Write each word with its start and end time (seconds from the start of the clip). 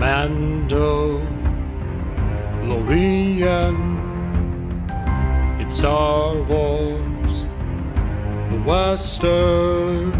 Mando 0.00 1.18
Lorian. 2.64 3.76
It's 5.60 5.74
Star 5.74 6.36
Wars, 6.36 7.44
the 8.50 8.62
Western. 8.64 10.10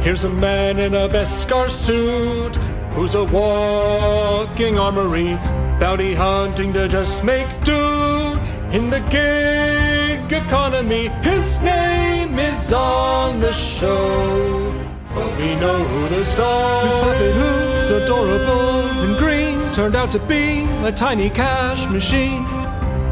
Here's 0.00 0.24
a 0.24 0.30
man 0.30 0.78
in 0.78 0.94
a 0.94 1.10
Beskar 1.10 1.68
suit 1.68 2.56
who's 2.94 3.14
a 3.14 3.24
walking 3.24 4.78
armory, 4.78 5.34
bounty 5.78 6.14
hunting 6.14 6.72
to 6.72 6.88
just 6.88 7.22
make 7.22 7.50
do 7.62 8.38
in 8.72 8.88
the 8.88 9.00
gig 9.10 10.32
economy. 10.32 11.08
His 11.22 11.60
name 11.60 12.38
is 12.38 12.72
on 12.72 13.40
the 13.40 13.52
show, 13.52 14.72
but 15.14 15.36
we 15.38 15.54
know 15.56 15.82
who 15.84 16.08
the 16.08 16.24
star. 16.24 16.84
His 16.84 16.94
puppet 16.94 17.34
who's 17.34 17.90
adorable 17.90 18.86
and 19.02 19.18
green 19.18 19.72
turned 19.72 19.96
out 19.96 20.10
to 20.12 20.18
be 20.20 20.62
a 20.84 20.92
tiny 20.92 21.30
cash 21.30 21.88
machine. 21.88 22.46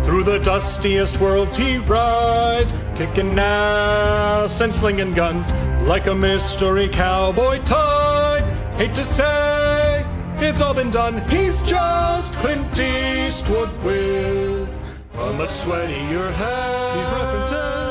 Through 0.02 0.24
the 0.24 0.38
dustiest 0.38 1.20
worlds 1.20 1.56
he 1.56 1.78
rides, 1.78 2.72
kicking 2.94 3.38
ass 3.38 4.60
and 4.60 4.74
slinging 4.74 5.12
guns 5.12 5.52
like 5.86 6.06
a 6.06 6.14
mystery 6.14 6.88
cowboy 6.88 7.62
type. 7.64 8.48
Hate 8.76 8.94
to 8.94 9.04
say, 9.04 10.06
it's 10.38 10.60
all 10.60 10.72
been 10.72 10.90
done. 10.90 11.28
He's 11.28 11.62
just 11.62 12.32
Clint 12.34 12.78
Eastwood 12.80 13.70
with 13.82 14.68
a 15.14 15.32
much 15.34 15.50
sweatier 15.50 16.32
head. 16.32 16.98
These 16.98 17.10
references 17.10 17.87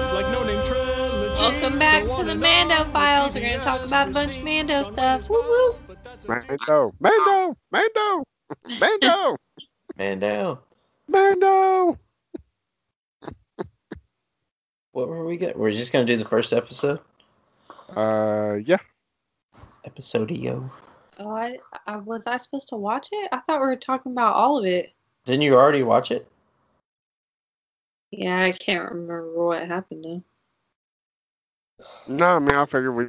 Welcome 1.39 1.77
back 1.77 2.03
to 2.05 2.23
the 2.23 2.35
Mando 2.35 2.83
Files. 2.91 3.35
We're 3.35 3.41
gonna 3.41 3.63
talk 3.63 3.85
about 3.85 4.09
a 4.09 4.11
bunch 4.11 4.37
of 4.37 4.43
Mando 4.43 4.81
stuff. 4.83 5.29
Woo 5.29 5.37
woo. 5.41 5.75
but 5.87 6.03
that's 6.03 6.25
a- 6.25 6.27
Mando, 6.27 6.93
Mando, 6.99 7.55
Mando, 7.71 8.23
Mando, 8.79 9.35
Mando. 9.97 10.59
Mando. 11.07 11.97
What 14.93 15.07
were 15.09 15.25
we 15.25 15.37
get? 15.37 15.57
We're 15.57 15.71
just 15.71 15.93
gonna 15.93 16.05
do 16.05 16.17
the 16.17 16.25
first 16.25 16.53
episode. 16.53 16.99
Uh, 17.95 18.57
yeah. 18.65 18.77
Episodio. 19.87 20.69
Oh, 21.19 21.29
I, 21.35 21.57
I 21.85 21.97
was 21.97 22.25
I 22.25 22.37
supposed 22.37 22.69
to 22.69 22.75
watch 22.75 23.09
it? 23.11 23.29
I 23.31 23.39
thought 23.41 23.61
we 23.61 23.67
were 23.67 23.75
talking 23.75 24.11
about 24.11 24.35
all 24.35 24.57
of 24.57 24.65
it. 24.65 24.93
Didn't 25.25 25.41
you 25.41 25.55
already 25.55 25.83
watch 25.83 26.09
it? 26.11 26.27
Yeah, 28.11 28.39
I 28.41 28.51
can't 28.53 28.89
remember 28.89 29.31
what 29.33 29.67
happened 29.67 30.03
though. 30.03 30.23
No, 32.07 32.27
I 32.27 32.39
mean, 32.39 32.53
I 32.53 32.65
figured 32.65 32.95
we 32.95 33.07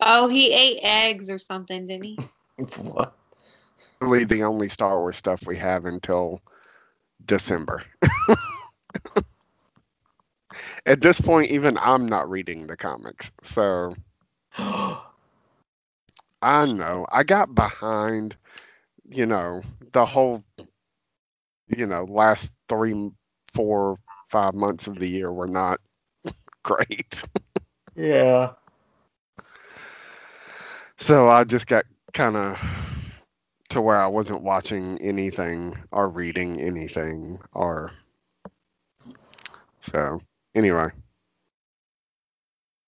Oh, 0.00 0.28
he 0.28 0.52
ate 0.52 0.80
eggs 0.82 1.30
or 1.30 1.38
something, 1.38 1.86
didn't 1.86 2.04
he? 2.04 2.18
what? 2.76 3.16
really 4.00 4.24
the 4.24 4.44
only 4.44 4.68
Star 4.68 4.98
Wars 4.98 5.16
stuff 5.16 5.46
we 5.46 5.56
have 5.56 5.86
until 5.86 6.40
December. 7.24 7.82
At 10.86 11.00
this 11.00 11.20
point, 11.20 11.50
even 11.50 11.78
I'm 11.78 12.06
not 12.06 12.30
reading 12.30 12.66
the 12.66 12.76
comics, 12.76 13.30
so 13.42 13.94
I 14.58 15.00
know 16.66 17.06
I 17.10 17.24
got 17.24 17.54
behind. 17.54 18.36
You 19.08 19.26
know, 19.26 19.62
the 19.92 20.04
whole, 20.04 20.42
you 21.68 21.86
know, 21.86 22.04
last 22.04 22.54
three, 22.68 23.10
four, 23.52 23.96
five 24.30 24.54
months 24.54 24.88
of 24.88 24.98
the 24.98 25.08
year 25.08 25.32
were 25.32 25.46
not 25.46 25.80
great. 26.62 27.22
Yeah. 27.96 28.52
So 30.98 31.28
I 31.28 31.44
just 31.44 31.66
got 31.68 31.84
kind 32.14 32.36
of 32.36 32.60
to 33.70 33.82
where 33.82 34.00
I 34.00 34.06
wasn't 34.08 34.42
watching 34.42 34.98
anything 35.02 35.76
or 35.92 36.08
reading 36.08 36.60
anything 36.60 37.40
or 37.52 37.92
so 39.80 40.20
anyway. 40.54 40.88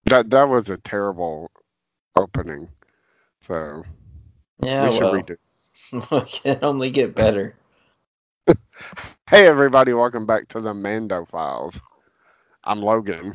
That 0.06 0.30
that 0.30 0.48
was 0.48 0.70
a 0.70 0.78
terrible 0.78 1.50
opening. 2.16 2.68
So 3.40 3.84
Yeah. 4.62 4.88
we 4.88 4.90
should 4.90 5.10
well, 5.10 5.10
read 5.10 5.30
it. 5.30 5.40
it 5.92 6.26
can 6.44 6.58
only 6.62 6.90
get 6.90 7.14
better. 7.16 7.56
Hey 9.30 9.46
everybody, 9.46 9.92
welcome 9.94 10.26
back 10.26 10.48
to 10.48 10.60
the 10.60 10.74
Mando 10.74 11.24
Files. 11.26 11.80
I'm 12.64 12.82
Logan. 12.82 13.34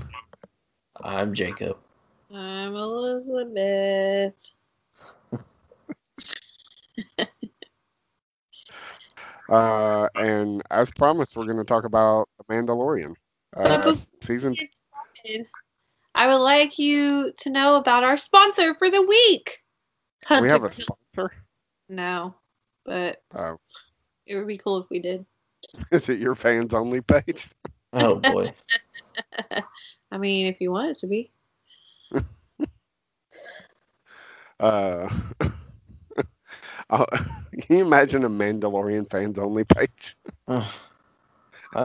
I'm 1.01 1.33
Jacob. 1.33 1.77
I'm 2.33 2.75
Elizabeth. 2.75 4.33
Uh, 9.49 10.07
and 10.15 10.63
as 10.71 10.89
promised, 10.91 11.35
we're 11.35 11.45
going 11.45 11.57
to 11.57 11.65
talk 11.65 11.83
about 11.83 12.29
The 12.37 12.45
Mandalorian. 12.45 13.13
Uh, 13.55 13.93
season 14.21 14.55
started, 14.55 15.45
I 16.15 16.27
would 16.27 16.41
like 16.41 16.79
you 16.79 17.33
to 17.37 17.49
know 17.49 17.75
about 17.75 18.03
our 18.03 18.17
sponsor 18.17 18.73
for 18.73 18.89
the 18.89 19.01
week. 19.01 19.59
we 20.41 20.49
have 20.49 20.63
a 20.63 20.71
sponsor. 20.71 21.33
No, 21.89 22.35
but 22.85 23.21
Oh, 23.35 23.57
it 24.25 24.37
would 24.37 24.47
be 24.47 24.57
cool 24.57 24.81
if 24.81 24.89
we 24.89 24.99
did. 24.99 25.25
is 25.91 26.09
it 26.09 26.19
your 26.19 26.35
fans 26.35 26.73
only 26.73 27.01
page? 27.01 27.49
Oh 27.91 28.15
boy. 28.15 28.53
I 30.13 30.19
mean, 30.19 30.45
if 30.45 30.61
you 30.61 30.71
want 30.71 30.91
it 30.91 30.97
to 30.99 31.07
be. 31.07 31.31
Uh, 34.59 35.09
can 36.89 37.07
you 37.69 37.81
imagine 37.83 38.23
a 38.23 38.29
Mandalorian 38.29 39.09
fans 39.09 39.39
only 39.39 39.63
page? 39.65 40.15
I 40.47 40.63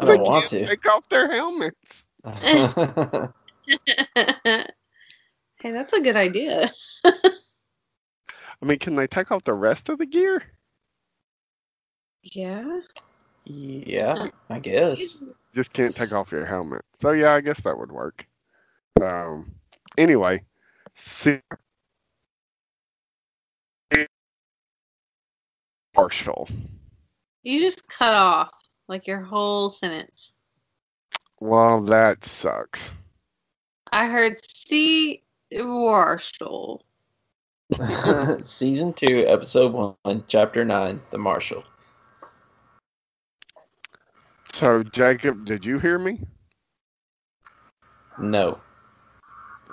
They 0.01 0.07
don't 0.17 0.23
want 0.23 0.45
can't 0.45 0.49
to. 0.49 0.67
Take 0.67 0.87
off 0.87 1.09
their 1.09 1.31
helmets. 1.31 2.07
hey, 2.27 3.33
that's 5.73 5.93
a 5.95 6.01
good 6.01 6.17
idea. 6.17 6.71
I 8.63 8.67
mean, 8.67 8.79
can 8.79 8.97
they 8.97 9.07
take 9.07 9.33
off 9.33 9.45
the 9.45 9.55
rest 9.55 9.89
of 9.89 9.99
the 9.99 10.07
gear? 10.07 10.43
Yeah. 12.23 12.81
yeah, 13.45 14.29
I 14.51 14.59
guess. 14.61 15.23
Just 15.59 15.73
can't 15.73 15.97
take 15.97 16.13
off 16.13 16.31
your 16.31 16.47
helmet. 16.47 16.85
So 16.93 17.11
yeah, 17.11 17.33
I 17.33 17.41
guess 17.41 17.63
that 17.63 17.77
would 17.77 17.91
work. 17.91 18.25
Um. 19.03 19.57
Anyway, 19.97 20.45
see. 20.95 21.41
Partial. 25.95 26.49
You 27.43 27.59
just 27.59 27.89
cut 27.89 28.15
off 28.15 28.53
like 28.87 29.09
your 29.09 29.21
whole 29.21 29.69
sentence. 29.69 30.31
Well, 31.41 31.81
that 31.87 32.25
sucks. 32.25 32.93
I 33.91 34.07
heard 34.07 34.37
C. 34.47 35.25
Marshall. 35.53 36.85
Season 38.45 38.93
two, 38.93 39.25
episode 39.27 39.97
one, 40.05 40.23
chapter 40.29 40.65
nine, 40.65 41.01
the 41.11 41.19
Marshal. 41.19 41.65
So, 44.59 44.83
Jacob, 44.83 45.45
did 45.45 45.65
you 45.65 45.79
hear 45.79 46.01
me? 46.01 46.19
No, 48.19 48.59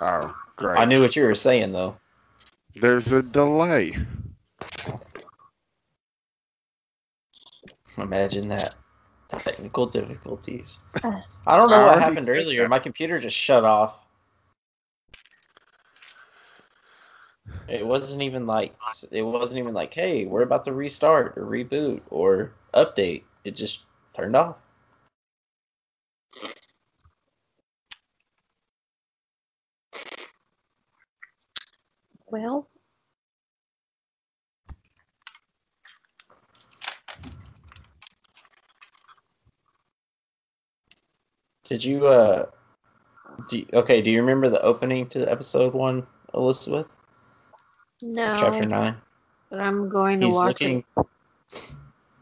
Oh, 0.00 0.32
great. 0.54 0.78
I 0.78 0.84
knew 0.84 1.00
what 1.00 1.16
you 1.16 1.24
were 1.24 1.34
saying 1.34 1.72
though. 1.72 1.96
There's 2.76 3.12
a 3.12 3.20
delay. 3.20 3.96
Imagine 7.98 8.46
that. 8.46 8.76
Technical 9.28 9.86
difficulties. 9.86 10.78
I 11.48 11.56
don't 11.56 11.68
know 11.68 11.80
I 11.80 11.86
what 11.86 11.98
happened 11.98 12.28
earlier. 12.28 12.62
that. 12.62 12.68
My 12.68 12.78
computer 12.78 13.18
just 13.18 13.36
shut 13.36 13.64
off. 13.64 13.96
It 17.66 17.84
wasn't 17.84 18.22
even 18.22 18.46
like 18.46 18.72
it 19.10 19.22
wasn't 19.22 19.58
even 19.58 19.74
like, 19.74 19.92
hey, 19.92 20.26
we're 20.26 20.42
about 20.42 20.62
to 20.66 20.72
restart 20.72 21.36
or 21.36 21.44
reboot 21.44 22.02
or 22.08 22.52
update. 22.72 23.24
It 23.42 23.56
just 23.56 23.80
turned 24.14 24.36
off. 24.36 24.54
Well, 32.28 32.68
Did 41.68 41.84
you 41.84 42.06
uh 42.06 42.46
do 43.48 43.58
you- 43.58 43.66
okay, 43.72 44.00
do 44.00 44.10
you 44.10 44.20
remember 44.20 44.48
the 44.48 44.62
opening 44.62 45.08
to 45.10 45.30
episode 45.30 45.74
one, 45.74 46.06
Elizabeth? 46.34 46.86
no. 48.02 48.36
Chapter 48.36 48.66
nine? 48.66 48.96
But 49.50 49.60
I'm 49.60 49.88
going 49.88 50.20
to 50.20 50.26
He's 50.26 50.34
watch 50.34 50.60
looking 50.62 50.84
it. 50.98 51.06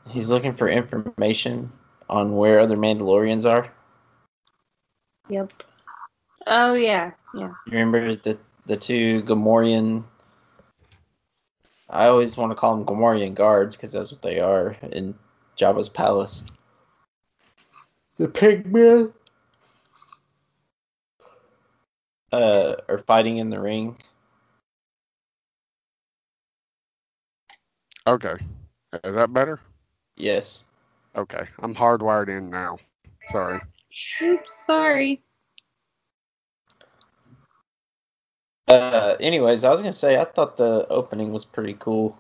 he's 0.08 0.30
looking 0.30 0.54
for 0.54 0.68
information 0.68 1.72
on 2.08 2.36
where 2.36 2.60
other 2.60 2.76
Mandalorians 2.76 3.48
are. 3.50 3.70
Yep. 5.28 5.52
Oh 6.46 6.74
yeah, 6.74 7.12
yeah. 7.34 7.52
You 7.66 7.72
remember 7.72 8.16
the 8.16 8.38
the 8.66 8.76
two 8.76 9.22
Gamorrean 9.22 10.04
I 11.88 12.06
always 12.06 12.36
want 12.36 12.50
to 12.50 12.56
call 12.56 12.76
them 12.76 12.86
Gamorrean 12.86 13.34
guards 13.34 13.76
because 13.76 13.92
that's 13.92 14.10
what 14.10 14.22
they 14.22 14.40
are 14.40 14.76
in 14.90 15.14
Jabba's 15.56 15.88
palace. 15.88 16.42
The 18.16 18.28
pigmen 18.28 19.12
uh, 22.32 22.76
are 22.88 22.98
fighting 22.98 23.38
in 23.38 23.50
the 23.50 23.60
ring. 23.60 23.96
Okay. 28.06 28.36
Is 29.02 29.14
that 29.14 29.32
better? 29.32 29.60
Yes. 30.16 30.64
Okay. 31.16 31.44
I'm 31.60 31.74
hardwired 31.74 32.28
in 32.28 32.50
now. 32.50 32.78
Sorry. 33.26 33.60
Oops, 34.22 34.66
sorry. 34.66 35.22
Uh, 38.68 39.16
anyways, 39.20 39.64
I 39.64 39.70
was 39.70 39.80
gonna 39.80 39.92
say 39.92 40.18
I 40.18 40.24
thought 40.24 40.56
the 40.56 40.86
opening 40.88 41.32
was 41.32 41.44
pretty 41.44 41.74
cool, 41.74 42.18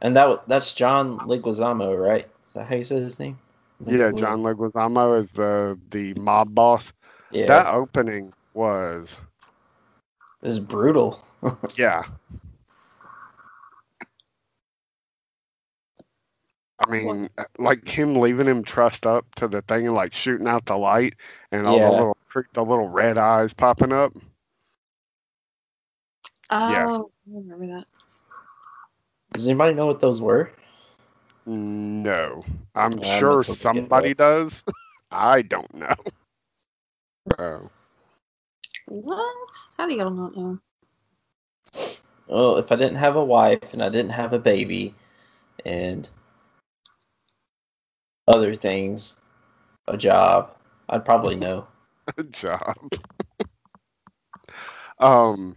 and 0.00 0.16
that 0.16 0.48
that's 0.48 0.72
John 0.72 1.18
Leguizamo, 1.20 1.98
right? 1.98 2.28
Is 2.48 2.54
that 2.54 2.66
how 2.68 2.76
you 2.76 2.84
say 2.84 2.96
his 3.00 3.20
name? 3.20 3.38
Yeah, 3.86 4.12
John 4.12 4.42
Leguizamo 4.42 5.18
is 5.18 5.32
the 5.32 5.78
the 5.90 6.14
mob 6.14 6.54
boss. 6.54 6.92
Yeah, 7.30 7.46
That 7.46 7.66
opening 7.74 8.32
was 8.54 9.20
this 10.42 10.52
is 10.52 10.58
brutal. 10.60 11.22
yeah. 11.76 12.04
I 16.78 16.86
mean, 16.90 17.28
uh, 17.38 17.44
like 17.58 17.88
him 17.88 18.14
leaving 18.16 18.46
him 18.46 18.62
trussed 18.64 19.06
up 19.06 19.34
to 19.36 19.48
the 19.48 19.62
thing 19.62 19.86
and 19.86 19.94
like 19.94 20.12
shooting 20.14 20.46
out 20.48 20.66
the 20.66 20.76
light 20.76 21.14
and 21.50 21.66
all 21.66 21.78
Yeah. 21.78 21.80
the 21.80 21.90
little 21.90 22.16
the 22.52 22.64
little 22.64 22.88
red 22.88 23.18
eyes 23.18 23.52
popping 23.54 23.92
up. 23.92 24.12
Oh, 26.50 26.56
Yeah. 26.64 26.88
I 27.26 27.36
remember 27.36 27.66
that. 27.66 27.86
Does 29.32 29.46
anybody 29.48 29.74
know 29.74 29.86
what 29.86 30.00
those 30.00 30.20
were? 30.20 30.50
No, 31.46 32.44
I'm 32.74 33.00
I'm 33.02 33.02
sure 33.02 33.42
not 33.46 33.46
gonna 33.46 33.58
somebody 33.58 34.14
does. 34.14 34.64
I 35.10 35.42
don't 35.42 35.72
know. 35.74 35.94
Oh, 37.38 37.70
What? 38.86 39.48
How 39.76 39.86
do 39.88 39.94
y'all 39.94 40.10
not 40.10 40.36
know? 40.36 40.58
Well, 42.28 42.56
if 42.58 42.70
I 42.72 42.76
didn't 42.76 42.96
have 42.96 43.16
a 43.16 43.24
wife 43.24 43.72
and 43.72 43.82
I 43.82 43.88
didn't 43.88 44.10
have 44.12 44.32
a 44.32 44.38
baby, 44.38 44.94
and 45.64 46.08
other 48.28 48.54
things, 48.54 49.16
a 49.88 49.96
job, 49.96 50.54
I'd 50.88 51.04
probably 51.04 51.34
know. 51.34 51.66
good 52.16 52.32
job. 52.32 52.76
um, 54.98 55.56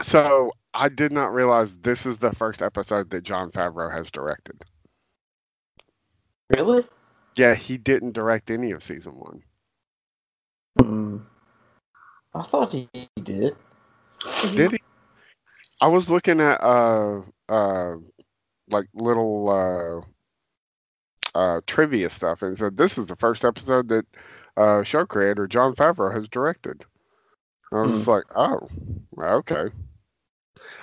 so 0.00 0.52
I 0.72 0.88
did 0.88 1.12
not 1.12 1.34
realize 1.34 1.74
this 1.74 2.06
is 2.06 2.18
the 2.18 2.32
first 2.32 2.62
episode 2.62 3.10
that 3.10 3.24
Jon 3.24 3.50
Favreau 3.50 3.92
has 3.92 4.10
directed. 4.10 4.62
Really? 6.48 6.84
Yeah, 7.36 7.54
he 7.54 7.76
didn't 7.76 8.12
direct 8.12 8.50
any 8.50 8.70
of 8.72 8.82
season 8.82 9.14
one. 9.14 9.42
Hmm. 10.78 11.16
I 12.34 12.42
thought 12.42 12.72
he 12.72 12.88
did. 13.22 13.56
Did 14.54 14.72
he? 14.72 14.80
I 15.80 15.88
was 15.88 16.10
looking 16.10 16.40
at 16.40 16.62
uh 16.62 17.22
uh 17.48 17.94
like 18.68 18.86
little 18.94 19.50
uh 19.50 20.06
uh 21.34 21.60
trivia 21.66 22.10
stuff 22.10 22.42
and 22.42 22.58
said 22.58 22.76
this 22.76 22.98
is 22.98 23.06
the 23.06 23.16
first 23.16 23.44
episode 23.44 23.88
that 23.88 24.06
uh 24.56 24.82
show 24.82 25.04
creator 25.06 25.46
Jon 25.46 25.74
Favreau 25.74 26.12
has 26.12 26.28
directed. 26.28 26.84
I 27.72 27.82
was 27.82 27.92
just 27.92 28.08
like, 28.08 28.24
oh, 28.34 28.68
okay. 29.16 29.66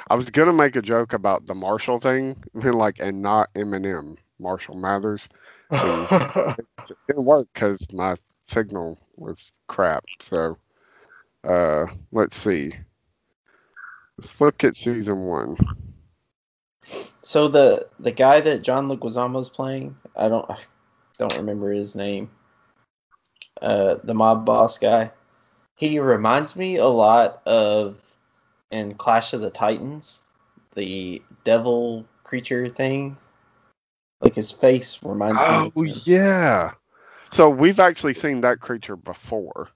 I 0.10 0.16
was 0.16 0.30
gonna 0.30 0.54
make 0.54 0.76
a 0.76 0.82
joke 0.82 1.14
about 1.14 1.46
the 1.46 1.54
Marshall 1.54 2.00
thing, 2.00 2.38
and 2.54 2.76
like, 2.86 3.00
and 3.00 3.22
not 3.22 3.54
Eminem, 3.54 4.18
Marshall 4.40 4.76
Mathers. 4.76 5.28
It 6.90 6.96
didn't 7.08 7.26
work 7.26 7.50
because 7.54 7.86
my 7.92 8.16
signal 8.44 8.98
was 9.18 9.52
crap. 9.68 10.06
So, 10.22 10.58
uh, 11.44 11.88
let's 12.14 12.38
see. 12.38 12.72
Let's 14.18 14.40
look 14.40 14.64
at 14.64 14.78
season 14.78 15.26
one. 15.26 15.58
So 17.22 17.50
the 17.50 17.90
the 18.00 18.14
guy 18.14 18.40
that 18.40 18.62
John 18.62 18.88
Leguizamo's 18.88 19.50
playing, 19.50 19.98
I 20.18 20.28
don't 20.28 20.50
I 20.50 20.58
don't 21.20 21.38
remember 21.38 21.72
his 21.72 21.96
name. 21.96 22.30
Uh, 23.62 23.96
the 24.04 24.14
mob 24.14 24.46
boss 24.46 24.78
guy. 24.78 25.12
He 25.76 26.00
reminds 26.00 26.56
me 26.56 26.78
a 26.78 26.88
lot 26.88 27.42
of 27.46 27.98
in 28.72 28.96
Clash 28.96 29.34
of 29.34 29.42
the 29.42 29.50
Titans, 29.50 30.26
the 30.76 31.22
devil 31.44 32.06
creature 32.24 32.68
thing. 32.68 33.18
Like 34.22 34.36
his 34.36 34.52
face 34.52 35.00
reminds 35.04 35.38
me. 35.38 35.72
Oh 35.76 35.84
yeah. 36.06 36.72
So 37.32 37.50
we've 37.50 37.80
actually 37.80 38.16
seen 38.16 38.42
that 38.42 38.60
creature 38.60 38.96
before. 38.96 39.70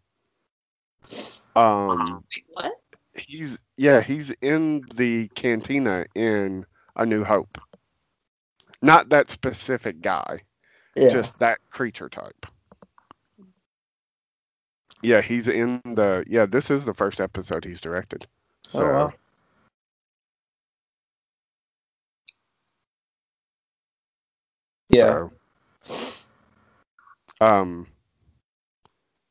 Um, 1.55 2.23
what? 2.53 2.71
he's 3.13 3.59
yeah, 3.77 4.01
he's 4.01 4.31
in 4.41 4.83
the 4.95 5.27
cantina 5.29 6.05
in 6.15 6.65
A 6.95 7.05
New 7.05 7.23
Hope. 7.23 7.57
Not 8.81 9.09
that 9.09 9.29
specific 9.29 10.01
guy, 10.01 10.41
Yeah. 10.95 11.09
just 11.09 11.39
that 11.39 11.59
creature 11.69 12.09
type. 12.09 12.45
Yeah, 15.03 15.21
he's 15.21 15.47
in 15.47 15.81
the 15.85 16.23
yeah. 16.27 16.45
This 16.45 16.71
is 16.71 16.85
the 16.85 16.93
first 16.93 17.21
episode 17.21 17.65
he's 17.65 17.81
directed. 17.81 18.27
So 18.67 18.83
oh, 18.85 18.91
wow. 18.91 19.13
Yeah. 24.89 25.27
so, 27.39 27.45
um, 27.45 27.87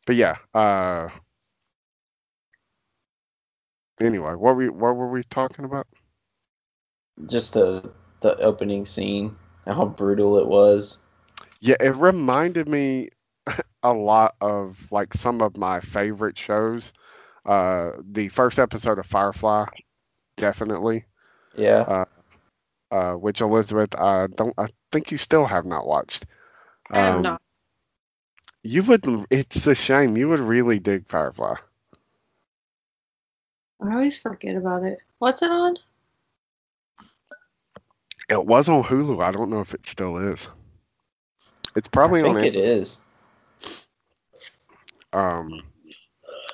but 0.07 0.17
yeah. 0.17 0.37
Uh. 0.55 1.09
Anyway, 4.01 4.35
what 4.35 4.57
we 4.57 4.69
what 4.71 4.97
were 4.97 5.11
we 5.11 5.23
talking 5.25 5.65
about? 5.65 5.87
Just 7.27 7.55
the 7.55 7.91
the 8.21 8.37
opening 8.41 8.85
scene, 8.85 9.37
how 9.67 9.87
brutal 9.87 10.39
it 10.39 10.47
was. 10.47 10.99
Yeah, 11.61 11.77
it 11.81 11.97
reminded 11.97 12.69
me 12.69 13.11
a 13.83 13.93
lot 13.93 14.35
of 14.41 14.91
like 14.93 15.15
some 15.15 15.41
of 15.43 15.57
my 15.57 15.81
favorite 15.81 16.37
shows. 16.39 16.93
Uh, 17.45 17.93
the 18.03 18.29
first 18.29 18.59
episode 18.59 18.99
of 18.99 19.07
Firefly, 19.07 19.67
definitely. 20.37 21.07
Yeah. 21.55 21.89
Uh, 22.91 23.15
which 23.15 23.41
Elizabeth, 23.41 23.95
I 23.97 24.27
don't, 24.29 24.55
I 24.59 24.67
think 24.93 25.11
you 25.11 25.19
still 25.19 25.47
have 25.47 25.65
not 25.67 25.87
watched. 25.87 26.27
I 26.91 26.99
have 26.99 27.17
Um, 27.17 27.23
not. 27.23 27.43
You 28.63 28.83
would. 28.85 29.05
It's 29.31 29.67
a 29.67 29.75
shame. 29.75 30.17
You 30.17 30.29
would 30.29 30.41
really 30.41 30.79
dig 30.79 31.07
Firefly. 31.07 31.57
I 33.81 33.93
always 33.93 34.19
forget 34.21 34.57
about 34.57 34.85
it. 34.85 35.01
What's 35.19 35.43
it 35.43 35.51
on? 35.51 35.77
It 38.31 38.47
was 38.47 38.69
on 38.69 38.85
Hulu. 38.85 39.23
I 39.25 39.33
don't 39.33 39.51
know 39.51 39.61
if 39.61 39.75
it 39.75 39.85
still 39.87 40.17
is. 40.17 40.49
It's 41.75 41.89
probably 41.89 42.21
I 42.21 42.25
think 42.25 42.37
on 42.37 42.45
it 42.45 42.55
is. 42.55 42.99
Um, 45.13 45.63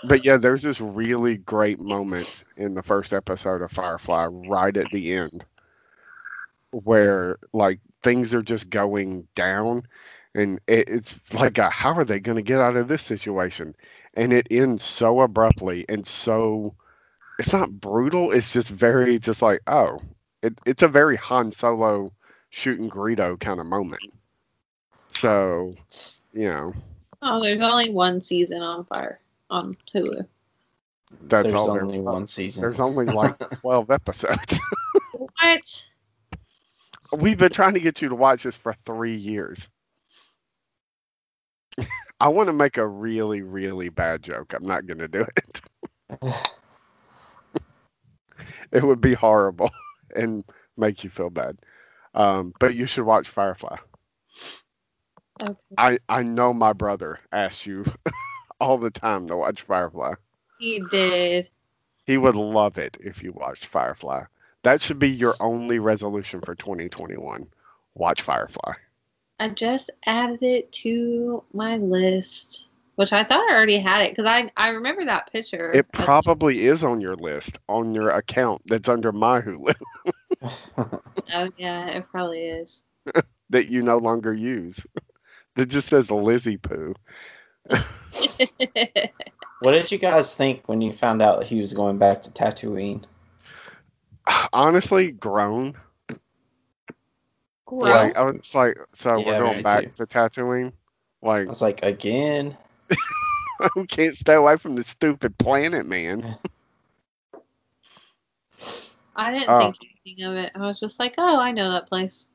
but 0.04 0.25
yeah, 0.25 0.38
there's 0.38 0.62
this 0.62 0.80
really 0.80 1.37
great 1.37 1.78
moment 1.78 2.45
in 2.56 2.75
the 2.75 2.83
first 2.83 3.12
episode 3.12 3.61
of 3.61 3.71
Firefly, 3.71 4.26
right 4.26 4.75
at 4.75 4.90
the 4.90 5.12
end, 5.12 5.45
where 6.71 7.38
like 7.52 7.80
things 8.02 8.33
are 8.35 8.42
just 8.42 8.71
going 8.71 9.28
down, 9.35 9.83
and 10.35 10.59
it, 10.66 10.88
it's 10.88 11.35
like, 11.35 11.59
a, 11.59 11.68
how 11.68 11.92
are 11.92 12.04
they 12.06 12.21
going 12.21 12.37
to 12.37 12.42
get 12.42 12.61
out 12.61 12.76
of 12.76 12.88
this 12.88 13.02
situation? 13.02 13.75
And 14.14 14.33
it 14.33 14.49
ends 14.50 14.83
so 14.83 15.21
abruptly 15.21 15.85
and 15.88 16.06
so. 16.06 16.75
It's 17.38 17.52
not 17.52 17.71
brutal. 17.71 18.33
It's 18.33 18.54
just 18.54 18.71
very, 18.71 19.18
just 19.18 19.42
like, 19.42 19.61
oh, 19.66 20.00
it, 20.42 20.58
it's 20.66 20.82
a 20.82 20.88
very 20.88 21.16
Han 21.16 21.50
Solo 21.52 22.12
shooting 22.50 22.88
Greedo 22.88 23.38
kind 23.38 23.60
of 23.60 23.66
moment. 23.66 24.02
So, 25.08 25.74
you 26.32 26.48
know, 26.48 26.74
Oh, 27.22 27.42
there's 27.42 27.60
only 27.60 27.90
one 27.90 28.22
season 28.22 28.60
on 28.62 28.84
fire 28.84 29.18
on 29.50 29.76
Hulu. 29.94 30.26
that's 31.22 31.42
There's 31.42 31.54
all 31.54 31.72
there 31.72 31.82
only 31.82 32.00
one 32.00 32.26
season. 32.26 32.60
There's 32.60 32.78
only 32.78 33.06
like 33.06 33.38
12 33.60 33.90
episodes. 33.90 34.60
What? 35.40 35.90
We've 37.18 37.38
been 37.38 37.52
trying 37.52 37.74
to 37.74 37.80
get 37.80 38.02
you 38.02 38.08
to 38.10 38.14
watch 38.14 38.42
this 38.42 38.56
for 38.56 38.74
three 38.84 39.14
years. 39.16 39.68
I 42.20 42.28
want 42.28 42.48
to 42.48 42.52
make 42.52 42.76
a 42.76 42.86
really, 42.86 43.42
really 43.42 43.88
bad 43.88 44.22
joke. 44.22 44.52
I'm 44.52 44.66
not 44.66 44.86
going 44.86 44.98
to 44.98 45.08
do 45.08 45.24
it. 45.36 45.60
It 48.72 48.84
would 48.84 49.00
be 49.00 49.14
horrible 49.14 49.70
and 50.16 50.44
make 50.76 51.04
you 51.04 51.11
feel 51.11 51.30
bad. 51.30 51.58
Um, 52.14 52.54
but 52.58 52.75
you 52.75 52.87
should 52.87 53.04
watch 53.04 53.28
Firefly. 53.28 53.76
Okay. 55.42 55.56
I, 55.76 55.99
I 56.08 56.23
know 56.23 56.54
my 56.54 56.73
brother 56.73 57.20
asks 57.30 57.66
you 57.66 57.85
all 58.61 58.78
the 58.78 58.90
time 58.90 59.28
to 59.28 59.37
watch 59.37 59.62
Firefly. 59.62 60.14
He 60.58 60.80
did. 60.90 61.50
He 62.06 62.16
would 62.16 62.37
love 62.37 62.78
it 62.78 62.96
if 63.00 63.23
you 63.23 63.32
watched 63.32 63.66
Firefly. 63.66 64.25
That 64.62 64.80
should 64.80 64.99
be 64.99 65.11
your 65.11 65.35
only 65.40 65.78
resolution 65.78 66.40
for 66.40 66.54
2021. 66.54 67.49
Watch 67.94 68.23
Firefly. 68.23 68.75
I 69.38 69.50
just 69.50 69.90
added 70.06 70.42
it 70.42 70.73
to 70.85 71.44
my 71.52 71.76
list, 71.76 72.64
which 72.96 73.12
I 73.12 73.22
thought 73.22 73.48
I 73.48 73.54
already 73.54 73.78
had 73.78 74.02
it 74.02 74.10
because 74.10 74.26
I 74.26 74.50
I 74.56 74.70
remember 74.70 75.04
that 75.04 75.32
picture. 75.32 75.72
It 75.72 75.86
of- 75.94 76.04
probably 76.04 76.66
is 76.66 76.82
on 76.84 77.00
your 77.00 77.14
list 77.14 77.58
on 77.68 77.94
your 77.94 78.10
account 78.10 78.62
that's 78.66 78.88
under 78.88 79.12
my 79.12 79.40
Hulu 79.40 79.74
Oh 81.32 81.50
yeah, 81.56 81.86
it 81.88 82.06
probably 82.10 82.46
is. 82.46 82.82
that 83.50 83.68
you 83.68 83.82
no 83.82 83.98
longer 83.98 84.34
use. 84.34 84.84
that 85.54 85.66
just 85.66 85.88
says 85.88 86.10
Lizzie 86.10 86.56
Poo. 86.56 86.94
what 89.60 89.72
did 89.72 89.90
you 89.90 89.98
guys 89.98 90.34
think 90.34 90.68
when 90.68 90.80
you 90.80 90.92
found 90.92 91.22
out 91.22 91.44
he 91.44 91.60
was 91.60 91.74
going 91.74 91.98
back 91.98 92.22
to 92.22 92.30
Tatooine? 92.30 93.04
Honestly, 94.52 95.10
grown. 95.12 95.74
Well, 97.68 98.06
Like 98.06 98.16
I 98.16 98.22
was 98.22 98.54
like, 98.54 98.78
so 98.94 99.18
Yeah, 99.18 99.26
we're 99.26 99.38
going 99.38 99.62
back 99.62 99.84
too. 99.84 99.90
to 99.96 100.06
Tatooine. 100.06 100.72
Like 101.22 101.46
I 101.46 101.48
was 101.48 101.62
like, 101.62 101.82
again? 101.82 102.56
we 103.76 103.86
can't 103.86 104.16
stay 104.16 104.34
away 104.34 104.56
from 104.56 104.74
the 104.74 104.82
stupid 104.82 105.36
planet, 105.38 105.86
man. 105.86 106.36
I 109.14 109.32
didn't 109.32 109.48
Oh. 109.48 109.58
think 109.58 109.76
anything 110.04 110.24
of 110.24 110.36
it. 110.36 110.52
I 110.54 110.60
was 110.60 110.78
just 110.78 110.98
like, 111.00 111.14
oh, 111.18 111.40
I 111.40 111.52
know 111.52 111.70
that 111.70 111.88
place. 111.88 112.28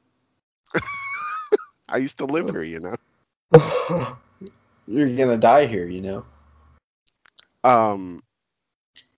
I 1.90 1.98
used 1.98 2.18
to 2.20 2.26
live 2.26 2.50
here, 2.50 2.64
you 2.64 2.80
know. 2.80 2.96
You're 4.88 5.16
gonna 5.16 5.38
die 5.38 5.68
here, 5.68 5.88
you 5.88 6.02
know. 6.02 6.26
Um, 7.64 8.22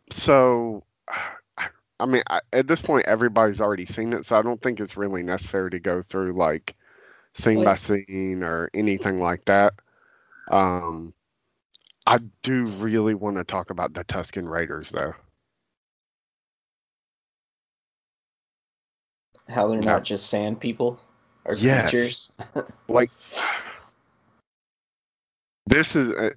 so, 0.09 0.83
I 1.99 2.05
mean, 2.05 2.23
I, 2.29 2.41
at 2.51 2.67
this 2.67 2.81
point, 2.81 3.05
everybody's 3.05 3.61
already 3.61 3.85
seen 3.85 4.11
it, 4.13 4.25
so 4.25 4.37
I 4.37 4.41
don't 4.41 4.61
think 4.61 4.79
it's 4.81 4.97
really 4.97 5.23
necessary 5.23 5.69
to 5.71 5.79
go 5.79 6.01
through 6.01 6.33
like 6.33 6.75
scene 7.33 7.63
by 7.63 7.75
scene 7.75 8.43
or 8.43 8.69
anything 8.73 9.19
like 9.19 9.45
that. 9.45 9.73
Um, 10.51 11.13
I 12.05 12.19
do 12.41 12.65
really 12.65 13.13
want 13.13 13.37
to 13.37 13.43
talk 13.43 13.69
about 13.69 13.93
the 13.93 14.03
Tusken 14.03 14.49
Raiders, 14.49 14.89
though. 14.89 15.13
How 19.47 19.67
they're 19.67 19.81
not 19.81 20.03
just 20.03 20.27
sand 20.27 20.59
people 20.59 20.99
or 21.45 21.55
Yes. 21.55 21.89
creatures. 21.91 22.31
Like, 22.89 23.11
this 25.65 25.95
is. 25.95 26.11
Uh, 26.11 26.31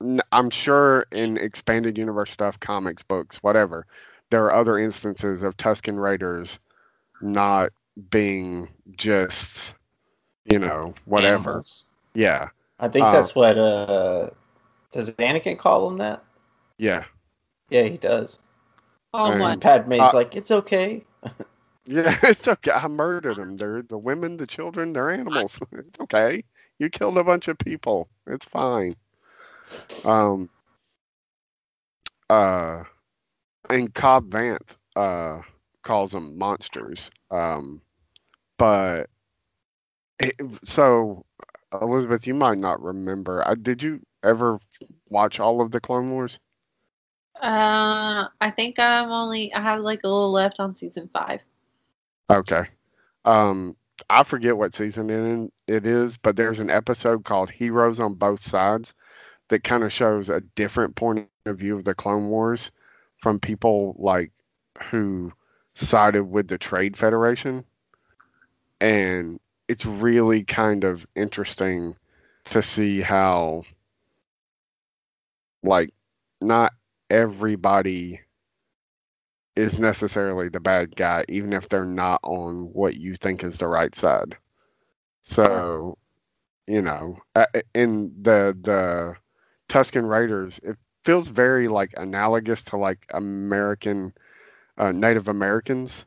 n- 0.00 0.20
I'm 0.30 0.50
sure 0.50 1.06
in 1.10 1.36
expanded 1.36 1.98
universe 1.98 2.30
stuff, 2.30 2.58
comics, 2.60 3.02
books, 3.02 3.38
whatever, 3.38 3.86
there 4.30 4.44
are 4.44 4.54
other 4.54 4.78
instances 4.78 5.42
of 5.42 5.56
Tusken 5.56 6.00
Raiders 6.00 6.60
not 7.20 7.70
being 8.10 8.68
just, 8.96 9.74
you 10.44 10.58
know, 10.60 10.94
whatever. 11.06 11.50
Animals. 11.50 11.86
Yeah, 12.14 12.48
I 12.78 12.88
think 12.88 13.04
Uh, 13.04 13.10
that's 13.10 13.34
what 13.34 13.58
uh 13.58 14.30
does 14.92 15.10
Anakin 15.12 15.58
call 15.58 15.88
them 15.88 15.98
that? 15.98 16.22
yeah, 16.78 17.04
Yeah, 17.70 17.82
he 17.84 17.96
does. 17.98 18.38
Oh, 19.12 19.30
Um, 19.30 19.32
what? 19.32 19.60
Padme's 19.60 20.00
Uh, 20.00 20.12
like, 20.12 20.36
it's 20.36 20.50
okay. 20.50 21.04
yeah. 21.86 22.16
It's 22.24 22.48
okay. 22.48 22.72
I 22.72 22.88
murdered 22.88 23.36
them. 23.38 23.56
They're 23.56 23.82
the 23.82 23.98
women, 23.98 24.36
the 24.36 24.46
children, 24.46 24.92
they're 24.92 25.10
animals. 25.10 25.60
It's 25.72 26.00
okay. 26.00 26.44
You 26.78 26.90
killed 26.90 27.18
a 27.18 27.24
bunch 27.24 27.48
of 27.48 27.58
people. 27.58 28.08
It's 28.26 28.46
fine. 28.46 28.96
Um. 30.04 30.50
Uh, 32.28 32.84
and 33.70 33.92
Cobb 33.94 34.30
Vanth 34.30 34.76
uh 34.96 35.42
calls 35.82 36.12
them 36.12 36.38
monsters. 36.38 37.10
Um, 37.30 37.80
but 38.58 39.08
it, 40.18 40.34
so 40.64 41.24
Elizabeth, 41.72 42.26
you 42.26 42.34
might 42.34 42.58
not 42.58 42.82
remember. 42.82 43.46
I, 43.46 43.54
did 43.54 43.82
you 43.82 44.00
ever 44.22 44.58
watch 45.10 45.40
all 45.40 45.60
of 45.60 45.70
the 45.70 45.80
Clone 45.80 46.10
Wars? 46.10 46.38
Uh, 47.40 48.28
I 48.40 48.50
think 48.50 48.78
I'm 48.78 49.10
only. 49.10 49.52
I 49.52 49.60
have 49.60 49.80
like 49.80 50.00
a 50.04 50.08
little 50.08 50.32
left 50.32 50.58
on 50.58 50.74
season 50.74 51.10
five. 51.12 51.40
Okay. 52.30 52.64
Um, 53.24 53.76
I 54.08 54.22
forget 54.22 54.56
what 54.56 54.74
season 54.74 55.10
it, 55.10 55.52
it 55.72 55.86
is, 55.86 56.16
but 56.16 56.36
there's 56.36 56.60
an 56.60 56.70
episode 56.70 57.24
called 57.24 57.50
Heroes 57.50 58.00
on 58.00 58.14
Both 58.14 58.42
Sides 58.42 58.94
that 59.48 59.64
kind 59.64 59.84
of 59.84 59.92
shows 59.92 60.30
a 60.30 60.40
different 60.40 60.96
point 60.96 61.28
of 61.44 61.58
view 61.58 61.74
of 61.74 61.84
the 61.84 61.94
Clone 61.94 62.28
Wars 62.28 62.70
from 63.18 63.40
people 63.40 63.94
like 63.98 64.32
who 64.90 65.32
sided 65.74 66.24
with 66.24 66.48
the 66.48 66.58
Trade 66.58 66.96
Federation. 66.96 67.64
And 68.80 69.40
it's 69.68 69.86
really 69.86 70.44
kind 70.44 70.84
of 70.84 71.06
interesting 71.14 71.96
to 72.50 72.62
see 72.62 73.00
how, 73.00 73.64
like, 75.62 75.90
not 76.40 76.72
everybody 77.10 78.20
is 79.56 79.80
necessarily 79.80 80.48
the 80.48 80.60
bad 80.60 80.94
guy, 80.94 81.24
even 81.28 81.52
if 81.52 81.68
they're 81.68 81.84
not 81.84 82.20
on 82.22 82.72
what 82.72 82.94
you 82.94 83.16
think 83.16 83.42
is 83.42 83.58
the 83.58 83.66
right 83.66 83.94
side. 83.94 84.36
So, 85.22 85.98
you 86.66 86.82
know, 86.82 87.18
in 87.74 88.14
the 88.22 88.56
the 88.60 89.16
Tusken 89.68 90.08
Raiders, 90.08 90.60
it 90.62 90.76
feels 91.04 91.28
very 91.28 91.68
like 91.68 91.94
analogous 91.96 92.64
to 92.64 92.76
like 92.76 93.06
American 93.10 94.12
uh, 94.78 94.92
Native 94.92 95.28
Americans, 95.28 96.04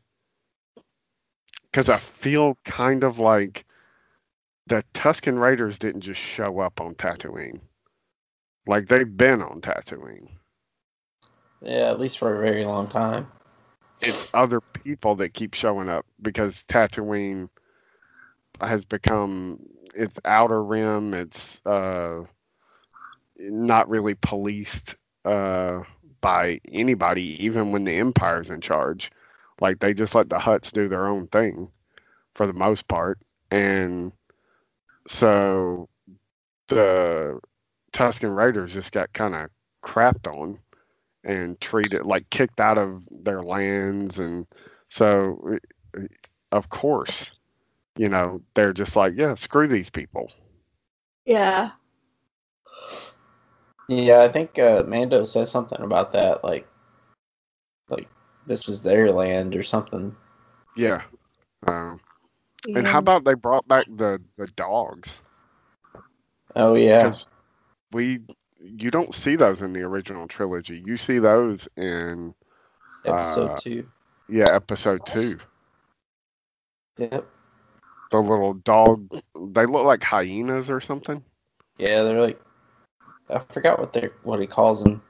because 1.71 1.89
I 1.89 1.97
feel 1.97 2.57
kind 2.65 3.03
of 3.03 3.19
like 3.19 3.65
the 4.67 4.83
Tusken 4.93 5.39
Raiders 5.39 5.77
didn't 5.77 6.01
just 6.01 6.21
show 6.21 6.59
up 6.59 6.81
on 6.81 6.95
Tatooine, 6.95 7.61
like 8.67 8.87
they've 8.87 9.17
been 9.17 9.41
on 9.41 9.61
Tatooine. 9.61 10.29
Yeah, 11.61 11.89
at 11.89 11.99
least 11.99 12.17
for 12.17 12.35
a 12.35 12.39
very 12.39 12.65
long 12.65 12.87
time. 12.87 13.27
it's 14.01 14.27
other 14.33 14.61
people 14.61 15.15
that 15.15 15.33
keep 15.33 15.53
showing 15.53 15.89
up 15.89 16.05
because 16.21 16.65
Tatooine 16.65 17.49
has 18.61 18.85
become 18.85 19.59
its 19.93 20.19
outer 20.23 20.63
rim. 20.63 21.13
It's 21.13 21.65
uh, 21.65 22.23
not 23.37 23.89
really 23.89 24.15
policed 24.15 24.95
uh, 25.25 25.83
by 26.21 26.61
anybody, 26.71 27.45
even 27.45 27.71
when 27.71 27.83
the 27.83 27.93
Empire's 27.93 28.51
in 28.51 28.61
charge. 28.61 29.11
Like 29.61 29.79
they 29.79 29.93
just 29.93 30.15
let 30.15 30.29
the 30.29 30.37
Hutts 30.37 30.71
do 30.71 30.87
their 30.87 31.07
own 31.07 31.27
thing 31.27 31.69
for 32.35 32.47
the 32.47 32.53
most 32.53 32.87
part, 32.87 33.19
and 33.51 34.13
so 35.07 35.89
the 36.67 37.39
Tusken 37.91 38.35
Raiders 38.35 38.73
just 38.73 38.91
got 38.91 39.11
kind 39.13 39.35
of 39.35 39.49
crapped 39.83 40.27
on 40.27 40.59
and 41.23 41.59
treated 41.59 42.05
like 42.05 42.29
kicked 42.29 42.59
out 42.59 42.77
of 42.77 43.01
their 43.11 43.41
lands. 43.41 44.19
And 44.19 44.45
so 44.87 45.57
uh, 45.97 46.01
of 46.51 46.69
course 46.69 47.31
you 47.97 48.07
know 48.07 48.41
they're 48.53 48.73
just 48.73 48.95
like 48.95 49.13
yeah 49.15 49.35
screw 49.35 49.67
these 49.67 49.89
people. 49.89 50.31
Yeah. 51.25 51.71
Yeah, 53.89 54.21
I 54.21 54.29
think 54.29 54.59
uh, 54.59 54.83
Mando 54.85 55.23
says 55.23 55.49
something 55.49 55.81
about 55.81 56.13
that, 56.13 56.43
like, 56.43 56.51
like 56.53 56.68
this 58.47 58.67
is 58.69 58.81
their 58.83 59.11
land 59.11 59.55
or 59.55 59.63
something. 59.63 60.15
yeah 60.75 61.01
um, 61.67 61.99
and 62.75 62.87
how 62.87 62.99
about 62.99 63.23
they 63.25 63.33
brought 63.33 63.67
back 63.67 63.85
the 63.89 64.21
the 64.37 64.47
dogs 64.47 65.21
Oh 66.55 66.75
yeah, 66.75 66.97
because 66.97 67.27
we 67.91 68.19
you 68.61 68.91
don't 68.91 69.13
see 69.13 69.35
those 69.35 69.61
in 69.61 69.73
the 69.73 69.81
original 69.83 70.27
trilogy 70.27 70.81
you 70.85 70.97
see 70.97 71.19
those 71.19 71.67
in 71.77 72.33
episode 73.05 73.49
uh, 73.49 73.57
two. 73.57 73.87
yeah 74.29 74.53
episode 74.53 75.05
two 75.05 75.37
Yep. 76.97 77.25
the 78.11 78.17
little 78.19 78.53
dog 78.53 79.09
they 79.49 79.65
look 79.65 79.85
like 79.85 80.03
hyenas 80.03 80.69
or 80.69 80.81
something 80.81 81.23
Yeah, 81.77 82.03
they're 82.03 82.21
like, 82.21 82.41
I 83.29 83.39
forgot 83.51 83.79
what 83.79 83.93
they 83.93 84.09
what 84.23 84.39
he 84.39 84.47
calls 84.47 84.83
them. 84.83 85.01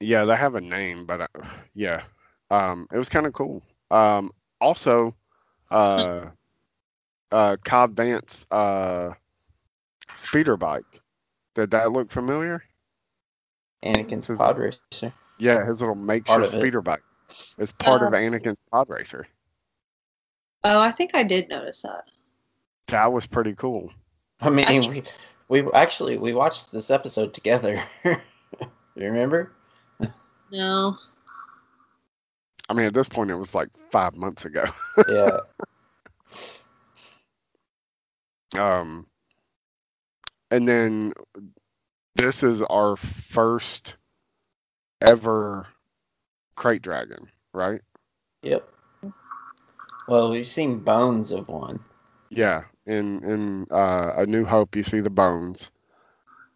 Yeah, 0.00 0.24
they 0.24 0.36
have 0.36 0.54
a 0.54 0.60
name, 0.60 1.06
but 1.06 1.22
uh, 1.22 1.26
yeah, 1.74 2.02
um, 2.50 2.86
it 2.92 2.98
was 2.98 3.08
kind 3.08 3.26
of 3.26 3.32
cool. 3.32 3.62
Um, 3.90 4.30
also, 4.60 5.14
uh, 5.70 6.26
uh, 7.32 7.56
Cobb 7.64 7.94
Vanth, 7.94 8.46
uh, 8.50 9.14
speeder 10.14 10.56
bike. 10.56 10.84
Did 11.54 11.70
that 11.70 11.92
look 11.92 12.10
familiar? 12.10 12.62
Anakin's 13.84 14.26
Says- 14.26 14.38
pod 14.38 14.58
racer. 14.58 15.12
Yeah, 15.38 15.66
his 15.66 15.80
little 15.82 15.94
Part 15.94 16.06
makeshift 16.06 16.38
of 16.38 16.44
it. 16.54 16.60
speeder 16.60 16.80
bike. 16.80 17.02
It's 17.58 17.72
part 17.72 18.00
of 18.02 18.12
Oh. 18.14 18.16
Anakin's 18.16 18.56
pod 18.70 18.88
racer. 18.88 19.26
Oh, 20.64 20.80
I 20.80 20.90
think 20.90 21.10
I 21.14 21.22
did 21.24 21.48
notice 21.50 21.82
that. 21.82 22.04
That 22.86 23.12
was 23.12 23.26
pretty 23.26 23.54
cool. 23.54 23.92
I 24.40 24.48
mean, 24.50 24.64
I 24.66 24.78
we 24.78 25.02
we 25.62 25.72
actually 25.72 26.16
we 26.18 26.32
watched 26.32 26.72
this 26.72 26.90
episode 26.90 27.34
together. 27.34 27.82
you 28.04 28.16
remember? 28.96 29.52
No. 30.50 30.96
I 32.68 32.74
mean, 32.74 32.86
at 32.86 32.94
this 32.94 33.08
point, 33.08 33.30
it 33.30 33.36
was 33.36 33.54
like 33.54 33.68
five 33.90 34.14
months 34.16 34.44
ago. 34.44 34.64
Yeah. 35.08 35.40
Um, 38.56 39.06
and 40.50 40.66
then 40.66 41.12
this 42.14 42.42
is 42.42 42.62
our 42.62 42.96
first 42.96 43.96
ever 45.00 45.66
krayt 46.56 46.80
dragon, 46.80 47.28
right? 47.52 47.82
Yep. 48.42 48.66
Well, 50.08 50.30
we've 50.30 50.48
seen 50.48 50.78
bones 50.78 51.32
of 51.32 51.48
one. 51.48 51.80
Yeah. 52.30 52.64
In 52.86 53.22
in 53.24 53.66
uh, 53.70 54.12
A 54.16 54.26
New 54.26 54.44
Hope, 54.44 54.76
you 54.76 54.82
see 54.82 55.00
the 55.00 55.10
bones. 55.10 55.70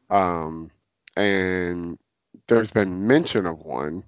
Um, 0.08 0.70
and 1.16 1.98
there's 2.50 2.70
been 2.70 3.06
mention 3.06 3.46
of 3.46 3.62
one. 3.62 4.04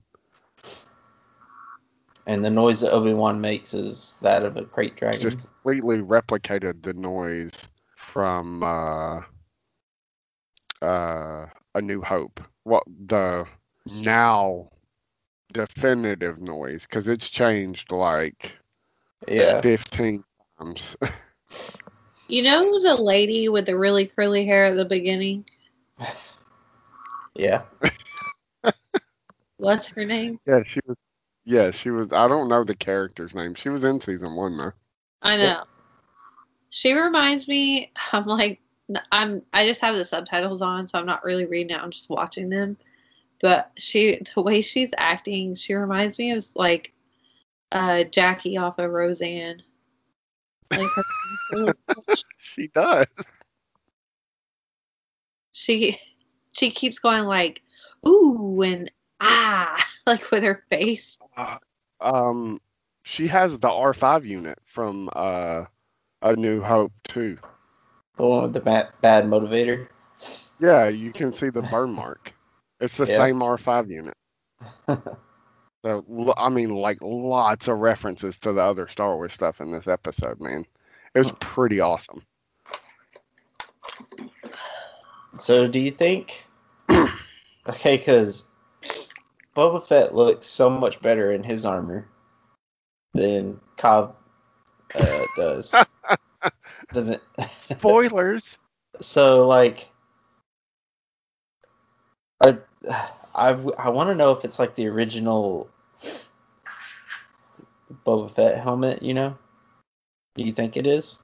And 2.27 2.45
the 2.45 2.51
noise 2.51 2.81
that 2.81 2.93
Obi 2.93 3.15
Wan 3.15 3.41
makes 3.41 3.75
is 3.75 4.15
that 4.21 4.45
of 4.45 4.57
a 4.57 4.63
krayt 4.63 4.97
dragon. 4.97 5.21
Just 5.21 5.41
completely 5.41 5.99
replicated 5.99 6.83
the 6.83 6.93
noise 6.93 7.69
from 7.97 8.63
uh, 8.63 9.23
uh, 10.83 11.47
A 11.75 11.81
New 11.81 12.03
Hope. 12.03 12.41
What 12.65 12.85
the 13.07 13.47
now 13.87 14.69
definitive 15.53 16.41
noise 16.41 16.87
because 16.87 17.09
it's 17.09 17.29
changed 17.29 17.91
like 17.93 18.59
yeah. 19.29 19.61
15 19.61 20.25
times. 20.59 20.97
You 22.29 22.43
know 22.43 22.81
the 22.81 22.95
lady 22.95 23.51
with 23.51 23.67
the 23.67 23.77
really 23.77 24.07
curly 24.07 24.47
hair 24.47 24.65
at 24.65 24.77
the 24.77 24.87
beginning? 24.87 25.45
Yeah. 27.35 27.63
What's 29.63 29.87
her 29.87 30.05
name? 30.05 30.41
yeah, 30.45 30.65
she 30.67 30.81
was. 30.87 30.97
Yeah, 31.45 31.71
she 31.71 31.91
was. 31.91 32.13
I 32.13 32.27
don't 32.27 32.49
know 32.49 32.65
the 32.65 32.75
character's 32.75 33.33
name. 33.33 33.55
She 33.55 33.69
was 33.69 33.85
in 33.85 34.01
season 34.01 34.35
one 34.35 34.57
though. 34.57 34.73
I 35.23 35.37
know. 35.37 35.63
She 36.71 36.95
reminds 36.95 37.47
me. 37.47 37.93
I'm 38.13 38.27
like, 38.27 38.61
I'm. 39.13 39.41
I 39.53 39.65
just 39.65 39.81
have 39.81 39.95
the 39.95 40.05
subtitles 40.05 40.63
on, 40.63 40.89
so 40.89 40.99
I'm 40.99 41.07
not 41.07 41.23
really 41.23 41.47
reading 41.47 41.77
it. 41.77 41.81
I'm 41.81 41.93
just 41.93 42.11
watching 42.11 42.49
them. 42.49 42.77
But 43.41 43.71
she, 43.79 44.21
the 44.35 44.43
way 44.43 44.63
she's 44.63 44.93
acting, 44.99 45.55
she 45.55 45.75
reminds 45.75 46.19
me 46.19 46.33
of 46.33 46.45
like, 46.57 46.93
uh, 47.71 48.03
Jackie 48.05 48.59
off 48.59 48.81
of 48.81 48.91
Roseanne. 48.91 49.63
Like 50.77 50.89
her, 51.53 51.75
She 52.39 52.67
does. 52.67 53.07
she, 55.53 56.01
she 56.51 56.71
keeps 56.71 56.99
going 56.99 57.25
like, 57.25 57.63
ooh 58.07 58.63
and 58.63 58.91
ah, 59.23 59.87
like 60.07 60.31
with 60.31 60.43
her 60.43 60.63
face. 60.71 61.19
Um, 62.01 62.61
she 63.05 63.29
has 63.29 63.59
the 63.61 63.71
R 63.71 63.95
five 63.95 64.27
unit 64.27 64.59
from 64.65 65.09
uh, 65.15 65.65
A 66.23 66.37
New 66.37 66.61
Hope 66.61 66.93
too. 67.05 67.39
The 68.17 68.27
one 68.27 68.43
with 68.43 68.53
the 68.53 68.61
bad, 68.61 68.89
bad 69.01 69.25
motivator. 69.25 69.89
Yeah, 70.61 70.89
you 70.89 71.13
can 71.13 71.33
see 71.33 71.49
the 71.51 71.63
burn 71.63 71.93
mark. 71.95 72.35
It's 72.81 72.97
the 72.97 73.07
Yeah. 73.07 73.17
same 73.17 73.43
R 73.43 73.57
five 73.59 73.91
unit. 73.91 74.17
So 75.85 76.05
l- 76.09 76.35
I 76.37 76.49
mean, 76.49 76.71
like 76.71 76.99
lots 77.03 77.67
of 77.67 77.79
references 77.79 78.39
to 78.41 78.53
the 78.53 78.63
other 78.63 78.87
Star 78.87 79.17
Wars 79.17 79.33
stuff 79.33 79.61
in 79.61 79.73
this 79.73 79.89
episode, 79.89 80.41
man. 80.41 80.65
It 81.15 81.19
was 81.19 81.33
pretty 81.41 81.81
awesome. 81.81 82.23
So, 85.39 85.67
do 85.67 85.79
you 85.81 85.91
think? 85.91 86.45
okay, 87.69 87.97
because 87.97 88.45
Boba 89.57 89.87
Fett 89.87 90.15
looks 90.15 90.47
so 90.47 90.71
much 90.71 91.01
better 91.01 91.33
in 91.33 91.43
his 91.43 91.65
armor 91.65 92.09
than 93.15 93.61
Cobb 93.77 94.17
uh, 94.95 95.25
does. 95.37 95.75
Doesn't 96.93 97.23
Spoilers. 97.61 98.59
so 99.01 99.47
like 99.47 99.91
I 102.45 102.59
I, 103.35 103.51
I 103.79 103.89
want 103.91 104.11
to 104.11 104.15
know 104.15 104.33
if 104.33 104.45
it's 104.45 104.59
like 104.59 104.75
the 104.75 104.89
original 104.89 105.71
Boba 108.07 108.35
Fett 108.35 108.59
helmet, 108.59 109.03
you 109.03 109.15
know? 109.15 109.37
Do 110.35 110.45
you 110.45 110.53
think 110.53 110.77
it 110.77 110.87
is? 110.87 111.19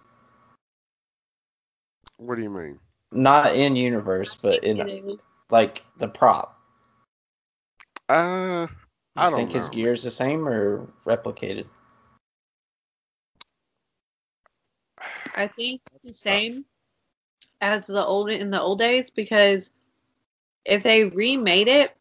what 2.18 2.34
do 2.34 2.42
you 2.42 2.50
mean? 2.50 2.78
Not 3.12 3.54
in 3.54 3.74
universe, 3.76 4.34
but 4.34 4.62
in 4.64 5.18
like 5.50 5.82
the 5.98 6.08
prop. 6.08 6.57
Uh, 8.08 8.66
You 9.16 9.22
I 9.22 9.30
don't 9.30 9.34
think 9.34 9.52
his 9.52 9.68
gear 9.68 9.92
is 9.92 10.02
the 10.04 10.10
same 10.10 10.48
or 10.48 10.86
replicated? 11.04 11.66
I 15.34 15.46
think 15.46 15.80
the 16.04 16.14
same 16.14 16.64
as 17.60 17.86
the 17.86 18.04
old 18.04 18.30
in 18.30 18.50
the 18.50 18.60
old 18.60 18.78
days 18.78 19.10
because 19.10 19.72
if 20.64 20.82
they 20.82 21.04
remade 21.04 21.68
it, 21.68 21.96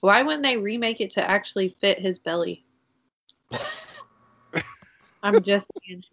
why 0.00 0.22
wouldn't 0.22 0.42
they 0.42 0.56
remake 0.56 1.00
it 1.00 1.10
to 1.12 1.30
actually 1.30 1.76
fit 1.80 1.98
his 1.98 2.18
belly? 2.18 2.64
I'm 5.22 5.42
just 5.42 5.68
saying. 5.86 6.04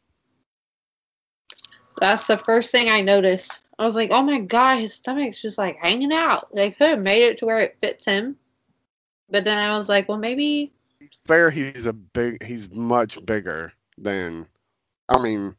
That's 1.99 2.27
the 2.27 2.37
first 2.37 2.71
thing 2.71 2.89
I 2.89 3.01
noticed. 3.01 3.59
I 3.79 3.85
was 3.85 3.95
like, 3.95 4.11
oh 4.11 4.21
my 4.21 4.39
god, 4.39 4.79
his 4.79 4.93
stomach's 4.93 5.41
just 5.41 5.57
like 5.57 5.77
hanging 5.77 6.13
out. 6.13 6.53
They 6.53 6.71
could 6.71 6.89
have 6.89 6.99
made 6.99 7.23
it 7.23 7.37
to 7.39 7.45
where 7.45 7.59
it 7.59 7.77
fits 7.79 8.05
him. 8.05 8.37
But 9.29 9.45
then 9.45 9.57
I 9.57 9.77
was 9.77 9.89
like, 9.89 10.07
well, 10.07 10.17
maybe 10.17 10.71
Fair, 11.25 11.49
he's 11.49 11.85
a 11.85 11.93
big. 11.93 12.43
He's 12.43 12.69
much 12.69 13.23
bigger 13.25 13.73
than. 13.97 14.47
I 15.09 15.21
mean, 15.21 15.55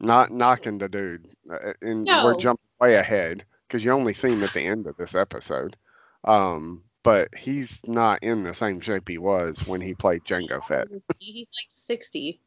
not 0.00 0.30
knocking 0.30 0.78
the 0.78 0.88
dude, 0.88 1.28
uh, 1.50 1.72
and 1.80 2.06
we're 2.06 2.36
jumping 2.36 2.64
way 2.80 2.96
ahead 2.96 3.44
because 3.66 3.84
you 3.84 3.92
only 3.92 4.12
see 4.12 4.30
him 4.30 4.42
at 4.42 4.52
the 4.52 4.60
end 4.60 4.86
of 4.86 4.96
this 4.96 5.14
episode. 5.14 5.76
Um, 6.24 6.82
but 7.02 7.34
he's 7.34 7.80
not 7.86 8.22
in 8.22 8.44
the 8.44 8.54
same 8.54 8.80
shape 8.80 9.08
he 9.08 9.18
was 9.18 9.66
when 9.66 9.80
he 9.80 9.94
played 9.94 10.24
Jango 10.24 10.62
Fett. 10.62 10.88
he's 11.18 11.46
like 11.46 11.68
60. 11.68 12.40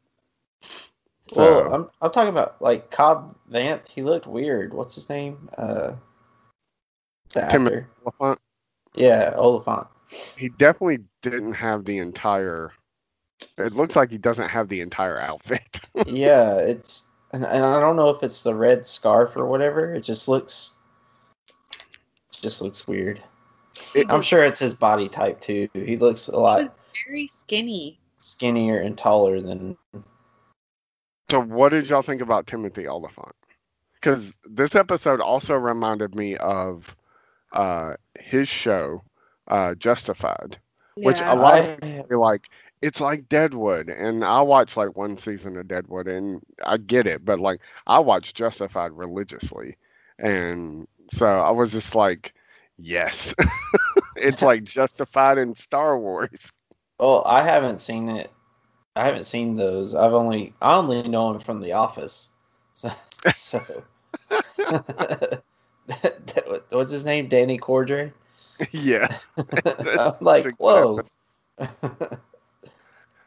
So 1.30 1.42
well, 1.42 1.74
I'm 1.74 1.90
I'm 2.00 2.10
talking 2.12 2.28
about 2.28 2.62
like 2.62 2.90
Cobb 2.90 3.36
Vanth. 3.50 3.88
He 3.88 4.02
looked 4.02 4.26
weird. 4.26 4.72
What's 4.72 4.94
his 4.94 5.08
name? 5.08 5.48
Uh, 5.58 5.94
the 7.34 7.48
Timothy 7.50 7.76
actor. 7.76 7.88
Olyphant, 8.04 8.40
Yeah, 8.94 9.34
Olyphant. 9.36 9.88
He 10.36 10.48
definitely 10.48 11.00
didn't 11.22 11.52
have 11.52 11.84
the 11.84 11.98
entire. 11.98 12.72
It 13.58 13.72
looks 13.74 13.96
like 13.96 14.10
he 14.10 14.18
doesn't 14.18 14.48
have 14.48 14.68
the 14.68 14.80
entire 14.80 15.18
outfit. 15.20 15.80
yeah, 16.06 16.54
it's 16.56 17.04
and, 17.32 17.44
and 17.44 17.64
I 17.64 17.80
don't 17.80 17.96
know 17.96 18.10
if 18.10 18.22
it's 18.22 18.42
the 18.42 18.54
red 18.54 18.86
scarf 18.86 19.36
or 19.36 19.46
whatever. 19.46 19.92
It 19.92 20.02
just 20.02 20.28
looks 20.28 20.74
it 21.40 22.40
just 22.42 22.62
looks 22.62 22.86
weird. 22.86 23.22
It- 23.94 24.06
I'm 24.10 24.22
sure 24.22 24.44
it's 24.44 24.60
his 24.60 24.74
body 24.74 25.08
type 25.08 25.40
too. 25.40 25.68
He 25.74 25.96
looks 25.96 26.28
a 26.28 26.36
lot 26.38 26.74
Very 27.06 27.26
skinny. 27.26 27.98
skinnier 28.18 28.80
and 28.80 28.96
taller 28.96 29.40
than 29.40 29.76
So, 31.30 31.40
what 31.40 31.70
did 31.70 31.88
y'all 31.88 32.02
think 32.02 32.22
about 32.22 32.46
Timothy 32.46 32.86
Olyphant? 32.86 33.34
Because 33.94 34.34
this 34.44 34.74
episode 34.74 35.20
also 35.20 35.56
reminded 35.56 36.14
me 36.14 36.36
of 36.36 36.94
uh, 37.52 37.94
his 38.18 38.48
show, 38.48 39.02
uh, 39.48 39.74
Justified, 39.74 40.58
which 40.96 41.20
a 41.20 41.34
lot 41.34 41.60
of 41.60 41.66
I, 41.66 41.76
people 41.76 42.20
like 42.20 42.48
it's 42.82 43.00
like 43.00 43.28
Deadwood, 43.28 43.88
and 43.88 44.24
I 44.24 44.42
watched 44.42 44.76
like 44.76 44.96
one 44.96 45.16
season 45.16 45.56
of 45.56 45.68
Deadwood, 45.68 46.08
and 46.08 46.42
I 46.64 46.76
get 46.76 47.06
it, 47.06 47.24
but 47.24 47.40
like 47.40 47.60
I 47.86 48.00
watched 48.00 48.36
Justified 48.36 48.92
religiously, 48.92 49.76
and 50.18 50.86
so 51.10 51.26
I 51.26 51.50
was 51.50 51.72
just 51.72 51.94
like, 51.94 52.34
yes, 52.78 53.34
it's 54.16 54.42
like 54.42 54.64
Justified 54.64 55.38
in 55.38 55.54
Star 55.54 55.98
Wars. 55.98 56.52
well, 56.98 57.22
I 57.24 57.42
haven't 57.42 57.80
seen 57.80 58.08
it. 58.08 58.30
I 58.94 59.04
haven't 59.04 59.24
seen 59.24 59.56
those. 59.56 59.94
I've 59.94 60.14
only 60.14 60.54
I 60.60 60.76
only 60.76 61.02
know 61.02 61.32
him 61.32 61.40
from 61.40 61.60
The 61.60 61.72
Office. 61.72 62.30
So, 62.74 62.90
so. 63.34 63.84
what's 66.70 66.90
his 66.90 67.04
name? 67.06 67.28
Danny 67.28 67.58
Cordray. 67.58 68.12
yeah, 68.72 69.18
I'm 69.36 70.14
like, 70.20 70.44
such 70.44 70.54
whoa. 70.58 71.00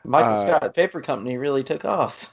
Michael 0.05 0.33
Uh, 0.33 0.57
Scott 0.57 0.73
Paper 0.75 1.01
Company 1.01 1.37
really 1.37 1.63
took 1.63 1.85
off. 1.85 2.31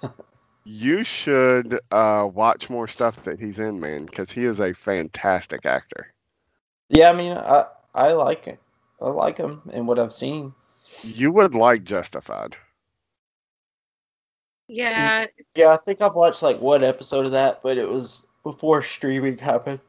You 0.65 1.05
should 1.05 1.79
uh, 1.91 2.29
watch 2.33 2.69
more 2.71 2.89
stuff 2.89 3.25
that 3.25 3.39
he's 3.39 3.61
in, 3.61 3.79
man, 3.81 4.07
because 4.07 4.33
he 4.33 4.45
is 4.45 4.61
a 4.61 4.75
fantastic 4.75 5.65
actor. 5.67 6.13
yeah, 6.89 7.11
I 7.11 7.13
mean, 7.13 7.33
I 7.33 7.67
I 7.95 8.13
like 8.13 8.47
it. 8.47 8.61
I 9.01 9.09
like 9.09 9.37
him 9.37 9.63
and 9.73 9.87
what 9.87 9.99
I've 9.99 10.13
seen. 10.13 10.55
You 11.03 11.31
would 11.33 11.55
like 11.55 11.85
Justified. 11.85 12.57
Yeah, 14.69 15.27
Yeah, 15.55 15.69
I 15.69 15.77
think 15.77 16.01
I've 16.01 16.15
watched 16.15 16.43
like 16.43 16.61
one 16.61 16.83
episode 16.83 17.27
of 17.27 17.33
that, 17.33 17.63
but 17.63 17.79
it 17.79 17.89
was 17.89 18.27
before 18.43 18.83
streaming 18.83 19.39
happened. 19.39 19.81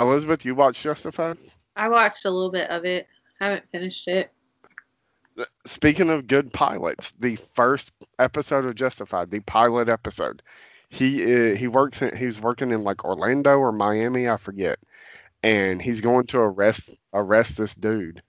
Elizabeth, 0.00 0.44
you 0.44 0.54
watched 0.54 0.82
Justified? 0.82 1.38
I 1.74 1.88
watched 1.88 2.24
a 2.24 2.30
little 2.30 2.50
bit 2.50 2.70
of 2.70 2.84
it. 2.84 3.06
Haven't 3.40 3.64
finished 3.70 4.08
it. 4.08 4.32
Speaking 5.66 6.08
of 6.08 6.26
good 6.26 6.52
pilots, 6.52 7.10
the 7.12 7.36
first 7.36 7.92
episode 8.18 8.64
of 8.64 8.74
Justified, 8.74 9.30
the 9.30 9.40
pilot 9.40 9.88
episode, 9.90 10.42
he 10.88 11.22
uh, 11.22 11.54
he 11.54 11.68
works 11.68 12.00
in, 12.00 12.16
he's 12.16 12.40
working 12.40 12.72
in 12.72 12.84
like 12.84 13.04
Orlando 13.04 13.58
or 13.58 13.70
Miami, 13.72 14.28
I 14.28 14.38
forget, 14.38 14.78
and 15.42 15.82
he's 15.82 16.00
going 16.00 16.24
to 16.26 16.38
arrest 16.38 16.94
arrest 17.12 17.58
this 17.58 17.74
dude, 17.74 18.22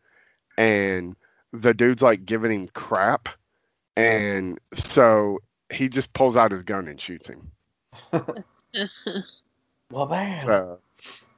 and 0.57 1.15
the 1.53 1.73
dude's 1.73 2.03
like 2.03 2.25
giving 2.25 2.51
him 2.51 2.67
crap, 2.73 3.29
and 3.95 4.59
so 4.73 5.39
he 5.71 5.87
just 5.87 6.11
pulls 6.11 6.35
out 6.35 6.51
his 6.51 6.63
gun 6.63 6.89
and 6.89 6.99
shoots 6.99 7.29
him. 7.29 7.51
Well, 9.91 10.05
bam. 10.05 10.39
So 10.41 10.79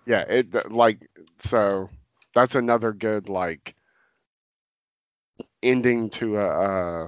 yeah, 0.10 0.22
it 0.22 0.72
like 0.72 1.08
so 1.38 1.90
that's 2.34 2.56
another 2.56 2.94
good 2.94 3.30
like 3.30 3.76
ending 5.62 6.10
to 6.10 6.38
a, 6.38 6.48
uh 6.48 7.08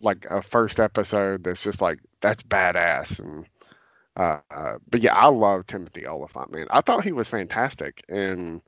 like 0.00 0.26
a 0.26 0.42
first 0.42 0.78
episode 0.78 1.42
that's 1.44 1.62
just 1.62 1.80
like 1.80 1.98
that's 2.20 2.42
badass 2.42 3.18
and 3.20 3.46
uh, 4.16 4.38
uh 4.50 4.78
but 4.90 5.00
yeah 5.00 5.14
i 5.14 5.26
love 5.26 5.66
timothy 5.66 6.06
olyphant 6.06 6.52
man 6.52 6.66
i 6.70 6.80
thought 6.80 7.04
he 7.04 7.12
was 7.12 7.28
fantastic 7.28 8.02
and 8.08 8.60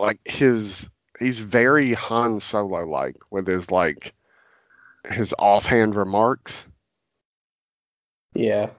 like 0.00 0.18
his 0.24 0.90
he's 1.20 1.40
very 1.40 1.92
han 1.94 2.40
solo 2.40 2.84
like 2.84 3.16
with 3.30 3.46
his 3.46 3.70
like 3.70 4.12
his 5.06 5.34
offhand 5.38 5.94
remarks 5.94 6.66
yeah. 8.34 8.70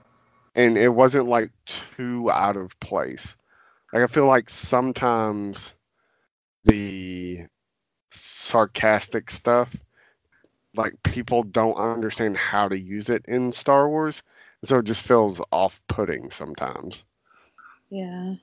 and 0.54 0.78
it 0.78 0.90
wasn't 0.90 1.28
like 1.28 1.52
too 1.66 2.30
out 2.30 2.58
of 2.58 2.78
place. 2.80 3.38
Like 3.96 4.04
I 4.04 4.08
feel 4.08 4.28
like 4.28 4.50
sometimes 4.50 5.74
the 6.66 7.46
sarcastic 8.12 9.32
stuff, 9.32 9.74
like 10.76 11.02
people 11.02 11.44
don't 11.44 11.78
understand 11.78 12.36
how 12.36 12.68
to 12.68 12.78
use 12.78 13.10
it 13.10 13.24
in 13.30 13.54
Star 13.54 13.88
Wars, 13.88 14.22
so 14.66 14.80
it 14.80 14.86
just 14.86 15.04
feels 15.04 15.42
off-putting 15.50 16.30
sometimes. 16.30 17.06
Yeah. 17.90 18.36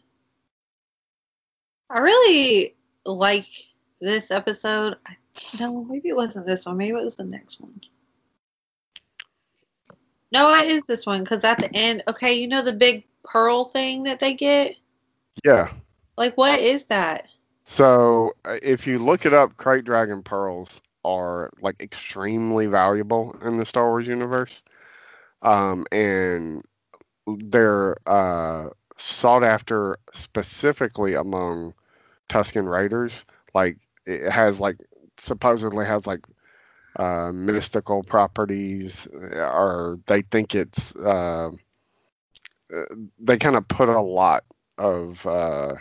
I 1.90 1.98
really 1.98 2.74
like 3.04 3.44
this 4.00 4.30
episode. 4.30 4.96
I, 5.06 5.16
no, 5.60 5.84
maybe 5.84 6.08
it 6.08 6.16
wasn't 6.16 6.46
this 6.46 6.64
one. 6.64 6.78
Maybe 6.78 6.96
it 6.96 7.04
was 7.04 7.16
the 7.16 7.24
next 7.24 7.60
one. 7.60 7.78
No, 10.32 10.54
it 10.54 10.68
is 10.68 10.86
this 10.86 11.04
one 11.04 11.24
because 11.24 11.44
at 11.44 11.58
the 11.58 11.70
end, 11.76 12.04
okay, 12.08 12.32
you 12.32 12.48
know 12.48 12.62
the 12.62 12.72
big 12.72 13.04
pearl 13.22 13.66
thing 13.66 14.04
that 14.04 14.18
they 14.18 14.32
get? 14.32 14.76
Yeah. 15.44 15.72
Like, 16.16 16.36
what 16.36 16.60
is 16.60 16.86
that? 16.86 17.26
So 17.64 18.34
uh, 18.44 18.58
if 18.62 18.86
you 18.86 18.98
look 18.98 19.26
it 19.26 19.32
up, 19.32 19.56
Krayt 19.56 19.84
Dragon 19.84 20.22
pearls 20.22 20.82
are 21.04 21.50
like 21.60 21.80
extremely 21.80 22.66
valuable 22.66 23.36
in 23.44 23.56
the 23.56 23.66
Star 23.66 23.88
Wars 23.88 24.06
universe, 24.06 24.62
um, 25.42 25.86
and 25.90 26.64
they're 27.26 27.96
uh, 28.06 28.70
sought 28.96 29.44
after 29.44 29.96
specifically 30.12 31.14
among 31.14 31.74
Tusken 32.28 32.70
Raiders. 32.70 33.24
Like 33.54 33.78
it 34.06 34.30
has 34.30 34.60
like 34.60 34.76
supposedly 35.18 35.86
has 35.86 36.06
like 36.06 36.24
uh, 36.96 37.30
mystical 37.32 38.02
properties, 38.02 39.08
or 39.12 39.98
they 40.06 40.22
think 40.22 40.54
it's 40.54 40.94
uh, 40.96 41.50
uh, 42.74 42.84
they 43.20 43.38
kind 43.38 43.56
of 43.56 43.66
put 43.68 43.88
a 43.88 44.00
lot 44.00 44.44
of 44.82 45.24
uh, 45.26 45.74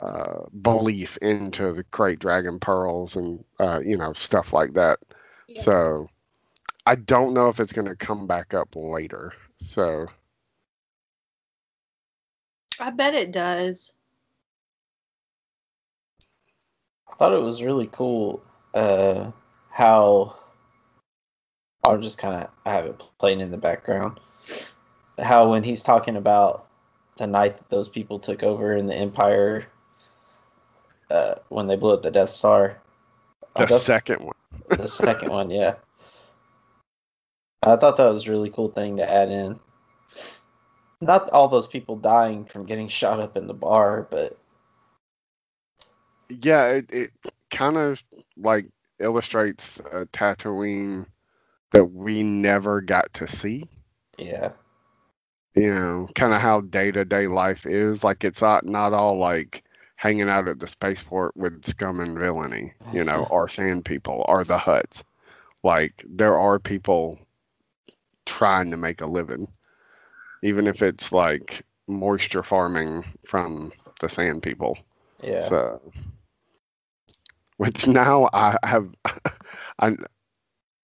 uh, 0.00 0.40
belief 0.62 1.18
into 1.18 1.72
the 1.72 1.84
Krayt 1.84 2.18
Dragon 2.18 2.58
pearls 2.58 3.16
and 3.16 3.44
uh, 3.60 3.80
you 3.84 3.98
know 3.98 4.14
stuff 4.14 4.52
like 4.52 4.72
that. 4.74 5.00
Yeah. 5.48 5.60
So 5.62 6.08
I 6.86 6.94
don't 6.94 7.34
know 7.34 7.48
if 7.48 7.60
it's 7.60 7.74
going 7.74 7.88
to 7.88 7.96
come 7.96 8.26
back 8.26 8.54
up 8.54 8.74
later. 8.74 9.32
So 9.58 10.06
I 12.80 12.90
bet 12.90 13.14
it 13.14 13.32
does. 13.32 13.94
I 17.06 17.16
thought 17.16 17.34
it 17.34 17.42
was 17.42 17.62
really 17.62 17.88
cool 17.92 18.42
uh, 18.72 19.30
how 19.70 20.36
I'll 21.84 22.00
just 22.00 22.16
kind 22.16 22.42
of 22.42 22.50
I 22.64 22.72
have 22.72 22.86
it 22.86 23.02
playing 23.18 23.40
in 23.40 23.50
the 23.50 23.58
background. 23.58 24.20
How 25.18 25.50
when 25.50 25.62
he's 25.62 25.82
talking 25.82 26.16
about 26.16 26.63
the 27.16 27.26
night 27.26 27.58
that 27.58 27.70
those 27.70 27.88
people 27.88 28.18
took 28.18 28.42
over 28.42 28.76
in 28.76 28.86
the 28.86 28.94
Empire, 28.94 29.66
uh, 31.10 31.36
when 31.48 31.66
they 31.66 31.76
blew 31.76 31.92
up 31.94 32.02
the 32.02 32.10
Death 32.10 32.30
Star, 32.30 32.80
the 33.56 33.66
thought- 33.66 33.80
second 33.80 34.24
one, 34.24 34.34
the 34.68 34.88
second 34.88 35.30
one, 35.30 35.50
yeah. 35.50 35.74
I 37.66 37.76
thought 37.76 37.96
that 37.96 38.12
was 38.12 38.26
a 38.26 38.30
really 38.30 38.50
cool 38.50 38.68
thing 38.68 38.98
to 38.98 39.10
add 39.10 39.30
in. 39.30 39.58
Not 41.00 41.30
all 41.30 41.48
those 41.48 41.66
people 41.66 41.96
dying 41.96 42.44
from 42.44 42.66
getting 42.66 42.88
shot 42.88 43.20
up 43.20 43.36
in 43.36 43.46
the 43.46 43.54
bar, 43.54 44.06
but 44.10 44.38
yeah, 46.28 46.68
it, 46.68 46.92
it 46.92 47.10
kind 47.50 47.76
of 47.76 48.02
like 48.36 48.66
illustrates 48.98 49.80
a 49.92 50.06
Tatooine 50.06 51.06
that 51.70 51.86
we 51.86 52.22
never 52.22 52.80
got 52.80 53.12
to 53.14 53.26
see. 53.26 53.68
yeah, 54.18 54.50
you 55.54 55.72
know, 55.72 56.08
kind 56.14 56.32
of 56.32 56.40
how 56.40 56.60
day 56.62 56.90
to 56.90 57.04
day 57.04 57.26
life 57.26 57.66
is. 57.66 58.04
Like 58.04 58.24
it's 58.24 58.42
not 58.42 58.64
not 58.64 58.92
all 58.92 59.18
like 59.18 59.64
hanging 59.96 60.28
out 60.28 60.48
at 60.48 60.60
the 60.60 60.66
spaceport 60.66 61.36
with 61.36 61.64
scum 61.64 62.00
and 62.00 62.18
villainy, 62.18 62.72
you 62.92 63.04
know, 63.04 63.22
mm-hmm. 63.24 63.32
or 63.32 63.48
sand 63.48 63.84
people 63.84 64.24
or 64.28 64.44
the 64.44 64.58
Hutts. 64.58 65.04
Like 65.62 66.04
there 66.06 66.38
are 66.38 66.58
people 66.58 67.18
trying 68.26 68.70
to 68.70 68.76
make 68.76 69.00
a 69.00 69.06
living, 69.06 69.48
even 70.42 70.66
if 70.66 70.82
it's 70.82 71.12
like 71.12 71.62
moisture 71.86 72.42
farming 72.42 73.04
from 73.26 73.72
the 74.00 74.08
sand 74.08 74.42
people. 74.42 74.78
yeah. 75.22 75.42
So, 75.42 75.80
which 77.56 77.86
now 77.86 78.28
I 78.32 78.56
have, 78.64 78.88
I 79.78 79.96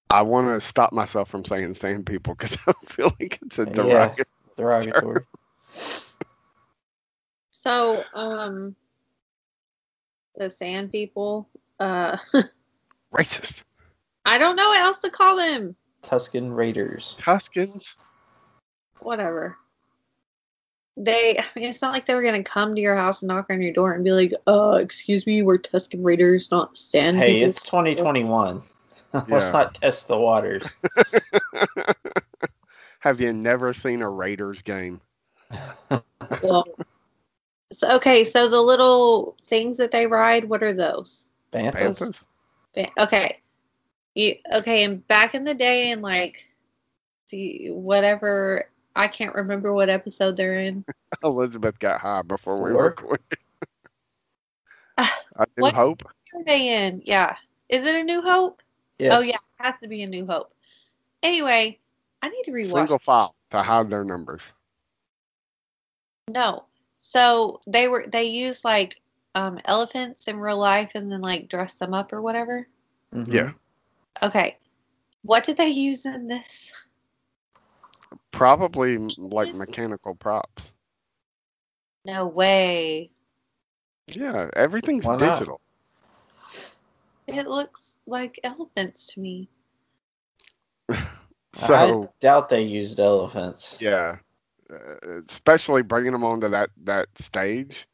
I 0.09 0.23
want 0.23 0.49
to 0.49 0.61
stop 0.61 0.93
myself 0.93 1.29
from 1.29 1.45
saying 1.45 1.75
sand 1.75 2.07
people 2.07 2.35
because 2.35 2.57
I 2.67 2.73
feel 2.85 3.13
like 3.21 3.39
it's 3.43 3.59
a 3.59 3.67
Yeah. 3.67 4.15
Derogatory. 4.61 5.03
Derogatory. 5.03 5.27
So, 7.53 8.03
um, 8.15 8.75
the 10.35 10.51
sand 10.51 10.91
people, 10.91 11.47
uh, 11.79 12.17
Racist. 13.13 13.65
I 14.25 14.39
don't 14.39 14.57
know 14.57 14.71
what 14.71 14.81
else 14.81 15.01
to 15.01 15.11
call 15.11 15.37
them. 15.37 15.77
Tusken 16.03 16.57
Raiders. 16.57 17.17
Tuskens. 17.21 17.97
Whatever. 19.01 19.59
They, 20.97 21.39
I 21.39 21.45
mean, 21.55 21.69
it's 21.69 21.83
not 21.83 21.93
like 21.93 22.07
they 22.07 22.15
were 22.15 22.23
gonna 22.23 22.43
come 22.43 22.75
to 22.75 22.81
your 22.81 22.97
house 22.97 23.21
and 23.21 23.29
knock 23.29 23.49
on 23.51 23.61
your 23.61 23.75
door 23.75 23.93
and 23.93 24.03
be 24.05 24.13
like, 24.13 24.33
"Uh, 24.47 24.79
excuse 24.81 25.27
me, 25.27 25.43
we're 25.43 25.59
Tusken 25.59 26.03
Raiders, 26.03 26.51
not 26.51 26.79
sand 26.79 27.19
Hey, 27.19 27.35
people." 27.35 27.51
it's 27.51 27.63
2021. 27.63 28.63
Let's 29.29 29.53
not 29.53 29.75
test 29.75 30.09
the 30.09 30.19
waters. 30.19 30.75
Have 33.01 33.21
you 33.21 33.33
never 33.33 33.73
seen 33.73 34.03
a 34.03 34.09
Raiders 34.11 34.63
game? 34.63 35.01
Well, 36.45 36.65
so 37.73 37.97
okay, 37.97 38.23
so 38.23 38.47
the 38.49 38.61
little 38.61 39.37
things 39.49 39.79
that 39.79 39.91
they 39.91 40.07
ride, 40.07 40.49
what 40.49 40.63
are 40.63 40.73
those? 40.73 41.27
Banthas? 41.53 41.73
Panthers? 41.75 42.29
Okay, 43.01 43.41
you 44.15 44.37
okay? 44.55 44.85
And 44.85 45.07
back 45.09 45.35
in 45.35 45.43
the 45.43 45.55
day, 45.55 45.91
and 45.91 46.03
like, 46.03 46.47
see 47.27 47.69
whatever. 47.73 48.69
I 48.95 49.09
can't 49.09 49.35
remember 49.35 49.73
what 49.73 49.89
episode 49.89 50.37
they're 50.37 50.55
in. 50.55 50.85
Elizabeth 51.25 51.79
got 51.81 52.01
high 52.01 52.23
before 52.23 52.63
we 52.63 52.71
Four? 52.71 52.85
recorded. 52.85 53.39
Ah, 54.99 55.21
I 55.37 55.45
do 55.57 55.63
what- 55.63 55.75
hope. 55.75 56.03
Who 56.33 56.43
are 56.43 56.45
they 56.45 56.87
in? 56.87 57.03
Yeah, 57.05 57.35
is 57.69 57.85
it 57.85 57.95
a 57.97 58.05
New 58.05 58.23
Hope? 58.23 58.63
Yes. 59.01 59.15
Oh 59.17 59.21
yeah, 59.21 59.35
it 59.35 59.65
has 59.65 59.81
to 59.81 59.89
be 59.89 60.03
a 60.03 60.07
New 60.07 60.27
Hope. 60.27 60.55
Anyway, 61.25 61.80
I 62.23 62.29
need 62.29 62.43
to 62.45 62.53
rewatch. 62.53 62.73
Single 62.73 62.99
file 62.99 63.35
to 63.51 63.63
hide 63.63 63.91
their 63.91 64.05
numbers. 64.05 64.53
No. 66.29 66.65
So 67.03 67.61
they 67.67 67.89
were 67.89 68.07
they 68.07 68.25
used 68.25 68.65
like 68.65 69.01
um 69.35 69.59
elephants 69.65 70.29
in 70.29 70.39
real 70.39 70.59
life 70.59 70.93
and 70.95 71.11
then 71.11 71.21
like 71.21 71.49
dress 71.49 71.75
them 71.75 71.95
up 71.95 72.13
or 72.13 72.21
whatever. 72.21 72.67
Mhm. 73.15 73.33
Yeah. 73.33 73.53
Okay. 74.23 74.57
What 75.23 75.45
did 75.45 75.57
they 75.57 75.69
use 75.69 76.07
in 76.07 76.29
this? 76.29 76.73
Probably 78.33 78.99
like 78.99 79.55
mechanical 79.55 80.15
props. 80.15 80.73
No 82.05 82.27
way. 82.27 83.11
Yeah, 84.07 84.49
everything's 84.55 85.05
Why 85.05 85.17
not? 85.17 85.35
digital. 85.35 85.61
It 87.27 87.47
looks 87.47 87.97
like 88.07 88.41
elephants 88.43 89.15
to 89.15 89.21
me. 89.21 89.49
So 91.53 92.05
I 92.05 92.09
doubt 92.21 92.49
they 92.49 92.63
used 92.63 93.01
elephants. 93.01 93.79
yeah, 93.81 94.17
uh, 94.73 95.21
especially 95.29 95.83
bringing 95.83 96.13
them 96.13 96.25
onto 96.25 96.49
that 96.49 96.71
that 96.85 97.09
stage. 97.19 97.87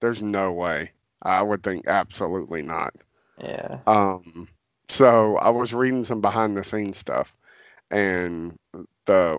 There's 0.00 0.22
no 0.22 0.52
way. 0.52 0.92
I 1.22 1.42
would 1.42 1.62
think 1.62 1.86
absolutely 1.86 2.62
not. 2.62 2.94
Yeah. 3.38 3.80
Um, 3.86 4.48
so 4.88 5.36
I 5.36 5.50
was 5.50 5.74
reading 5.74 6.04
some 6.04 6.20
behind 6.20 6.56
the 6.56 6.64
scenes 6.64 6.98
stuff, 6.98 7.34
and 7.90 8.58
the 9.06 9.38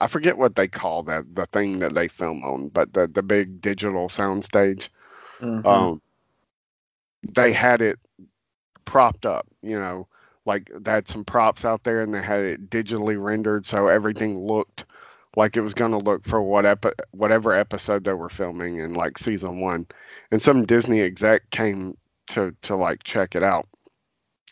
I 0.00 0.06
forget 0.06 0.38
what 0.38 0.54
they 0.56 0.68
call 0.68 1.02
that 1.04 1.34
the 1.34 1.46
thing 1.46 1.80
that 1.80 1.94
they 1.94 2.08
film 2.08 2.42
on, 2.44 2.68
but 2.68 2.92
the 2.92 3.06
the 3.06 3.22
big 3.22 3.60
digital 3.60 4.08
soundstage. 4.08 4.88
Mhm. 5.40 5.66
Um, 5.66 6.02
they 7.22 7.52
had 7.52 7.82
it 7.82 7.98
propped 8.84 9.26
up, 9.26 9.46
you 9.62 9.78
know, 9.78 10.06
like 10.46 10.70
they 10.74 10.90
had 10.90 11.08
some 11.08 11.24
props 11.24 11.64
out 11.64 11.84
there, 11.84 12.02
and 12.02 12.14
they 12.14 12.22
had 12.22 12.40
it 12.40 12.70
digitally 12.70 13.22
rendered, 13.22 13.66
so 13.66 13.88
everything 13.88 14.38
looked 14.38 14.84
like 15.36 15.56
it 15.56 15.60
was 15.60 15.74
going 15.74 15.92
to 15.92 15.98
look 15.98 16.24
for 16.24 16.42
what 16.42 16.66
epi- 16.66 16.90
whatever 17.12 17.52
episode 17.52 18.04
they 18.04 18.12
were 18.12 18.28
filming 18.28 18.78
in 18.78 18.94
like 18.94 19.18
season 19.18 19.60
one. 19.60 19.86
And 20.30 20.42
some 20.42 20.66
Disney 20.66 21.00
exec 21.00 21.50
came 21.50 21.96
to 22.28 22.54
to 22.62 22.76
like 22.76 23.04
check 23.04 23.36
it 23.36 23.42
out 23.42 23.66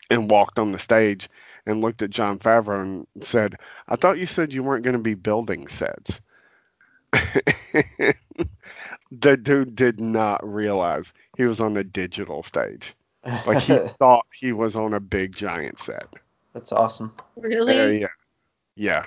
and 0.09 0.29
walked 0.29 0.59
on 0.59 0.71
the 0.71 0.79
stage 0.79 1.29
and 1.65 1.81
looked 1.81 2.01
at 2.01 2.09
Jon 2.09 2.39
Favreau 2.39 2.81
and 2.81 3.07
said, 3.21 3.55
"I 3.87 3.95
thought 3.95 4.19
you 4.19 4.25
said 4.25 4.53
you 4.53 4.63
weren't 4.63 4.83
going 4.83 4.97
to 4.97 5.01
be 5.01 5.15
building 5.15 5.67
sets." 5.67 6.21
the 9.11 9.37
dude 9.37 9.75
did 9.75 9.99
not 9.99 10.47
realize 10.47 11.13
he 11.37 11.45
was 11.45 11.61
on 11.61 11.75
a 11.77 11.83
digital 11.83 12.43
stage. 12.43 12.93
Like 13.23 13.59
he 13.59 13.77
thought 13.99 14.25
he 14.33 14.53
was 14.53 14.75
on 14.75 14.93
a 14.93 14.99
big 14.99 15.35
giant 15.35 15.79
set. 15.79 16.07
That's 16.53 16.71
awesome. 16.71 17.13
Really? 17.35 17.79
Uh, 17.79 17.87
yeah, 17.87 18.07
yeah. 18.75 19.05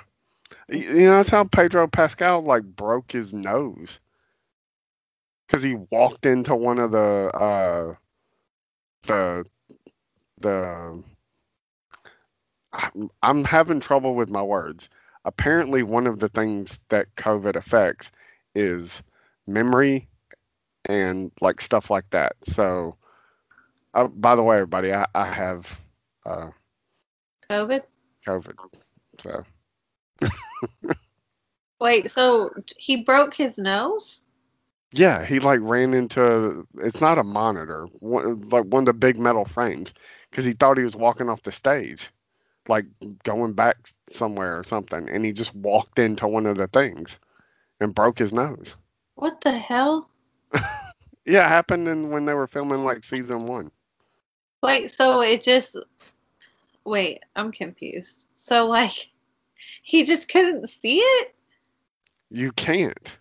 You 0.69 1.05
know 1.05 1.15
that's 1.17 1.29
how 1.29 1.45
Pedro 1.45 1.87
Pascal 1.87 2.41
like 2.41 2.63
broke 2.63 3.11
his 3.11 3.33
nose 3.33 3.99
because 5.47 5.63
he 5.63 5.75
walked 5.91 6.25
into 6.25 6.55
one 6.55 6.79
of 6.79 6.91
the 6.91 7.31
uh 7.33 7.95
the 9.07 9.45
the. 10.39 11.03
I'm- 12.71 13.09
I'm 13.21 13.43
having 13.43 13.79
trouble 13.79 14.15
with 14.15 14.29
my 14.29 14.41
words. 14.41 14.89
Apparently, 15.25 15.83
one 15.83 16.07
of 16.07 16.19
the 16.19 16.27
things 16.27 16.81
that 16.89 17.15
COVID 17.15 17.55
affects 17.55 18.11
is 18.55 19.03
memory 19.47 20.07
and 20.85 21.31
like 21.39 21.61
stuff 21.61 21.89
like 21.89 22.09
that. 22.11 22.35
So, 22.43 22.97
uh, 23.93 24.07
by 24.07 24.35
the 24.35 24.43
way, 24.43 24.57
everybody, 24.57 24.93
I, 24.93 25.05
I 25.13 25.25
have 25.25 25.79
uh, 26.25 26.49
COVID? 27.49 27.81
COVID. 28.27 28.55
So, 29.19 29.43
Wait, 31.81 32.11
so 32.11 32.51
he 32.77 33.03
broke 33.03 33.33
his 33.33 33.57
nose? 33.57 34.21
yeah, 34.93 35.25
he 35.25 35.39
like 35.39 35.59
ran 35.61 35.93
into 35.93 36.67
it's 36.77 37.01
not 37.01 37.17
a 37.17 37.23
monitor, 37.23 37.87
one, 37.99 38.41
like 38.49 38.65
one 38.65 38.83
of 38.83 38.85
the 38.85 38.93
big 38.93 39.17
metal 39.17 39.43
frames, 39.43 39.93
because 40.29 40.45
he 40.45 40.53
thought 40.53 40.77
he 40.77 40.83
was 40.83 40.95
walking 40.95 41.29
off 41.29 41.41
the 41.41 41.51
stage, 41.51 42.09
like 42.67 42.85
going 43.23 43.53
back 43.53 43.77
somewhere 44.09 44.57
or 44.57 44.63
something, 44.63 45.09
and 45.09 45.25
he 45.25 45.33
just 45.33 45.53
walked 45.55 45.97
into 45.97 46.27
one 46.27 46.45
of 46.45 46.57
the 46.57 46.67
things 46.67 47.19
and 47.79 47.95
broke 47.95 48.19
his 48.19 48.33
nose. 48.33 48.75
What 49.15 49.41
the 49.41 49.57
hell? 49.57 50.09
Yeah, 51.25 51.45
it 51.45 51.49
happened 51.49 51.87
in, 51.87 52.09
when 52.09 52.25
they 52.25 52.33
were 52.33 52.47
filming 52.47 52.83
like 52.83 53.05
season 53.05 53.45
one. 53.45 53.71
Wait, 54.63 54.91
so 54.91 55.21
it 55.21 55.43
just. 55.43 55.75
Wait, 56.85 57.21
I'm 57.35 57.51
confused. 57.51 58.29
So, 58.37 58.65
like, 58.67 59.09
he 59.83 60.05
just 60.05 60.29
couldn't 60.29 60.69
see 60.69 60.99
it? 60.99 61.35
You 62.31 62.51
can't. 62.53 63.17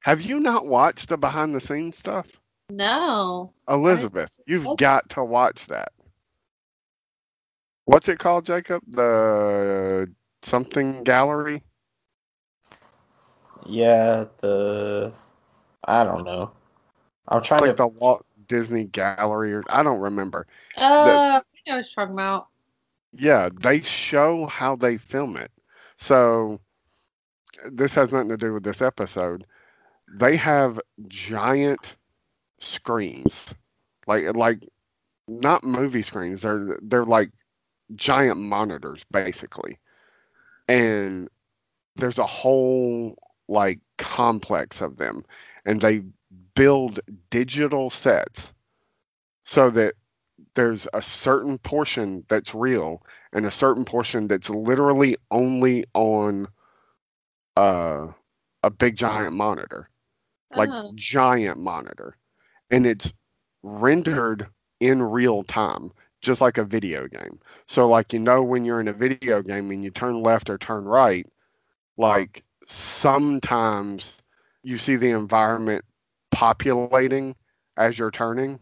Have 0.00 0.20
you 0.20 0.40
not 0.40 0.66
watched 0.66 1.08
the 1.08 1.16
behind 1.16 1.54
the 1.54 1.60
scenes 1.60 1.96
stuff? 1.96 2.40
No. 2.70 3.52
Elizabeth, 3.68 4.40
you've 4.46 4.76
got 4.76 5.08
to 5.10 5.24
watch 5.24 5.66
that. 5.68 5.92
What's 7.84 8.08
it 8.08 8.18
called, 8.18 8.46
Jacob? 8.46 8.82
The 8.88 10.12
something 10.42 11.04
gallery? 11.04 11.62
Yeah, 13.66 14.24
the 14.38 15.12
I 15.84 16.04
don't 16.04 16.24
know. 16.24 16.50
I'm 17.28 17.42
trying 17.42 17.58
It's 17.58 17.68
like 17.68 17.76
to 17.76 17.82
the 17.82 17.86
Walt 17.86 18.24
Disney 18.50 18.90
Gallery, 18.96 19.54
or 19.54 19.64
I 19.70 19.84
don't 19.84 20.00
remember. 20.00 20.50
Uh, 20.76 20.82
I 20.82 21.06
know 21.06 21.34
what 21.34 21.44
you're 21.66 21.82
talking 21.84 22.14
about. 22.14 22.48
Yeah, 23.12 23.48
they 23.52 23.80
show 23.80 24.46
how 24.46 24.76
they 24.76 24.98
film 24.98 25.36
it. 25.36 25.50
So 25.96 26.60
this 27.70 27.94
has 27.96 28.12
nothing 28.12 28.30
to 28.30 28.36
do 28.36 28.52
with 28.54 28.64
this 28.64 28.82
episode. 28.82 29.46
They 30.12 30.36
have 30.36 30.80
giant 31.08 31.96
screens, 32.58 33.54
like 34.06 34.34
like 34.36 34.68
not 35.28 35.64
movie 35.64 36.02
screens. 36.02 36.42
They're 36.42 36.78
they're 36.82 37.04
like 37.04 37.32
giant 37.94 38.38
monitors, 38.40 39.04
basically. 39.12 39.78
And 40.68 41.28
there's 41.96 42.18
a 42.18 42.26
whole 42.26 43.16
like 43.48 43.80
complex 43.98 44.82
of 44.82 44.96
them, 44.96 45.24
and 45.64 45.80
they 45.80 46.02
build 46.54 47.00
digital 47.30 47.90
sets 47.90 48.54
so 49.44 49.70
that 49.70 49.94
there's 50.54 50.86
a 50.94 51.02
certain 51.02 51.58
portion 51.58 52.24
that's 52.28 52.54
real 52.54 53.02
and 53.32 53.46
a 53.46 53.50
certain 53.50 53.84
portion 53.84 54.26
that's 54.28 54.50
literally 54.50 55.16
only 55.30 55.84
on 55.94 56.46
uh, 57.56 58.08
a 58.62 58.70
big 58.70 58.96
giant 58.96 59.32
monitor, 59.34 59.88
like 60.54 60.70
Oh. 60.70 60.92
giant 60.94 61.58
monitor, 61.58 62.16
and 62.70 62.86
it's 62.86 63.12
rendered 63.62 64.48
in 64.80 65.02
real 65.02 65.42
time, 65.44 65.92
just 66.20 66.40
like 66.40 66.58
a 66.58 66.64
video 66.64 67.06
game. 67.08 67.40
So, 67.66 67.88
like 67.88 68.12
you 68.12 68.18
know, 68.20 68.42
when 68.42 68.64
you're 68.64 68.80
in 68.80 68.88
a 68.88 68.92
video 68.92 69.42
game 69.42 69.70
and 69.70 69.82
you 69.84 69.90
turn 69.90 70.22
left 70.22 70.50
or 70.50 70.58
turn 70.58 70.84
right, 70.84 71.26
like 71.96 72.44
sometimes 72.66 74.22
you 74.62 74.76
see 74.76 74.96
the 74.96 75.10
environment 75.10 75.84
populating 76.40 77.36
as 77.76 77.98
you're 77.98 78.10
turning 78.10 78.58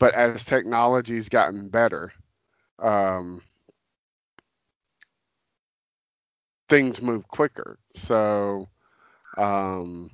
but 0.00 0.14
as 0.14 0.44
technology's 0.44 1.28
gotten 1.28 1.68
better, 1.68 2.12
um, 2.80 3.42
things 6.68 7.02
move 7.02 7.28
quicker. 7.28 7.78
So, 7.94 8.68
um, 9.36 10.10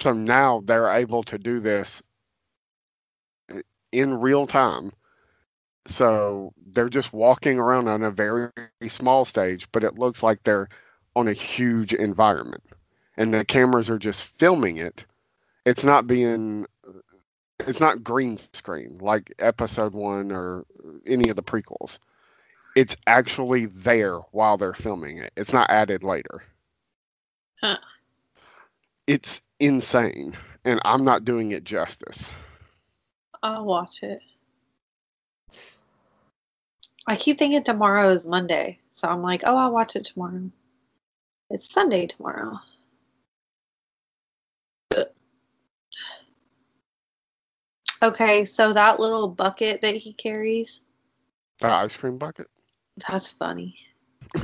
so 0.00 0.12
now 0.12 0.62
they're 0.64 0.90
able 0.90 1.22
to 1.24 1.38
do 1.38 1.60
this 1.60 2.02
in 3.92 4.14
real 4.14 4.46
time. 4.46 4.92
So 5.86 6.52
they're 6.72 6.88
just 6.88 7.12
walking 7.12 7.60
around 7.60 7.88
on 7.88 8.02
a 8.02 8.10
very 8.10 8.50
small 8.88 9.24
stage, 9.24 9.68
but 9.70 9.84
it 9.84 9.98
looks 9.98 10.22
like 10.24 10.42
they're 10.42 10.68
on 11.14 11.28
a 11.28 11.32
huge 11.32 11.94
environment, 11.94 12.64
and 13.16 13.32
the 13.32 13.44
cameras 13.44 13.88
are 13.88 13.98
just 13.98 14.24
filming 14.24 14.78
it. 14.78 15.06
It's 15.66 15.84
not 15.84 16.06
being 16.06 16.64
it's 17.66 17.80
not 17.80 18.04
green 18.04 18.38
screen 18.38 18.98
like 19.00 19.34
episode 19.38 19.92
one 19.92 20.30
or 20.30 20.64
any 21.06 21.28
of 21.28 21.36
the 21.36 21.42
prequels. 21.42 21.98
It's 22.76 22.96
actually 23.06 23.66
there 23.66 24.18
while 24.30 24.56
they're 24.56 24.74
filming 24.74 25.18
it. 25.18 25.32
It's 25.36 25.52
not 25.52 25.68
added 25.68 26.04
later. 26.04 26.44
Huh. 27.60 27.78
It's 29.06 29.42
insane, 29.58 30.34
and 30.64 30.80
I'm 30.84 31.04
not 31.04 31.24
doing 31.24 31.50
it 31.50 31.64
justice. 31.64 32.32
I'll 33.42 33.64
watch 33.64 34.02
it. 34.02 34.20
I 37.06 37.16
keep 37.16 37.38
thinking 37.38 37.64
tomorrow 37.64 38.10
is 38.10 38.26
Monday, 38.26 38.78
so 38.92 39.08
I'm 39.08 39.22
like, 39.22 39.42
oh, 39.46 39.56
I'll 39.56 39.72
watch 39.72 39.96
it 39.96 40.04
tomorrow. 40.04 40.50
It's 41.50 41.72
Sunday 41.72 42.06
tomorrow. 42.06 42.60
Okay, 48.02 48.44
so 48.44 48.72
that 48.72 49.00
little 49.00 49.28
bucket 49.28 49.80
that 49.82 49.94
he 49.96 50.12
carries, 50.12 50.80
The 51.60 51.68
ice 51.68 51.96
cream 51.96 52.18
bucket. 52.18 52.48
that's 53.08 53.32
funny. 53.32 53.76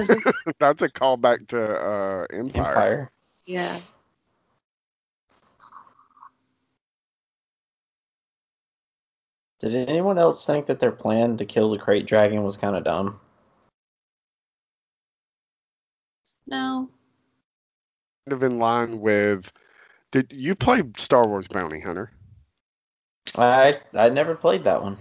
That's 0.61 0.81
a 0.83 0.89
callback 0.89 1.49
to 1.49 1.61
uh, 1.61 2.27
Empire. 2.33 2.69
Empire. 2.69 3.11
yeah. 3.47 3.79
Did 9.61 9.89
anyone 9.89 10.19
else 10.19 10.45
think 10.45 10.67
that 10.67 10.81
their 10.81 10.93
plan 10.93 11.37
to 11.37 11.45
kill 11.45 11.71
the 11.71 11.79
krayt 11.79 12.07
dragon 12.07 12.43
was 12.43 12.57
kind 12.57 12.75
of 12.77 12.85
dumb? 12.85 13.21
No. 16.47 16.89
Kind 18.27 18.33
of 18.35 18.43
in 18.43 18.59
line 18.59 19.01
with. 19.01 19.53
Did 20.11 20.33
you 20.33 20.55
play 20.55 20.83
Star 20.97 21.27
Wars 21.27 21.49
Bounty 21.49 21.81
Hunter? 21.81 22.11
I 23.37 23.81
I 23.95 24.09
never 24.09 24.35
played 24.35 24.65
that 24.65 24.83
one. 24.83 24.99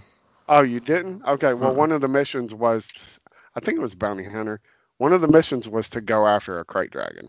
Oh, 0.48 0.62
you 0.62 0.80
didn't? 0.80 1.24
Okay. 1.24 1.54
Well, 1.54 1.74
one 1.74 1.92
of 1.92 2.00
the 2.00 2.08
missions 2.08 2.54
was, 2.54 3.18
I 3.54 3.60
think 3.60 3.78
it 3.78 3.80
was 3.80 3.94
Bounty 3.94 4.24
Hunter. 4.24 4.60
One 4.98 5.12
of 5.12 5.20
the 5.20 5.28
missions 5.28 5.68
was 5.68 5.90
to 5.90 6.00
go 6.00 6.26
after 6.26 6.58
a 6.58 6.64
krayt 6.64 6.90
dragon. 6.90 7.28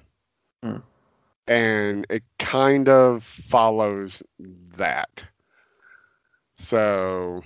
Hmm. 0.61 0.77
And 1.47 2.05
it 2.09 2.23
kind 2.39 2.89
of 2.89 3.23
follows 3.23 4.23
that. 4.77 5.23
So, 6.57 7.43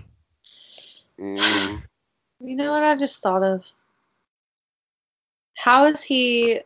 mm, 1.19 1.81
You 2.39 2.55
know 2.55 2.71
what 2.71 2.83
I 2.83 2.95
just 2.95 3.21
thought 3.21 3.43
of? 3.43 3.63
How 5.55 5.85
is 5.85 6.03
he? 6.03 6.59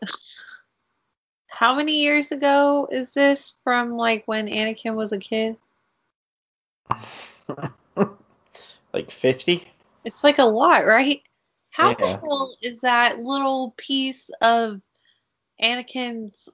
How 1.48 1.76
many 1.76 2.02
years 2.02 2.32
ago 2.32 2.88
is 2.91 3.13
this 3.13 3.56
from? 3.63 3.96
Like 3.96 4.24
when 4.26 4.48
Anakin 4.48 4.96
was 4.96 5.13
a 5.13 5.17
kid? 5.17 5.58
like 8.93 9.12
50? 9.12 9.67
It's 10.06 10.23
like 10.23 10.39
a 10.39 10.45
lot, 10.45 10.86
right? 10.86 11.21
How 11.71 11.93
the 11.93 12.08
hell 12.08 12.56
is 12.62 12.82
that 12.82 13.19
little 13.19 13.73
piece 13.77 14.30
of 14.41 14.82
Anakin's 15.62 16.49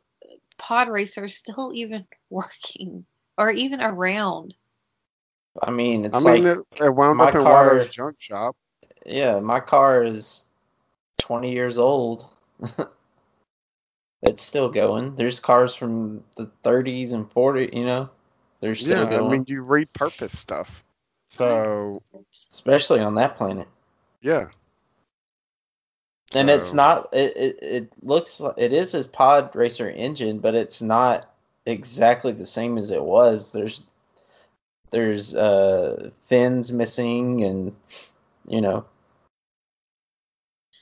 pod 0.58 0.89
racer 0.89 1.28
still 1.30 1.71
even 1.73 2.06
working 2.30 3.06
or 3.38 3.52
even 3.52 3.82
around? 3.82 4.56
I 5.62 5.71
mean, 5.71 6.06
it's 6.06 6.15
I 6.15 6.34
mean, 6.34 6.43
like, 6.43 6.58
it, 6.58 6.86
it 6.86 6.95
wound 6.95 7.17
my 7.17 7.30
up 7.30 7.36
in 7.36 7.41
car- 7.41 7.65
Watto's 7.65 7.88
junk 7.88 8.17
shop. 8.19 8.56
yeah, 9.06 9.39
my 9.39 9.60
car 9.60 10.04
is 10.04 10.43
20 11.19 11.52
years 11.52 11.80
old. 11.80 12.28
it's 14.21 14.43
still 14.43 14.69
going. 14.69 15.15
There's 15.15 15.39
cars 15.39 15.73
from 15.73 16.23
the 16.36 16.52
30s 16.63 17.13
and 17.13 17.28
40s, 17.34 17.73
you 17.73 17.86
know? 17.86 18.10
They're 18.60 18.76
still 18.76 19.12
Yeah, 19.12 19.22
I 19.22 19.30
mean, 19.30 19.46
you 19.48 19.63
repurpose 19.63 20.36
stuff. 20.36 20.84
So, 21.28 22.02
especially 22.52 23.00
on 23.02 23.15
that 23.15 23.36
planet. 23.38 23.67
yeah. 24.22 24.48
And 26.34 26.50
it's 26.50 26.74
not 26.74 27.08
it, 27.13 27.38
it 27.38 27.60
it 27.62 27.89
looks 28.04 28.41
it 28.58 28.74
is 28.74 28.91
his 28.91 29.08
pod 29.08 29.56
racer 29.56 29.89
engine, 29.89 30.39
but 30.39 30.56
it's 30.56 30.82
not 30.82 31.34
exactly 31.65 32.34
the 32.34 32.46
same 32.46 32.78
as 32.78 32.91
it 32.91 33.02
was. 33.02 33.54
There's 33.54 33.80
there's 34.91 35.36
uh 35.36 36.10
fins 36.26 36.72
missing 36.72 37.43
and 37.43 37.76
you 38.48 38.60
know 38.62 38.86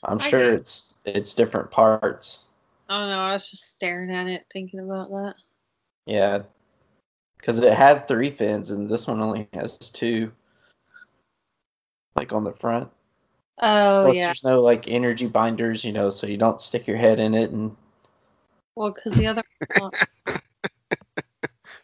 I'm 0.03 0.19
I 0.19 0.29
sure 0.29 0.51
get- 0.51 0.59
it's 0.61 0.97
it's 1.05 1.35
different 1.35 1.69
parts. 1.69 2.45
I 2.89 2.99
don't 2.99 3.09
know. 3.09 3.19
I 3.19 3.33
was 3.33 3.49
just 3.49 3.75
staring 3.75 4.11
at 4.11 4.27
it, 4.27 4.45
thinking 4.51 4.79
about 4.79 5.09
that. 5.11 5.35
Yeah. 6.07 6.41
Cuz 7.45 7.59
it 7.59 7.73
had 7.73 8.07
3 8.07 8.31
fins 8.31 8.71
and 8.71 8.89
this 8.89 9.07
one 9.07 9.21
only 9.21 9.47
has 9.53 9.77
2 9.77 10.31
like 12.15 12.33
on 12.33 12.43
the 12.43 12.53
front. 12.53 12.89
Oh 13.61 14.03
Plus 14.05 14.15
yeah. 14.15 14.25
there's 14.25 14.43
no 14.43 14.61
like 14.61 14.87
energy 14.87 15.27
binders, 15.27 15.85
you 15.85 15.91
know, 15.91 16.09
so 16.09 16.27
you 16.27 16.37
don't 16.37 16.61
stick 16.61 16.87
your 16.87 16.97
head 16.97 17.19
in 17.19 17.35
it 17.35 17.51
and 17.51 17.75
Well, 18.75 18.91
because 18.91 19.13
the 19.13 19.27
other 19.27 19.43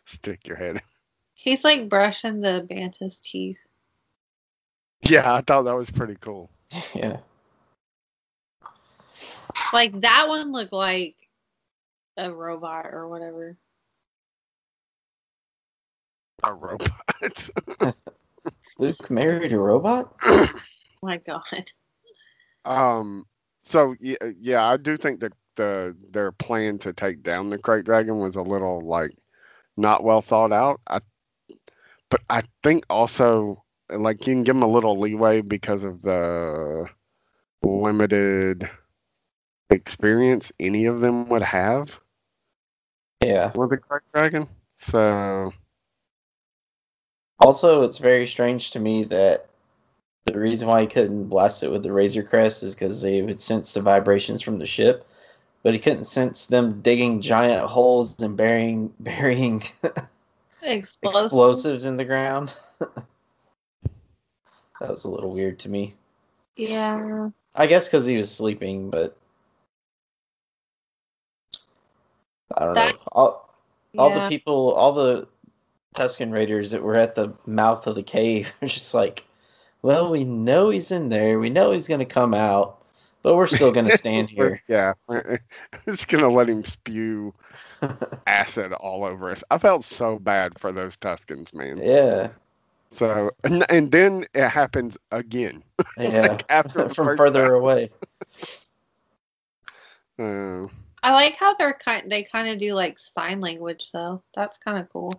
Stick 0.05 0.47
your 0.47 0.57
head. 0.57 0.81
he's 1.33 1.63
like 1.63 1.89
brushing 1.89 2.41
the 2.41 2.67
Bantha's 2.69 3.19
teeth. 3.19 3.59
Yeah, 5.07 5.33
I 5.33 5.41
thought 5.41 5.63
that 5.63 5.75
was 5.75 5.89
pretty 5.89 6.15
cool. 6.19 6.49
yeah. 6.95 7.17
Like 9.73 10.01
that 10.01 10.27
one 10.27 10.51
looked 10.51 10.73
like 10.73 11.15
a 12.17 12.31
robot 12.31 12.87
or 12.91 13.07
whatever. 13.07 13.57
A 16.43 16.53
robot. 16.53 17.49
Luke 18.79 19.09
married 19.11 19.53
a 19.53 19.59
robot? 19.59 20.15
my 21.01 21.17
God. 21.17 21.41
um. 22.65 23.25
So 23.63 23.95
yeah, 23.99 24.15
yeah, 24.39 24.65
I 24.65 24.77
do 24.77 24.97
think 24.97 25.19
that 25.21 25.33
the 25.55 25.95
their 26.11 26.31
plan 26.31 26.79
to 26.79 26.93
take 26.93 27.21
down 27.21 27.49
the 27.49 27.57
krayt 27.59 27.85
dragon 27.85 28.19
was 28.19 28.35
a 28.35 28.41
little 28.41 28.81
like 28.81 29.11
not 29.77 30.03
well 30.03 30.21
thought 30.21 30.51
out. 30.51 30.81
I, 30.87 30.99
but 32.09 32.21
I 32.29 32.41
think 32.63 32.85
also 32.89 33.63
like 33.91 34.25
you 34.25 34.33
can 34.33 34.43
give 34.43 34.55
them 34.55 34.63
a 34.63 34.67
little 34.67 34.97
leeway 34.99 35.41
because 35.41 35.83
of 35.83 36.01
the 36.01 36.87
limited 37.61 38.67
experience 39.69 40.51
any 40.59 40.85
of 40.85 40.99
them 41.01 41.29
would 41.29 41.43
have 41.43 41.99
Yeah. 43.23 43.51
with 43.53 43.69
the 43.69 43.77
krayt 43.77 44.01
dragon. 44.13 44.47
So 44.75 45.53
Also, 47.43 47.81
it's 47.83 47.97
very 47.97 48.27
strange 48.27 48.71
to 48.71 48.79
me 48.79 49.03
that 49.05 49.47
the 50.25 50.37
reason 50.37 50.67
why 50.67 50.81
he 50.81 50.87
couldn't 50.87 51.27
blast 51.27 51.63
it 51.63 51.71
with 51.71 51.83
the 51.83 51.91
Razor 51.91 52.23
Crest 52.23 52.61
is 52.63 52.75
because 52.75 53.01
they 53.01 53.21
would 53.21 53.41
sense 53.41 53.73
the 53.73 53.81
vibrations 53.81 54.41
from 54.41 54.59
the 54.59 54.65
ship, 54.67 55.07
but 55.63 55.73
he 55.73 55.79
couldn't 55.79 56.05
sense 56.05 56.45
them 56.45 56.81
digging 56.81 57.21
giant 57.21 57.65
holes 57.67 58.21
and 58.21 58.37
burying 58.37 58.93
burying 58.99 59.63
Explosive. 60.61 61.25
explosives 61.25 61.85
in 61.85 61.97
the 61.97 62.05
ground. 62.05 62.53
that 62.79 62.99
was 64.79 65.05
a 65.05 65.09
little 65.09 65.31
weird 65.31 65.57
to 65.59 65.69
me. 65.69 65.95
Yeah. 66.55 67.29
I 67.55 67.65
guess 67.65 67.85
because 67.87 68.05
he 68.05 68.17
was 68.17 68.31
sleeping, 68.31 68.91
but 68.91 69.17
I 72.55 72.65
don't 72.65 72.73
That- 72.75 72.93
know. 72.95 73.01
All, 73.13 73.49
all 73.97 74.09
yeah. 74.09 74.23
the 74.23 74.29
people, 74.29 74.73
all 74.73 74.93
the 74.93 75.27
Tusken 75.95 76.31
Raiders 76.31 76.71
that 76.71 76.83
were 76.83 76.95
at 76.95 77.15
the 77.15 77.33
mouth 77.45 77.85
of 77.87 77.95
the 77.95 78.03
cave 78.03 78.51
are 78.61 78.67
just 78.67 78.93
like, 78.93 79.25
well, 79.81 80.11
we 80.11 80.23
know 80.23 80.69
he's 80.69 80.91
in 80.91 81.09
there. 81.09 81.39
We 81.39 81.49
know 81.49 81.71
he's 81.71 81.87
going 81.87 81.99
to 81.99 82.05
come 82.05 82.33
out, 82.33 82.83
but 83.23 83.35
we're 83.35 83.47
still 83.47 83.71
going 83.71 83.85
to 83.89 83.97
stand 83.97 84.29
here. 84.31 84.61
Yeah, 84.67 84.93
it's 85.87 86.05
gonna 86.05 86.29
let 86.29 86.49
him 86.49 86.63
spew 86.63 87.33
acid 88.27 88.73
all 88.73 89.03
over 89.03 89.31
us. 89.31 89.43
I 89.49 89.57
felt 89.57 89.83
so 89.83 90.19
bad 90.19 90.57
for 90.59 90.71
those 90.71 90.95
Tuskens, 90.97 91.53
man. 91.53 91.77
yeah. 91.77 92.29
So 92.91 93.31
and, 93.43 93.65
and 93.71 93.91
then 93.91 94.25
it 94.33 94.49
happens 94.49 94.97
again 95.11 95.63
Yeah. 95.97 96.21
like 96.21 96.45
after 96.49 96.89
From 96.89 97.17
further 97.17 97.45
time. 97.47 97.53
away. 97.53 97.89
Uh, 100.19 100.67
I 101.01 101.11
like 101.13 101.35
how 101.37 101.53
they're 101.55 101.73
kind. 101.73 102.11
They 102.11 102.23
kind 102.23 102.47
of 102.49 102.59
do 102.59 102.73
like 102.73 102.99
sign 102.99 103.39
language 103.41 103.91
though. 103.91 104.21
That's 104.35 104.57
kind 104.57 104.77
of 104.77 104.89
cool. 104.89 105.13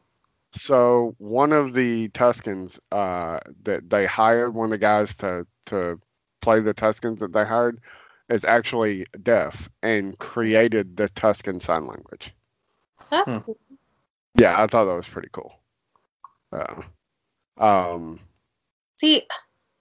So 0.52 1.14
one 1.18 1.52
of 1.52 1.72
the 1.72 2.08
Tuskens 2.10 2.78
uh, 2.90 3.40
that 3.62 3.88
they 3.88 4.06
hired, 4.06 4.54
one 4.54 4.66
of 4.66 4.70
the 4.70 4.78
guys 4.78 5.16
to 5.16 5.46
to 5.66 6.00
play 6.40 6.60
the 6.60 6.74
Tuskens 6.74 7.20
that 7.20 7.32
they 7.32 7.44
hired, 7.44 7.80
is 8.28 8.44
actually 8.44 9.06
deaf 9.22 9.68
and 9.82 10.18
created 10.18 10.96
the 10.96 11.08
Tusken 11.10 11.60
sign 11.60 11.86
language. 11.86 12.34
That's 13.10 13.26
Hmm. 13.26 13.52
Yeah, 14.38 14.60
I 14.60 14.66
thought 14.66 14.86
that 14.86 14.94
was 14.96 15.08
pretty 15.08 15.28
cool. 15.32 15.52
Uh, 16.52 16.82
um, 17.58 18.20
See, 18.96 19.22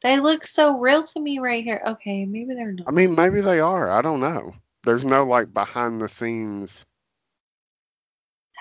they 0.03 0.19
look 0.19 0.45
so 0.45 0.77
real 0.79 1.03
to 1.03 1.19
me 1.19 1.39
right 1.39 1.63
here. 1.63 1.81
Okay, 1.85 2.25
maybe 2.25 2.53
they're 2.55 2.73
not. 2.73 2.87
I 2.87 2.91
mean, 2.91 3.15
maybe 3.15 3.41
they 3.41 3.59
are. 3.59 3.91
I 3.91 4.01
don't 4.01 4.19
know. 4.19 4.53
There's 4.83 5.05
no 5.05 5.25
like 5.25 5.53
behind 5.53 6.01
the 6.01 6.07
scenes. 6.07 6.85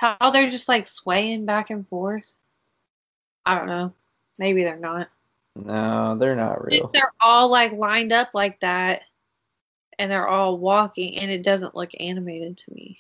How 0.01 0.31
they're 0.31 0.51
just 0.51 0.67
like 0.67 0.89
swaying 0.89 1.45
back 1.45 1.69
and 1.69 1.87
forth. 1.87 2.37
I 3.45 3.55
don't 3.55 3.67
know. 3.67 3.93
Maybe 4.39 4.65
they're 4.65 4.79
not. 4.79 5.11
No, 5.55 6.17
they're 6.17 6.35
not 6.37 6.57
If 6.69 6.73
real. 6.73 6.91
they're 6.95 7.13
all 7.21 7.51
like 7.51 7.73
lined 7.73 8.11
up 8.11 8.31
like 8.33 8.59
that, 8.61 9.03
and 9.99 10.11
they're 10.11 10.27
all 10.27 10.57
walking, 10.57 11.19
and 11.19 11.31
it 11.31 11.43
doesn't 11.43 11.75
look 11.75 11.91
animated 12.01 12.57
to 12.57 12.73
me. 12.73 12.99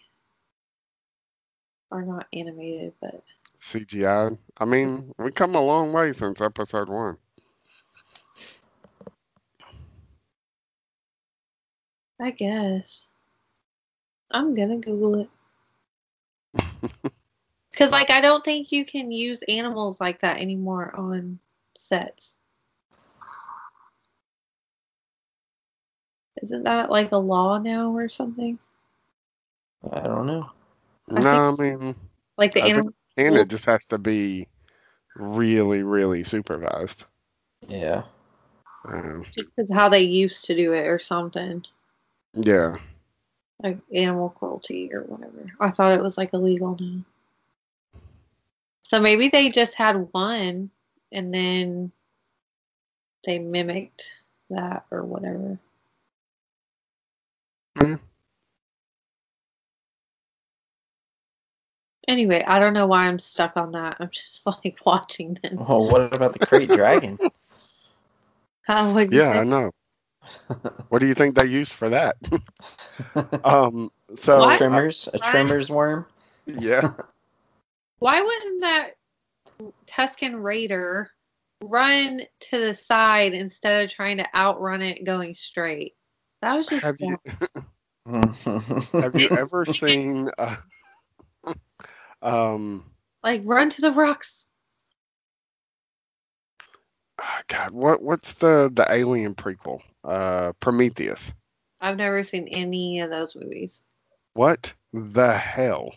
Or 1.90 2.02
not 2.02 2.26
animated, 2.34 2.92
but 3.00 3.22
CGI. 3.62 4.36
I 4.58 4.64
mean, 4.66 5.14
we 5.18 5.32
come 5.32 5.54
a 5.54 5.62
long 5.62 5.94
way 5.94 6.12
since 6.12 6.42
episode 6.42 6.90
one. 6.90 7.16
I 12.20 12.30
guess. 12.32 13.06
I'm 14.30 14.54
gonna 14.54 14.76
Google 14.76 15.22
it. 15.22 15.30
Because, 17.70 17.92
like, 17.92 18.10
I 18.10 18.20
don't 18.20 18.44
think 18.44 18.72
you 18.72 18.84
can 18.84 19.10
use 19.10 19.42
animals 19.48 20.00
like 20.00 20.20
that 20.20 20.40
anymore 20.40 20.94
on 20.94 21.38
sets. 21.78 22.34
Isn't 26.42 26.64
that 26.64 26.90
like 26.90 27.12
a 27.12 27.16
law 27.16 27.58
now 27.58 27.94
or 27.96 28.08
something? 28.08 28.58
I 29.92 30.00
don't 30.00 30.26
know. 30.26 30.50
I 31.10 31.20
no, 31.20 31.30
I 31.30 31.50
mean, 31.62 31.94
Like 32.36 32.54
the 32.54 32.62
I 32.62 32.68
animal. 32.68 32.92
and 33.16 33.36
it 33.36 33.48
just 33.48 33.66
has 33.66 33.84
to 33.86 33.98
be 33.98 34.48
really, 35.16 35.82
really 35.82 36.22
supervised. 36.22 37.06
Yeah. 37.68 38.04
Um, 38.86 39.24
Because 39.34 39.72
how 39.72 39.88
they 39.88 40.00
used 40.02 40.44
to 40.46 40.54
do 40.56 40.72
it 40.72 40.86
or 40.86 40.98
something. 40.98 41.64
yeah, 42.34 42.78
Like 43.62 43.78
animal 43.94 44.30
cruelty 44.30 44.90
or 44.92 45.02
whatever. 45.02 45.52
I 45.60 45.70
thought 45.70 45.92
it 45.92 46.02
was 46.02 46.16
like 46.16 46.32
illegal 46.32 46.76
now. 46.80 47.04
So 48.84 49.00
maybe 49.00 49.28
they 49.28 49.50
just 49.50 49.74
had 49.74 50.12
one 50.12 50.70
and 51.12 51.32
then 51.32 51.92
they 53.24 53.38
mimicked 53.38 54.10
that 54.48 54.84
or 54.90 55.04
whatever. 55.04 55.58
Hmm. 57.78 57.94
Anyway, 62.08 62.42
I 62.44 62.58
don't 62.58 62.72
know 62.72 62.86
why 62.86 63.06
I'm 63.06 63.18
stuck 63.18 63.56
on 63.56 63.72
that. 63.72 63.98
I'm 64.00 64.10
just 64.10 64.46
like 64.64 64.78
watching 64.84 65.34
them. 65.42 65.56
Well, 65.56 65.84
what 65.84 66.12
about 66.12 66.32
the 66.32 66.40
Krayt 66.40 66.68
Dragon? 66.68 67.18
How 68.62 68.92
would 68.92 69.12
Yeah, 69.12 69.30
I 69.30 69.44
know. 69.44 69.70
What 70.88 71.00
do 71.00 71.06
you 71.06 71.14
think 71.14 71.34
they 71.34 71.46
used 71.46 71.72
for 71.72 71.90
that? 71.90 72.16
um, 73.44 73.90
so 74.14 74.40
What? 74.40 74.58
trimmers, 74.58 75.08
a 75.12 75.18
Right. 75.18 75.30
trimmers 75.30 75.70
worm. 75.70 76.06
yeah, 76.46 76.92
Why 78.00 78.20
wouldn't 78.20 78.60
that 78.62 78.90
Tusken 79.86 80.42
Raider 80.42 81.10
run 81.62 82.22
to 82.40 82.58
the 82.58 82.74
side 82.74 83.34
instead 83.34 83.84
of 83.84 83.90
trying 83.90 84.16
to 84.18 84.34
outrun 84.34 84.82
it 84.82 85.04
going 85.04 85.34
straight? 85.34 85.94
That 86.42 86.54
was 86.54 86.68
just 86.68 86.82
have 86.82 86.96
you 86.98 87.18
have 88.92 89.14
you 89.14 89.28
ever 89.28 89.66
seen? 89.66 90.30
Uh, 90.36 90.56
um, 92.22 92.84
like 93.22 93.42
run 93.44 93.68
to 93.70 93.82
the 93.82 93.92
rocks. 93.92 94.46
Ah, 97.20 97.42
God, 97.48 97.72
what 97.72 98.02
what's 98.02 98.34
the 98.34 98.70
the 98.72 98.86
alien 98.90 99.34
prequel? 99.34 99.80
Uh, 100.04 100.52
Prometheus. 100.60 101.34
I've 101.80 101.96
never 101.96 102.22
seen 102.22 102.48
any 102.48 103.00
of 103.00 103.10
those 103.10 103.34
movies. 103.36 103.82
What 104.34 104.72
the 104.92 105.32
hell? 105.32 105.94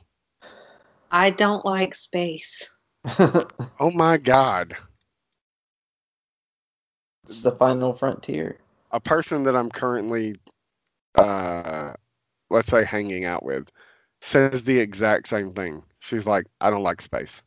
I 1.11 1.29
don't 1.29 1.65
like 1.65 1.95
space. 1.95 2.71
Oh 3.79 3.91
my 3.91 4.17
God! 4.17 4.77
it's 7.23 7.41
the 7.41 7.51
final 7.51 7.93
frontier. 7.93 8.57
A 8.91 8.99
person 8.99 9.43
that 9.43 9.55
I'm 9.55 9.69
currently, 9.69 10.35
uh, 11.15 11.93
let's 12.49 12.67
say, 12.67 12.85
hanging 12.85 13.25
out 13.25 13.43
with, 13.43 13.69
says 14.21 14.63
the 14.63 14.79
exact 14.79 15.27
same 15.27 15.53
thing. 15.53 15.83
She's 15.99 16.27
like, 16.27 16.45
I 16.61 16.69
don't 16.69 16.83
like 16.83 17.01
space. 17.01 17.41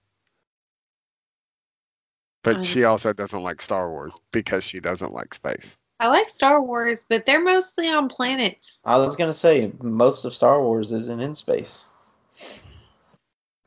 But 2.47 2.59
I- 2.59 2.63
she 2.63 2.85
also 2.85 3.13
doesn't 3.13 3.43
like 3.43 3.61
Star 3.61 3.91
Wars 3.91 4.17
because 4.31 4.63
she 4.63 4.79
doesn't 4.79 5.13
like 5.13 5.35
space. 5.35 5.77
I 5.99 6.07
like 6.07 6.29
Star 6.29 6.63
Wars, 6.63 7.05
but 7.09 7.27
they're 7.27 7.43
mostly 7.43 7.89
on 7.89 8.09
planets. 8.09 8.81
I 8.85 8.99
was 8.99 9.17
gonna 9.17 9.33
say 9.33 9.73
most 9.83 10.25
of 10.25 10.33
Star 10.33 10.63
Wars 10.63 10.93
isn't 10.93 11.21
in 11.21 11.35
space. 11.35 11.87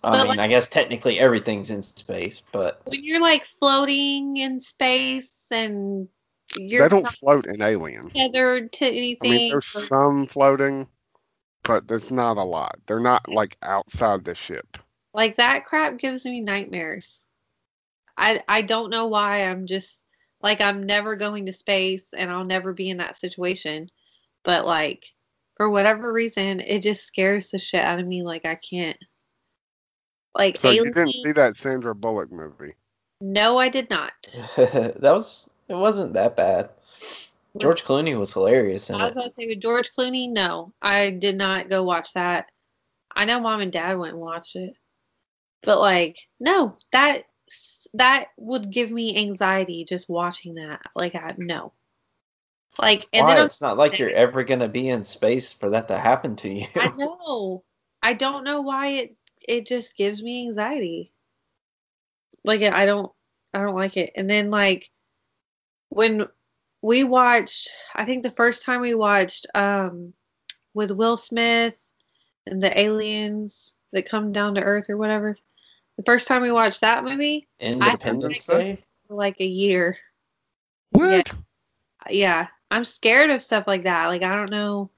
I 0.01 0.11
But, 0.11 0.17
mean, 0.19 0.27
like- 0.27 0.39
I 0.39 0.47
guess 0.47 0.69
technically 0.69 1.19
everything's 1.19 1.69
in 1.71 1.81
space, 1.83 2.41
but 2.53 2.79
When 2.85 3.03
you're 3.03 3.19
like 3.19 3.45
floating 3.45 4.37
in 4.37 4.61
space 4.61 5.47
and 5.51 6.07
you're 6.55 6.83
they 6.87 6.87
don't 7.01 7.07
float 7.19 7.47
in 7.47 7.61
Alien. 7.61 8.09
tethered 8.11 8.71
to 8.73 8.85
anything. 8.85 9.17
I 9.21 9.25
anything, 9.25 9.31
mean, 9.31 9.51
there's 9.51 9.75
or- 9.75 9.87
some 9.89 10.27
floating, 10.27 10.87
but 11.63 11.85
there's 11.89 12.11
not 12.11 12.37
a 12.37 12.43
lot. 12.43 12.79
They're 12.85 13.01
not 13.01 13.27
like 13.27 13.57
outside 13.61 14.23
the 14.23 14.35
ship. 14.35 14.77
like 15.13 15.35
that 15.35 15.65
crap 15.65 15.97
gives 15.97 16.23
me 16.23 16.39
nightmares. 16.39 17.19
I 18.19 18.43
I 18.47 18.61
don't 18.61 18.91
know 18.91 19.07
why. 19.07 19.45
I'm 19.45 19.65
just 19.65 20.03
like 20.41 20.61
I'm 20.61 20.83
never 20.85 21.15
going 21.15 21.45
to 21.47 21.53
space 21.53 22.13
and 22.15 22.29
I'll 22.29 22.43
never 22.43 22.73
be 22.73 22.89
in 22.89 22.97
that 22.97 23.15
situation. 23.15 23.89
But 24.43 24.65
like 24.65 25.05
for 25.55 25.69
whatever 25.69 26.11
reason, 26.11 26.59
it 26.59 26.81
just 26.81 27.05
scares 27.05 27.51
the 27.51 27.59
shit 27.59 27.83
out 27.83 27.99
of 27.99 28.05
me. 28.05 28.21
Like 28.21 28.45
I 28.45 28.55
can't. 28.55 28.97
Like 30.35 30.57
So 30.57 30.69
you 30.69 30.85
didn't 30.85 31.13
see 31.13 31.31
that 31.31 31.57
Sandra 31.57 31.95
Bullock 31.95 32.31
movie? 32.31 32.75
No, 33.21 33.57
I 33.57 33.69
did 33.69 33.89
not. 33.89 34.13
that 34.57 35.01
was 35.01 35.49
it 35.69 35.75
wasn't 35.75 36.13
that 36.13 36.35
bad. 36.35 36.69
George 37.57 37.83
Clooney 37.83 38.17
was 38.17 38.33
hilarious 38.33 38.89
in 38.89 38.95
I 38.95 39.05
was 39.05 39.11
it. 39.11 39.17
about 39.17 39.23
to 39.29 39.33
say 39.37 39.47
with 39.47 39.59
George 39.59 39.89
Clooney. 39.97 40.29
No, 40.29 40.73
I 40.81 41.11
did 41.11 41.37
not 41.37 41.69
go 41.69 41.83
watch 41.83 42.13
that. 42.13 42.45
I 43.15 43.25
know 43.25 43.39
mom 43.39 43.61
and 43.61 43.71
dad 43.71 43.97
went 43.97 44.13
and 44.13 44.21
watched 44.21 44.55
it, 44.55 44.75
but 45.63 45.79
like, 45.79 46.15
no, 46.39 46.77
that 46.91 47.23
that 47.93 48.27
would 48.37 48.71
give 48.71 48.91
me 48.91 49.17
anxiety 49.17 49.85
just 49.85 50.09
watching 50.09 50.55
that. 50.55 50.81
Like, 50.95 51.15
I 51.15 51.33
no, 51.37 51.73
like, 52.79 53.07
and 53.13 53.27
Why? 53.27 53.35
then 53.35 53.45
It's 53.45 53.61
not 53.61 53.77
like 53.77 53.99
you're 53.99 54.11
ever 54.11 54.43
gonna 54.43 54.67
be 54.67 54.89
in 54.89 55.03
space 55.03 55.51
for 55.53 55.69
that 55.71 55.87
to 55.89 55.97
happen 55.97 56.35
to 56.37 56.49
you. 56.49 56.67
I 56.77 56.89
know, 56.97 57.63
I 58.01 58.13
don't 58.13 58.43
know 58.43 58.61
why 58.61 58.87
it 58.87 59.15
it 59.47 59.65
just 59.67 59.97
gives 59.97 60.21
me 60.21 60.47
anxiety. 60.47 61.11
Like, 62.43 62.61
I 62.61 62.85
don't, 62.85 63.11
I 63.53 63.59
don't 63.59 63.75
like 63.75 63.97
it. 63.97 64.11
And 64.15 64.29
then 64.29 64.49
like 64.51 64.89
when 65.89 66.27
we 66.81 67.03
watched, 67.03 67.69
I 67.95 68.05
think 68.05 68.23
the 68.23 68.31
first 68.31 68.63
time 68.63 68.81
we 68.81 68.93
watched 68.93 69.47
um 69.55 70.13
with 70.73 70.91
Will 70.91 71.17
Smith 71.17 71.83
and 72.45 72.61
the 72.61 72.77
aliens 72.79 73.73
that 73.91 74.09
come 74.09 74.31
down 74.31 74.55
to 74.55 74.63
Earth 74.63 74.89
or 74.89 74.97
whatever. 74.97 75.35
The 75.99 76.03
first 76.03 76.29
time 76.29 76.41
we 76.41 76.49
watched 76.49 76.79
that 76.79 77.03
movie, 77.03 77.45
Independence 77.59 78.49
I- 78.49 78.53
Day. 78.57 78.83
for 79.05 79.15
like 79.15 79.41
a 79.41 79.45
year. 79.45 79.97
What? 80.91 81.29
Yeah, 82.09 82.47
I'm 82.71 82.85
scared 82.85 83.31
of 83.31 83.43
stuff 83.43 83.67
like 83.67 83.83
that. 83.83 84.07
Like 84.07 84.23
I 84.23 84.33
don't 84.33 84.49
know. 84.49 84.91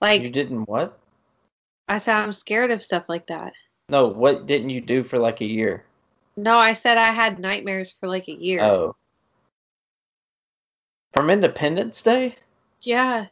Like 0.00 0.22
you 0.22 0.30
didn't 0.30 0.66
what? 0.66 0.98
I 1.86 1.98
said, 1.98 2.16
I'm 2.16 2.32
scared 2.32 2.70
of 2.70 2.82
stuff 2.82 3.04
like 3.10 3.26
that. 3.26 3.52
No, 3.90 4.06
what 4.06 4.46
didn't 4.46 4.70
you 4.70 4.80
do 4.80 5.04
for 5.04 5.18
like 5.18 5.42
a 5.42 5.46
year? 5.46 5.84
No, 6.38 6.56
I 6.56 6.72
said 6.72 6.96
I 6.96 7.12
had 7.12 7.38
nightmares 7.38 7.92
for 7.92 8.08
like 8.08 8.28
a 8.28 8.34
year. 8.34 8.62
Oh. 8.62 8.96
From 11.12 11.28
Independence 11.28 12.00
Day? 12.00 12.36
Yeah. 12.80 13.26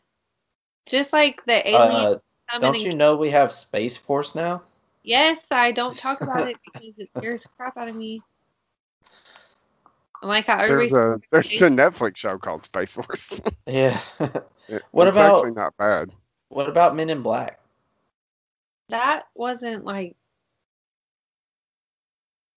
Just 0.84 1.14
like 1.14 1.42
the 1.46 1.66
alien 1.66 2.20
Uh, 2.52 2.58
don't 2.58 2.78
you 2.78 2.94
know 2.94 3.16
we 3.16 3.30
have 3.30 3.54
Space 3.54 3.96
Force 3.96 4.34
now? 4.34 4.60
Yes, 5.06 5.52
I 5.52 5.70
don't 5.70 5.96
talk 5.96 6.20
about 6.20 6.48
it 6.48 6.58
because 6.64 6.98
it 6.98 7.08
scares 7.16 7.44
the 7.44 7.48
crap 7.56 7.76
out 7.76 7.88
of 7.88 7.94
me. 7.94 8.22
And 10.20 10.28
Like 10.28 10.46
how 10.46 10.58
There's 10.66 10.92
a 10.92 11.20
there's 11.30 11.62
a 11.62 11.68
Netflix 11.68 12.16
show 12.18 12.36
called 12.38 12.64
Space 12.64 12.92
Force. 12.92 13.40
Yeah. 13.66 13.98
It- 14.68 14.82
What 14.90 15.06
it's 15.06 15.16
about- 15.16 15.36
actually 15.36 15.54
not 15.54 15.76
bad. 15.76 16.10
what 16.48 16.68
about 16.68 16.96
Men 16.96 17.08
in 17.08 17.22
Black? 17.22 17.60
that 18.88 19.24
wasn't 19.34 19.84
like 19.84 20.16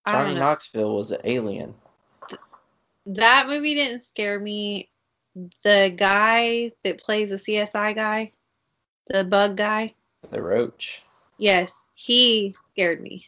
I 0.05 0.11
Johnny 0.13 0.25
don't 0.29 0.35
know. 0.35 0.39
Knoxville 0.41 0.95
was 0.95 1.11
an 1.11 1.21
alien. 1.23 1.75
That 3.05 3.47
movie 3.47 3.75
didn't 3.75 4.03
scare 4.03 4.39
me. 4.39 4.89
The 5.63 5.93
guy 5.95 6.71
that 6.83 6.99
plays 7.01 7.29
the 7.29 7.35
CSI 7.37 7.95
guy, 7.95 8.31
the 9.07 9.23
bug 9.23 9.55
guy, 9.57 9.93
The 10.31 10.41
Roach. 10.41 11.01
yes, 11.37 11.83
he 11.99 12.55
scared 12.71 13.01
me. 13.01 13.25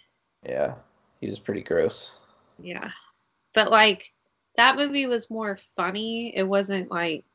Yeah. 0.47 0.75
He 1.19 1.27
was 1.27 1.39
pretty 1.39 1.61
gross. 1.61 2.13
Yeah. 2.57 2.89
But 3.53 3.69
like 3.69 4.13
that 4.55 4.77
movie 4.77 5.07
was 5.07 5.29
more 5.29 5.59
funny. 5.75 6.33
It 6.35 6.47
wasn't 6.47 6.89
like 6.89 7.25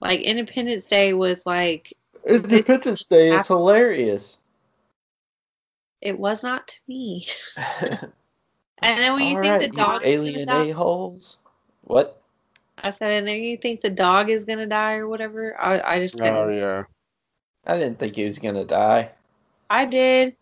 like 0.00 0.20
Independence 0.20 0.86
Day 0.86 1.14
was 1.14 1.46
like 1.46 1.94
Independence 2.26 3.06
Day 3.06 3.34
is 3.34 3.46
hilarious. 3.46 4.40
it 6.02 6.18
was 6.18 6.42
not 6.42 6.68
to 6.68 6.78
me. 6.86 7.26
And 8.84 9.00
then 9.00 9.12
when 9.12 9.22
you 9.22 9.36
All 9.36 9.42
think 9.42 9.52
right, 9.52 9.70
the 9.70 9.76
dog 9.76 10.02
is 10.02 10.08
alien 10.08 10.46
gonna 10.48 10.64
die, 10.64 10.70
a-holes. 10.70 11.38
What? 11.82 12.20
I 12.78 12.90
said, 12.90 13.12
and 13.12 13.28
then 13.28 13.40
you 13.40 13.56
think 13.56 13.80
the 13.80 13.90
dog 13.90 14.28
is 14.28 14.44
gonna 14.44 14.66
die 14.66 14.94
or 14.96 15.06
whatever. 15.06 15.56
I 15.60 15.80
I 15.94 15.98
just 16.00 16.16
oh, 16.16 16.18
couldn't. 16.18 16.36
Oh 16.36 16.48
yeah. 16.48 16.82
I 17.64 17.78
didn't 17.78 18.00
think 18.00 18.16
he 18.16 18.24
was 18.24 18.40
gonna 18.40 18.64
die. 18.64 19.12
I 19.70 19.86
did, 19.86 20.34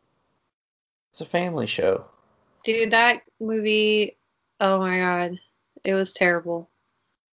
It's 1.10 1.20
a 1.20 1.26
family 1.26 1.66
show. 1.66 2.04
dude. 2.64 2.92
That 2.92 3.22
movie. 3.40 4.16
Oh 4.60 4.78
my 4.78 4.96
god, 4.96 5.40
it 5.82 5.94
was 5.94 6.12
terrible 6.12 6.70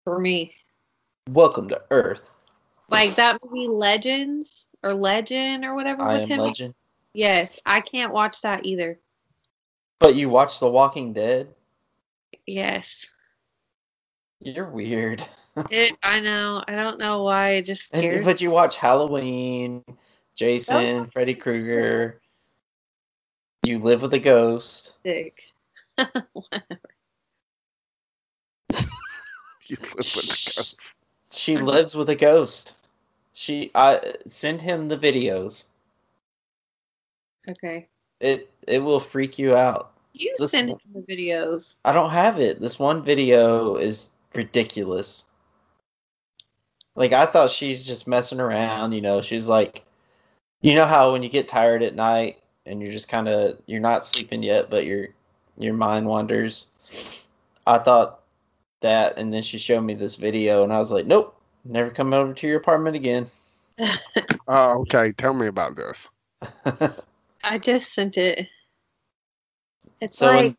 for 0.06 0.18
me. 0.18 0.56
Welcome 1.30 1.68
to 1.70 1.82
Earth. 1.92 2.36
Like 2.90 3.16
that 3.16 3.42
movie 3.44 3.68
Legends 3.68 4.68
or 4.82 4.94
Legend 4.94 5.66
or 5.66 5.76
whatever 5.76 6.04
I 6.04 6.20
with 6.20 6.30
him. 6.30 6.40
Legend. 6.40 6.74
Yes, 7.14 7.60
I 7.66 7.82
can't 7.82 8.14
watch 8.14 8.42
that 8.44 8.66
either. 8.66 8.98
But 10.00 10.16
you 10.16 10.30
watch 10.30 10.60
The 10.60 10.70
Walking 10.70 11.12
Dead? 11.12 11.54
Yes, 12.46 13.06
You're 14.40 14.70
weird. 14.70 15.22
it, 15.70 15.98
I 16.02 16.22
know. 16.22 16.64
I 16.66 16.76
don't 16.76 17.00
know 17.00 17.24
why 17.24 17.52
it 17.52 17.64
just 17.64 17.94
And, 17.94 18.24
but 18.24 18.40
you 18.40 18.52
watch 18.52 18.78
Halloween, 18.78 19.84
Jason, 20.36 21.02
oh. 21.02 21.10
Freddy 21.12 21.34
Krueger. 21.34 22.22
You 23.66 23.80
live 23.80 24.04
with 24.04 24.14
a 24.14 24.20
ghost. 24.20 24.92
me. 25.04 25.32
You 29.68 29.78
live 29.78 29.96
with 29.96 30.06
the 30.06 30.52
ghost. 30.56 30.76
She 31.32 31.58
lives 31.58 31.96
with 31.96 32.10
a 32.10 32.16
ghost. 32.16 32.74
She 33.34 33.72
I 33.74 34.14
send 34.28 34.62
him 34.62 34.88
the 34.88 34.98
videos. 34.98 35.66
okay, 37.50 37.88
It 38.20 38.52
it 38.68 38.80
will 38.80 39.00
freak 39.00 39.40
you 39.40 39.56
out. 39.56 39.94
you 40.14 40.36
This 40.38 40.52
send 40.52 40.70
one- 40.70 40.80
him 40.94 41.04
the 41.04 41.14
videos. 41.16 41.76
I 41.84 41.94
don't 41.94 42.12
have 42.12 42.40
it. 42.40 42.62
This 42.62 42.78
one 42.78 43.04
video 43.04 43.76
is 43.78 44.12
ridiculous. 44.36 45.26
Like 46.96 47.12
I 47.14 47.26
thought 47.26 47.50
she's 47.52 47.86
just 47.86 48.08
messing 48.08 48.40
around, 48.40 48.92
you 48.92 49.02
know, 49.02 49.22
she's 49.22 49.50
like 49.50 49.84
you 50.62 50.76
know 50.76 50.86
how 50.86 51.12
when 51.12 51.24
you 51.24 51.30
get 51.30 51.48
tired 51.48 51.82
at 51.82 51.96
night 51.96 52.38
and 52.66 52.82
you're 52.82 52.92
just 52.92 53.08
kind 53.10 53.28
of 53.28 53.58
you're 53.66 53.80
not 53.80 54.06
sleeping 54.06 54.44
yet, 54.44 54.70
but 54.70 54.86
your 54.86 55.08
your 55.58 55.74
mind 55.74 56.06
wanders. 56.08 56.68
I 57.68 57.80
thought 57.80 58.22
that, 58.82 59.18
and 59.18 59.34
then 59.34 59.42
she 59.44 59.58
showed 59.58 59.82
me 59.82 59.94
this 59.96 60.16
video, 60.16 60.64
and 60.64 60.72
I 60.74 60.78
was 60.80 60.92
like, 60.92 61.06
nope, 61.06 61.36
never 61.64 61.90
come 61.90 62.14
over 62.14 62.34
to 62.34 62.48
your 62.48 62.58
apartment 62.58 62.96
again. 62.96 63.30
Oh, 64.48 64.82
okay. 64.82 65.12
Tell 65.14 65.34
me 65.34 65.48
about 65.48 65.76
this. 65.76 66.08
I 67.44 67.58
just 67.58 67.94
sent 67.94 68.16
it. 68.18 68.48
It's 70.02 70.18
So 70.20 70.28
like 70.28 70.46
when- 70.46 70.58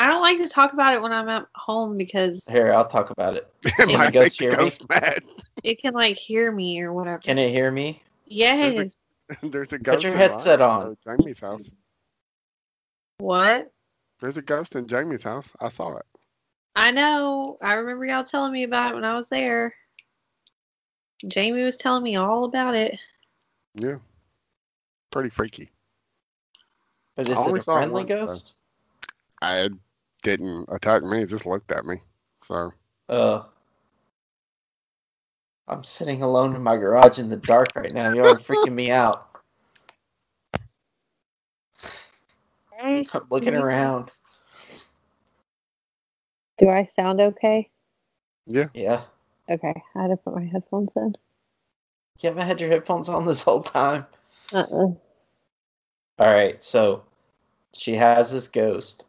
I 0.00 0.06
don't 0.08 0.22
like 0.22 0.38
to 0.38 0.48
talk 0.48 0.72
about 0.72 0.94
it 0.94 1.02
when 1.02 1.12
I'm 1.12 1.28
at 1.28 1.46
home 1.54 1.96
because 1.96 2.44
Here, 2.50 2.72
I'll 2.72 2.88
talk 2.88 3.10
about 3.10 3.36
it. 3.36 3.52
It 3.78 3.86
Yeah, 3.88 3.98
might 3.98 4.12
ghost 4.12 4.40
make 4.40 4.50
hear 4.52 4.64
me? 4.64 4.72
it 5.62 5.80
can 5.80 5.94
like 5.94 6.16
hear 6.16 6.50
me 6.50 6.80
or 6.80 6.92
whatever. 6.92 7.18
Can 7.18 7.38
it 7.38 7.50
hear 7.50 7.70
me? 7.70 8.02
yes. 8.26 8.96
There's 9.42 9.72
a 9.72 9.78
ghost. 9.78 10.02
your 10.04 10.12
in 10.12 10.18
headset 10.18 10.60
on. 10.60 10.96
uh, 11.06 11.16
Jamie's 11.16 11.40
house. 11.40 11.70
What? 13.18 13.70
There's 14.20 14.36
a 14.36 14.42
ghost 14.42 14.76
in 14.76 14.86
Jamie's 14.86 15.22
house. 15.22 15.52
I 15.60 15.68
saw 15.68 15.96
it. 15.96 16.06
I 16.76 16.90
know. 16.90 17.58
I 17.62 17.74
remember 17.74 18.04
y'all 18.06 18.24
telling 18.24 18.52
me 18.52 18.62
about 18.64 18.92
it 18.92 18.94
when 18.94 19.04
I 19.04 19.14
was 19.14 19.28
there. 19.28 19.74
Jamie 21.26 21.62
was 21.62 21.76
telling 21.76 22.02
me 22.02 22.16
all 22.16 22.44
about 22.44 22.74
it. 22.74 22.98
Yeah. 23.74 23.96
Pretty 25.10 25.28
freaky. 25.30 25.68
But 27.16 27.28
is 27.28 27.36
I 27.38 27.50
it 27.50 27.56
a 27.56 27.60
saw 27.60 27.72
it 27.72 27.76
friendly 27.80 28.04
once, 28.04 28.08
though. 28.08 28.26
ghost? 28.26 28.52
I 29.42 29.68
didn't 30.22 30.66
attack 30.70 31.02
me. 31.02 31.22
It 31.22 31.28
just 31.28 31.46
looked 31.46 31.72
at 31.72 31.84
me. 31.84 31.96
So 32.42 32.72
Uh, 33.08 33.42
I'm 35.70 35.84
sitting 35.84 36.20
alone 36.22 36.56
in 36.56 36.62
my 36.64 36.76
garage 36.76 37.20
in 37.20 37.28
the 37.28 37.36
dark 37.36 37.76
right 37.76 37.94
now. 37.94 38.12
Y'all 38.12 38.26
are 38.26 38.34
freaking 38.34 38.72
me 38.72 38.90
out. 38.90 39.28
I'm 42.82 43.04
looking 43.30 43.54
around. 43.54 44.10
Do 46.58 46.68
I 46.68 46.86
sound 46.86 47.20
okay? 47.20 47.70
yeah. 48.46 48.66
Yeah. 48.74 49.02
Okay. 49.48 49.74
I 49.94 50.02
had 50.02 50.08
to 50.08 50.16
put 50.16 50.34
my 50.34 50.44
headphones 50.44 50.90
in. 50.96 51.14
You 52.18 52.28
haven't 52.30 52.48
had 52.48 52.60
your 52.60 52.70
headphones 52.70 53.08
on 53.08 53.24
this 53.24 53.42
whole 53.42 53.62
time. 53.62 54.06
Uh-uh. 54.52 54.66
All 54.74 54.98
right, 56.18 56.62
so 56.62 57.04
she 57.72 57.94
has 57.94 58.32
this 58.32 58.48
ghost, 58.48 59.06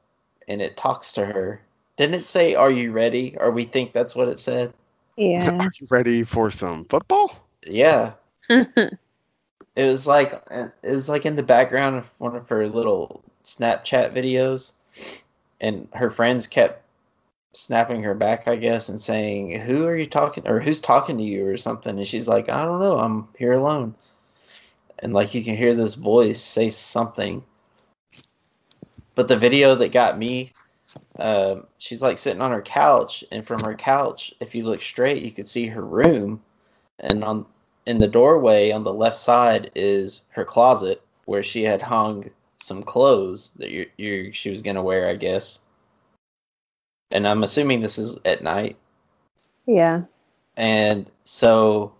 and 0.47 0.61
it 0.61 0.77
talks 0.77 1.11
to 1.13 1.25
her. 1.25 1.61
Didn't 1.97 2.21
it 2.21 2.27
say, 2.27 2.55
"Are 2.55 2.71
you 2.71 2.91
ready?" 2.91 3.35
Or 3.37 3.51
we 3.51 3.65
think 3.65 3.91
that's 3.91 4.15
what 4.15 4.29
it 4.29 4.39
said. 4.39 4.73
Yeah. 5.21 5.51
Are 5.51 5.69
you 5.79 5.87
ready 5.91 6.23
for 6.23 6.49
some 6.49 6.85
football? 6.85 7.47
Yeah, 7.63 8.13
it 8.49 8.97
was 9.75 10.07
like 10.07 10.33
it 10.49 10.73
was 10.83 11.07
like 11.07 11.27
in 11.27 11.35
the 11.35 11.43
background 11.43 11.95
of 11.95 12.05
one 12.17 12.35
of 12.35 12.49
her 12.49 12.67
little 12.67 13.23
Snapchat 13.45 14.15
videos, 14.15 14.71
and 15.59 15.87
her 15.93 16.09
friends 16.09 16.47
kept 16.47 16.83
snapping 17.53 18.01
her 18.01 18.15
back, 18.15 18.47
I 18.47 18.55
guess, 18.55 18.89
and 18.89 18.99
saying, 18.99 19.59
"Who 19.61 19.85
are 19.85 19.95
you 19.95 20.07
talking?" 20.07 20.47
or 20.47 20.59
"Who's 20.59 20.81
talking 20.81 21.17
to 21.19 21.23
you?" 21.23 21.47
or 21.47 21.57
something. 21.57 21.99
And 21.99 22.07
she's 22.07 22.27
like, 22.27 22.49
"I 22.49 22.65
don't 22.65 22.79
know. 22.79 22.97
I'm 22.97 23.27
here 23.37 23.53
alone." 23.53 23.93
And 24.99 25.13
like 25.13 25.35
you 25.35 25.43
can 25.43 25.55
hear 25.55 25.75
this 25.75 25.93
voice 25.93 26.41
say 26.41 26.69
something. 26.69 27.43
But 29.13 29.27
the 29.27 29.37
video 29.37 29.75
that 29.75 29.91
got 29.91 30.17
me, 30.17 30.51
um, 31.19 31.67
she's 31.77 32.01
like 32.01 32.17
sitting 32.17 32.41
on 32.41 32.51
her 32.51 32.61
couch, 32.61 33.23
and 33.31 33.45
from 33.45 33.61
her 33.63 33.75
couch, 33.75 34.33
if 34.39 34.55
you 34.55 34.63
look 34.63 34.81
straight, 34.81 35.23
you 35.23 35.31
could 35.31 35.47
see 35.47 35.67
her 35.67 35.83
room, 35.83 36.41
and 36.99 37.23
on 37.23 37.45
in 37.85 37.97
the 37.97 38.07
doorway 38.07 38.71
on 38.71 38.83
the 38.83 38.93
left 38.93 39.17
side 39.17 39.71
is 39.75 40.23
her 40.29 40.45
closet 40.45 41.01
where 41.25 41.43
she 41.43 41.63
had 41.63 41.81
hung 41.81 42.29
some 42.61 42.83
clothes 42.83 43.51
that 43.57 43.71
you 43.71 43.89
you 43.97 44.31
she 44.33 44.49
was 44.49 44.61
gonna 44.61 44.83
wear, 44.83 45.09
I 45.09 45.15
guess. 45.15 45.59
And 47.11 47.27
I'm 47.27 47.43
assuming 47.43 47.81
this 47.81 47.97
is 47.97 48.17
at 48.25 48.43
night. 48.43 48.77
yeah. 49.65 50.03
And 50.57 51.09
so 51.23 51.93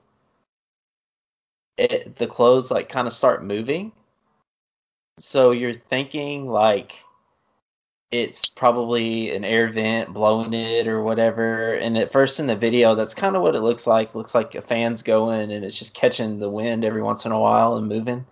it 1.78 2.16
the 2.18 2.28
clothes 2.28 2.72
like 2.72 2.90
kind 2.90 3.08
of 3.08 3.14
start 3.14 3.44
moving. 3.44 3.92
So 5.20 5.52
you're 5.52 5.74
thinking 5.74 6.48
like 6.48 7.04
it's 8.12 8.50
probably 8.50 9.34
an 9.34 9.46
air 9.46 9.72
vent 9.72 10.14
blowing 10.14 10.54
it 10.54 10.88
or 10.88 11.02
whatever. 11.02 11.76
And 11.76 11.98
at 11.98 12.12
first 12.12 12.40
in 12.40 12.48
the 12.48 12.56
video, 12.56 12.94
that's 12.94 13.16
kind 13.16 13.36
of 13.36 13.42
what 13.42 13.56
it 13.56 13.62
looks 13.62 13.88
like. 13.88 14.14
looks 14.14 14.36
like 14.36 14.54
a 14.54 14.62
fan's 14.62 15.02
going 15.02 15.52
and 15.52 15.64
it's 15.64 15.80
just 15.80 15.94
catching 15.94 16.38
the 16.38 16.50
wind 16.50 16.84
every 16.84 17.02
once 17.02 17.26
in 17.26 17.32
a 17.32 17.40
while 17.40 17.78
and 17.78 17.88
moving. 17.88 18.26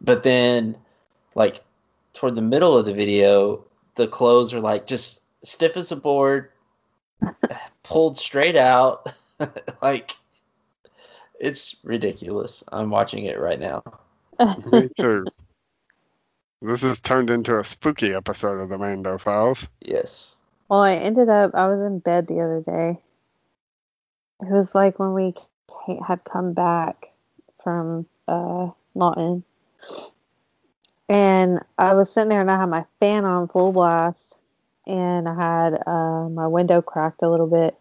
But 0.00 0.22
then, 0.22 0.76
like 1.34 1.62
toward 2.14 2.34
the 2.34 2.42
middle 2.42 2.76
of 2.76 2.86
the 2.86 2.94
video, 2.94 3.64
the 3.96 4.08
clothes 4.08 4.54
are 4.54 4.60
like 4.60 4.86
just 4.86 5.22
stiff 5.42 5.76
as 5.76 5.92
a 5.92 5.96
board, 5.96 6.50
pulled 7.82 8.16
straight 8.16 8.56
out. 8.56 9.12
like 9.82 10.16
it's 11.38 11.76
ridiculous. 11.84 12.64
I'm 12.72 12.88
watching 12.88 13.26
it 13.26 13.38
right 13.38 13.60
now. 13.60 13.82
Me 14.72 14.88
too. 14.98 15.26
This 16.62 16.82
has 16.82 17.00
turned 17.00 17.28
into 17.28 17.58
a 17.58 17.64
spooky 17.64 18.14
episode 18.14 18.58
of 18.58 18.68
the 18.70 18.78
Mando 18.78 19.18
Files. 19.18 19.68
Yes. 19.80 20.38
Well, 20.68 20.80
I 20.80 20.94
ended 20.94 21.28
up, 21.28 21.54
I 21.54 21.68
was 21.68 21.80
in 21.80 21.98
bed 21.98 22.26
the 22.26 22.40
other 22.40 22.62
day. 22.64 22.98
It 24.40 24.50
was 24.50 24.74
like 24.74 24.98
when 24.98 25.12
we 25.12 25.34
ca- 25.68 26.02
had 26.02 26.24
come 26.24 26.54
back 26.54 27.12
from 27.62 28.06
uh, 28.26 28.70
Lawton. 28.94 29.44
And 31.08 31.60
I 31.78 31.94
was 31.94 32.12
sitting 32.12 32.30
there 32.30 32.40
and 32.40 32.50
I 32.50 32.58
had 32.58 32.66
my 32.66 32.84
fan 33.00 33.24
on 33.24 33.48
full 33.48 33.72
blast. 33.72 34.38
And 34.86 35.28
I 35.28 35.34
had 35.34 35.82
uh, 35.86 36.28
my 36.28 36.46
window 36.46 36.80
cracked 36.80 37.22
a 37.22 37.28
little 37.28 37.48
bit. 37.48 37.76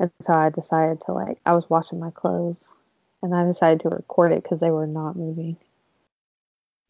And 0.00 0.10
so 0.20 0.32
I 0.32 0.48
decided 0.50 1.02
to, 1.02 1.12
like, 1.12 1.38
I 1.44 1.52
was 1.52 1.68
washing 1.68 2.00
my 2.00 2.10
clothes. 2.10 2.68
And 3.22 3.34
I 3.34 3.44
decided 3.44 3.80
to 3.80 3.90
record 3.90 4.32
it 4.32 4.42
because 4.42 4.60
they 4.60 4.70
were 4.70 4.86
not 4.86 5.16
moving. 5.16 5.56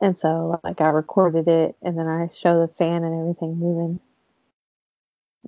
And 0.01 0.19
so, 0.19 0.61
like, 0.63 0.81
I 0.81 0.89
recorded 0.89 1.49
it 1.49 1.77
and 1.83 1.99
then 1.99 2.07
I 2.07 2.29
show 2.29 2.61
the 2.61 2.73
fan 2.73 3.05
and 3.05 3.21
everything 3.21 3.59
moving 3.59 4.01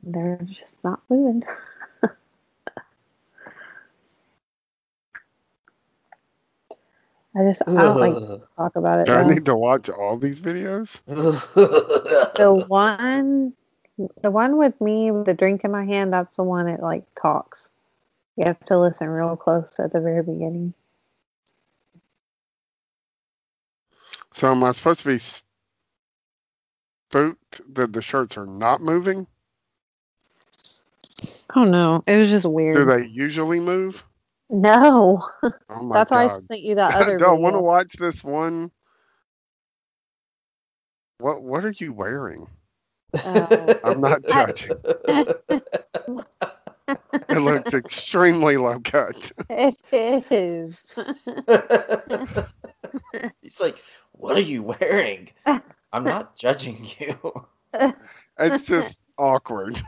they're 0.03 0.39
just 0.47 0.83
not 0.85 1.01
moving. 1.09 1.43
I 7.37 7.45
just 7.45 7.63
I 7.67 7.73
don't 7.73 8.01
like 8.01 8.15
to 8.15 8.43
talk 8.57 8.77
about 8.77 9.01
it. 9.01 9.07
Do 9.07 9.13
I 9.13 9.33
need 9.33 9.45
to 9.47 9.55
watch 9.55 9.89
all 9.89 10.17
these 10.17 10.41
videos? 10.41 11.01
The 12.37 12.53
one, 12.53 13.53
the 14.23 14.31
one 14.31 14.57
with 14.57 14.81
me 14.81 15.11
with 15.11 15.27
the 15.27 15.35
drink 15.35 15.65
in 15.65 15.71
my 15.71 15.85
hand, 15.85 16.13
that's 16.13 16.37
the 16.37 16.43
one 16.43 16.67
that 16.67 16.83
like 16.83 17.05
talks. 17.21 17.71
You 18.37 18.47
have 18.47 18.65
to 18.67 18.81
listen 18.81 19.09
real 19.09 19.37
close 19.37 19.79
at 19.79 19.93
the 19.93 20.01
very 20.01 20.23
beginning. 20.23 20.75
So 24.33 24.51
am 24.53 24.63
I 24.65 24.71
supposed 24.73 25.01
to 25.01 25.09
be 25.09 25.19
spooked 25.19 25.45
that 27.75 27.93
the 27.93 28.03
shirts 28.03 28.37
are 28.37 28.47
not 28.47 28.81
moving? 28.81 29.27
Oh 31.57 31.65
no, 31.65 32.03
it 32.07 32.17
was 32.17 32.31
just 32.31 32.47
weird. 32.47 32.77
Do 32.77 32.85
they 32.87 33.07
usually 33.07 33.61
move? 33.61 34.05
No, 34.51 35.23
Oh 35.71 35.83
my 35.83 35.95
that's 35.95 36.11
why 36.11 36.25
I 36.25 36.29
god. 36.29 36.31
sent 36.51 36.61
you 36.63 36.75
that 36.77 36.95
other. 36.97 37.19
don't 37.19 37.43
want 37.43 37.57
to 37.57 37.61
watch 37.61 37.93
this 37.95 38.25
one. 38.25 38.71
What 41.19 41.43
what 41.43 41.65
are 41.65 41.75
you 41.77 41.93
wearing? 41.93 42.47
Oh. 43.25 43.81
I'm 43.85 44.01
not 44.01 44.27
judging. 44.27 44.77
It 47.31 47.41
looks 47.41 47.75
extremely 47.75 48.57
low 48.57 48.81
cut. 48.81 49.31
It 49.51 49.77
is. 50.33 50.77
He's 53.43 53.61
like, 53.61 53.77
"What 54.21 54.37
are 54.37 54.41
you 54.43 54.63
wearing?" 54.63 55.31
I'm 55.93 56.07
not 56.07 56.37
judging 56.37 56.79
you. 56.99 57.47
It's 58.39 58.65
just 58.65 59.03
awkward. 59.19 59.81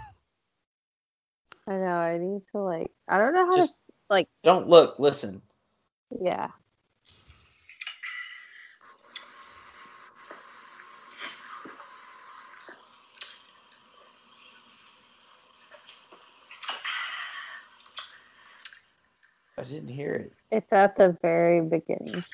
I 1.69 1.73
know. 1.73 1.87
I 1.99 2.19
need 2.19 2.43
to 2.53 2.59
like. 2.59 2.91
I 3.09 3.19
don't 3.19 3.35
know 3.35 3.47
how 3.47 3.57
Just 3.57 3.75
to 3.77 3.93
like. 4.11 4.29
don't 4.45 4.69
look. 4.69 4.99
Listen. 4.99 5.43
Yeah. 6.21 6.49
I 19.59 19.65
didn't 19.65 19.89
hear 19.89 20.15
it. 20.15 20.33
It's 20.51 20.73
at 20.73 20.97
the 20.97 21.17
very 21.23 21.61
beginning. 21.63 22.25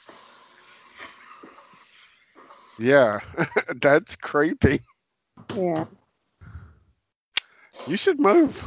Yeah, 2.79 3.21
that's 3.81 4.17
creepy. 4.17 4.81
Yeah. 5.55 5.87
You 7.87 7.97
should 7.97 8.21
move. 8.21 8.63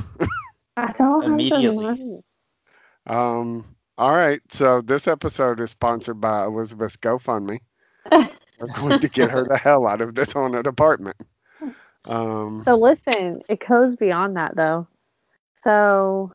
I 0.77 0.91
don't 0.93 1.25
have 1.29 1.47
the 1.49 1.61
Immediately. 1.61 1.73
money. 1.73 2.23
Um, 3.05 3.65
All 3.97 4.15
right. 4.15 4.41
So 4.51 4.81
this 4.81 5.07
episode 5.07 5.59
is 5.61 5.71
sponsored 5.71 6.19
by 6.21 6.45
Elizabeth's 6.45 6.97
GoFundMe. 6.97 7.59
We're 8.59 8.67
going 8.67 8.99
to 8.99 9.09
get 9.09 9.31
her 9.31 9.45
the 9.45 9.57
hell 9.57 9.87
out 9.87 10.01
of 10.01 10.15
this 10.15 10.33
haunted 10.33 10.67
apartment. 10.67 11.17
Um, 12.05 12.65
So 12.65 12.75
listen, 12.75 13.41
it 13.49 13.65
goes 13.65 13.95
beyond 13.95 14.35
that 14.37 14.55
though. 14.55 14.87
So 15.53 16.31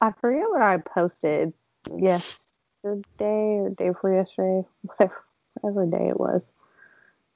I 0.00 0.12
forget 0.12 0.48
what 0.50 0.62
I 0.62 0.78
posted 0.78 1.52
yesterday 1.96 2.42
or 2.82 3.70
day 3.76 3.88
before 3.88 4.14
yesterday, 4.14 4.66
whatever, 4.82 5.24
whatever 5.60 5.86
day 5.86 6.08
it 6.08 6.18
was. 6.18 6.48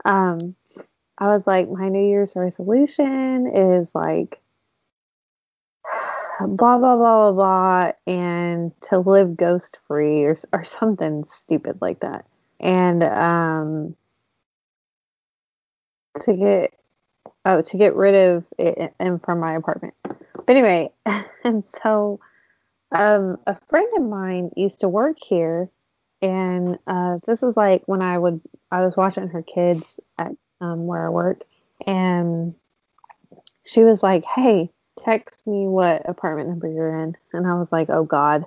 Um, 0.04 0.54
I 1.18 1.28
was 1.28 1.46
like, 1.46 1.70
my 1.70 1.88
New 1.88 2.06
Year's 2.06 2.34
resolution 2.34 3.46
is 3.54 3.94
like 3.94 4.40
blah 6.40 6.78
blah 6.78 6.96
blah 6.96 7.30
blah 7.30 7.32
blah, 7.32 7.92
and 8.06 8.72
to 8.82 8.98
live 8.98 9.36
ghost 9.36 9.78
free 9.86 10.24
or 10.24 10.36
or 10.52 10.64
something 10.64 11.24
stupid 11.28 11.78
like 11.80 12.00
that, 12.00 12.26
and 12.60 13.02
um, 13.02 13.96
to 16.22 16.34
get 16.34 16.74
oh 17.44 17.62
to 17.62 17.76
get 17.76 17.94
rid 17.94 18.14
of 18.14 18.44
it 18.58 18.94
and 18.98 19.22
from 19.22 19.40
my 19.40 19.54
apartment. 19.54 19.94
But 20.02 20.56
anyway, 20.56 20.90
and 21.44 21.64
so 21.66 22.20
um, 22.92 23.38
a 23.46 23.56
friend 23.68 23.88
of 23.96 24.04
mine 24.04 24.50
used 24.56 24.80
to 24.80 24.88
work 24.88 25.16
here, 25.20 25.68
and 26.20 26.78
uh, 26.86 27.18
this 27.26 27.42
was 27.42 27.56
like 27.56 27.82
when 27.86 28.02
I 28.02 28.18
would 28.18 28.40
I 28.70 28.84
was 28.84 28.96
watching 28.96 29.28
her 29.28 29.42
kids 29.42 29.98
at 30.18 30.32
um, 30.60 30.86
where 30.86 31.06
I 31.06 31.10
work, 31.10 31.42
and 31.86 32.54
she 33.64 33.84
was 33.84 34.02
like, 34.02 34.24
"Hey, 34.24 34.70
text 34.98 35.46
me 35.46 35.66
what 35.66 36.08
apartment 36.08 36.48
number 36.48 36.68
you're 36.68 36.98
in," 37.02 37.16
and 37.32 37.46
I 37.46 37.54
was 37.54 37.72
like, 37.72 37.90
"Oh 37.90 38.04
God," 38.04 38.44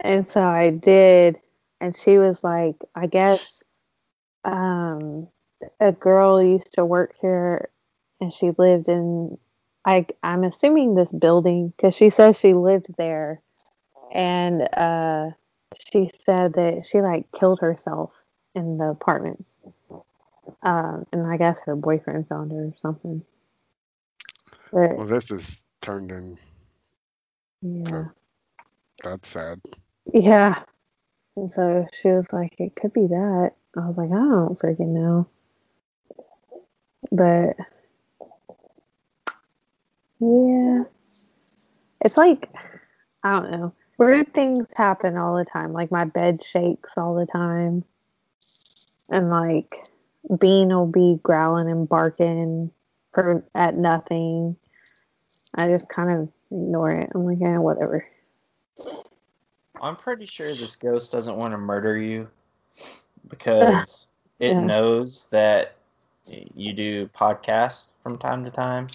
and 0.00 0.26
so 0.26 0.42
I 0.42 0.70
did, 0.70 1.40
and 1.80 1.96
she 1.96 2.18
was 2.18 2.42
like, 2.42 2.76
"I 2.94 3.06
guess." 3.06 3.62
Um, 4.44 5.28
a 5.80 5.92
girl 5.92 6.42
used 6.42 6.74
to 6.74 6.84
work 6.84 7.14
here 7.20 7.68
and 8.20 8.32
she 8.32 8.52
lived 8.56 8.88
in 8.88 9.38
I 9.84 10.06
I'm 10.22 10.44
assuming 10.44 10.94
this 10.94 11.10
building 11.10 11.72
because 11.76 11.94
she 11.94 12.10
says 12.10 12.38
she 12.38 12.54
lived 12.54 12.86
there 12.96 13.40
and 14.12 14.62
uh 14.76 15.30
she 15.90 16.10
said 16.24 16.54
that 16.54 16.86
she 16.88 17.00
like 17.00 17.26
killed 17.32 17.60
herself 17.60 18.12
in 18.54 18.78
the 18.78 18.86
apartments 18.86 19.54
um 20.62 21.06
and 21.12 21.26
I 21.26 21.36
guess 21.36 21.60
her 21.64 21.76
boyfriend 21.76 22.28
found 22.28 22.52
her 22.52 22.66
or 22.66 22.74
something. 22.76 23.22
But 24.72 24.96
well, 24.96 25.06
this 25.06 25.30
is 25.30 25.62
turned 25.80 26.10
in. 26.10 26.38
yeah. 27.62 28.04
That's 29.02 29.28
sad. 29.28 29.60
yeah. 30.12 30.62
And 31.36 31.50
so 31.50 31.86
she 31.92 32.08
was 32.08 32.26
like 32.32 32.56
it 32.58 32.74
could 32.74 32.92
be 32.92 33.06
that. 33.06 33.52
I 33.76 33.86
was 33.86 33.96
like 33.96 34.10
I 34.10 34.14
don't 34.14 34.58
freaking 34.58 34.88
know. 34.88 35.28
But 37.12 37.56
yeah. 40.20 40.84
It's 42.04 42.16
like 42.16 42.48
i 43.24 43.32
don't 43.32 43.50
know 43.50 43.72
weird 43.98 44.32
things 44.34 44.66
happen 44.76 45.16
all 45.16 45.36
the 45.36 45.44
time 45.44 45.72
like 45.72 45.90
my 45.90 46.04
bed 46.04 46.42
shakes 46.44 46.96
all 46.96 47.14
the 47.14 47.26
time. 47.26 47.84
And 49.10 49.30
like 49.30 49.84
bean 50.40 50.68
will 50.68 50.86
be 50.86 51.18
growling 51.22 51.68
and 51.70 51.88
barking 51.88 52.70
for 53.14 53.44
at 53.54 53.76
nothing. 53.76 54.56
I 55.54 55.68
just 55.68 55.88
kind 55.88 56.10
of 56.10 56.28
ignore 56.50 56.92
it. 56.92 57.10
I'm 57.14 57.24
like 57.24 57.38
yeah 57.40 57.58
whatever. 57.58 58.06
I'm 59.80 59.96
pretty 59.96 60.26
sure 60.26 60.54
this 60.54 60.76
ghost 60.76 61.12
doesn't 61.12 61.36
want 61.36 61.52
to 61.52 61.58
murder 61.58 61.96
you 61.96 62.28
because 63.28 64.08
it 64.40 64.58
Yeah. 64.58 64.60
knows 64.60 65.26
that 65.30 65.76
you 66.54 66.72
do 66.72 67.06
podcasts 67.08 67.88
from 68.02 68.18
time 68.18 68.44
to 68.44 68.50
time, 68.50 68.86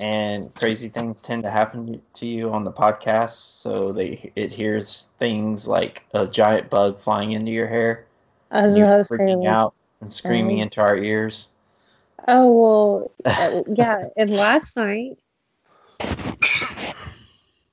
and 0.00 0.54
crazy 0.54 0.88
things 0.88 1.22
tend 1.22 1.44
to 1.44 1.50
happen 1.50 2.02
to 2.14 2.26
you 2.26 2.50
on 2.50 2.64
the 2.64 2.72
podcast. 2.72 3.30
So 3.62 3.92
they 3.92 4.32
it 4.36 4.52
hears 4.52 5.10
things 5.18 5.68
like 5.68 6.04
a 6.14 6.26
giant 6.26 6.70
bug 6.70 7.00
flying 7.00 7.32
into 7.32 7.52
your 7.52 7.68
hair, 7.68 8.06
and 8.66 8.76
you 8.76 8.86
freaking 9.10 9.46
like, 9.46 9.48
out 9.48 9.74
and 10.00 10.12
screaming 10.12 10.58
Oh. 10.58 10.60
into 10.60 10.80
our 10.80 10.96
ears. 10.96 11.48
oh 12.28 12.52
well 12.52 13.12
uh, 13.36 13.62
yeah 13.76 14.04
and 14.16 14.30
last 14.30 14.76
night 14.76 15.18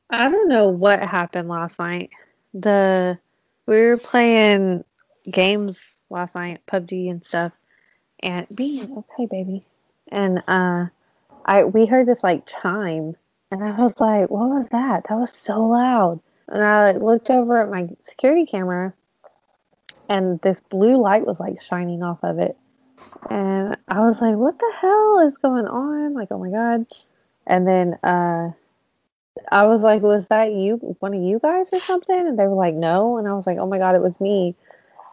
I 0.09 0.29
don't 0.29 0.49
know 0.49 0.69
what 0.69 1.01
happened 1.01 1.49
last 1.49 1.79
night. 1.79 2.11
The 2.53 3.17
we 3.65 3.81
were 3.81 3.97
playing 3.97 4.83
games 5.29 6.03
last 6.09 6.35
night, 6.35 6.61
PUBG 6.67 7.09
and 7.09 7.23
stuff, 7.23 7.53
and 8.21 8.47
being 8.53 8.97
okay, 8.97 9.25
baby. 9.25 9.63
And 10.11 10.41
uh, 10.47 10.87
I 11.47 11.63
we 11.63 11.85
heard 11.85 12.07
this 12.07 12.23
like 12.23 12.45
chime, 12.45 13.15
and 13.51 13.63
I 13.63 13.79
was 13.79 13.99
like, 13.99 14.29
"What 14.29 14.49
was 14.49 14.69
that? 14.69 15.05
That 15.07 15.15
was 15.17 15.31
so 15.31 15.63
loud." 15.63 16.19
And 16.47 16.63
I 16.63 16.91
like, 16.91 17.01
looked 17.01 17.29
over 17.29 17.61
at 17.61 17.69
my 17.69 17.89
security 18.05 18.45
camera, 18.45 18.93
and 20.09 20.39
this 20.41 20.59
blue 20.69 20.97
light 20.97 21.25
was 21.25 21.39
like 21.39 21.61
shining 21.61 22.03
off 22.03 22.19
of 22.23 22.39
it, 22.39 22.57
and 23.29 23.77
I 23.87 24.01
was 24.01 24.21
like, 24.21 24.35
"What 24.35 24.59
the 24.59 24.73
hell 24.79 25.19
is 25.27 25.37
going 25.37 25.67
on?" 25.67 26.13
Like, 26.13 26.29
oh 26.31 26.39
my 26.39 26.49
god! 26.49 26.87
And 27.45 27.67
then 27.67 27.93
uh. 28.03 28.51
I 29.51 29.65
was 29.65 29.81
like, 29.81 30.01
was 30.01 30.27
that 30.29 30.53
you, 30.53 30.77
one 30.99 31.13
of 31.13 31.21
you 31.21 31.39
guys 31.39 31.69
or 31.71 31.79
something? 31.79 32.27
And 32.27 32.39
they 32.39 32.47
were 32.47 32.55
like, 32.55 32.73
no. 32.73 33.17
And 33.17 33.27
I 33.27 33.33
was 33.33 33.45
like, 33.45 33.59
oh 33.59 33.67
my 33.67 33.77
God, 33.77 33.95
it 33.95 34.01
was 34.01 34.19
me. 34.19 34.55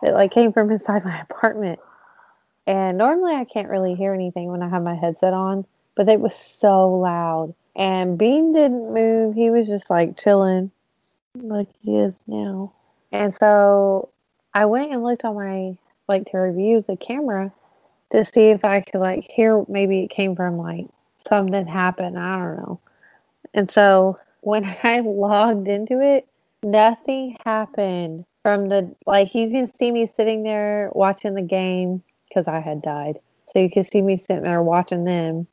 It 0.02 0.12
like 0.12 0.32
came 0.32 0.52
from 0.52 0.70
inside 0.72 1.04
my 1.04 1.20
apartment. 1.20 1.78
And 2.66 2.96
normally 2.96 3.34
I 3.34 3.44
can't 3.44 3.68
really 3.68 3.94
hear 3.94 4.14
anything 4.14 4.48
when 4.48 4.62
I 4.62 4.68
have 4.70 4.82
my 4.82 4.94
headset 4.94 5.34
on, 5.34 5.66
but 5.94 6.08
it 6.08 6.20
was 6.20 6.36
so 6.36 6.90
loud. 6.90 7.54
And 7.76 8.16
Bean 8.16 8.52
didn't 8.52 8.92
move. 8.92 9.34
He 9.34 9.50
was 9.50 9.66
just 9.66 9.90
like 9.90 10.16
chilling 10.16 10.70
like 11.34 11.68
he 11.80 11.96
is 11.96 12.18
now. 12.26 12.72
And 13.12 13.34
so 13.34 14.10
I 14.52 14.66
went 14.66 14.92
and 14.92 15.02
looked 15.02 15.24
on 15.24 15.34
my, 15.34 15.76
like 16.08 16.30
to 16.30 16.38
review 16.38 16.84
the 16.86 16.96
camera 16.96 17.52
to 18.12 18.24
see 18.24 18.50
if 18.50 18.64
I 18.64 18.80
could 18.80 19.00
like 19.00 19.28
hear 19.30 19.64
maybe 19.68 20.00
it 20.00 20.10
came 20.10 20.36
from 20.36 20.58
like 20.58 20.86
something 21.28 21.66
happened. 21.66 22.18
I 22.18 22.38
don't 22.38 22.56
know. 22.56 22.80
And 23.52 23.70
so 23.70 24.18
when 24.40 24.64
I 24.82 25.00
logged 25.00 25.68
into 25.68 26.00
it, 26.00 26.26
nothing 26.62 27.36
happened 27.44 28.24
from 28.42 28.68
the 28.68 28.94
like 29.06 29.34
you 29.34 29.50
can 29.50 29.66
see 29.66 29.90
me 29.90 30.06
sitting 30.06 30.42
there 30.42 30.90
watching 30.92 31.34
the 31.34 31.42
game 31.42 32.02
because 32.28 32.46
I 32.46 32.60
had 32.60 32.82
died. 32.82 33.18
So 33.46 33.58
you 33.58 33.70
can 33.70 33.84
see 33.84 34.02
me 34.02 34.18
sitting 34.18 34.42
there 34.42 34.62
watching 34.62 35.04
them. 35.04 35.46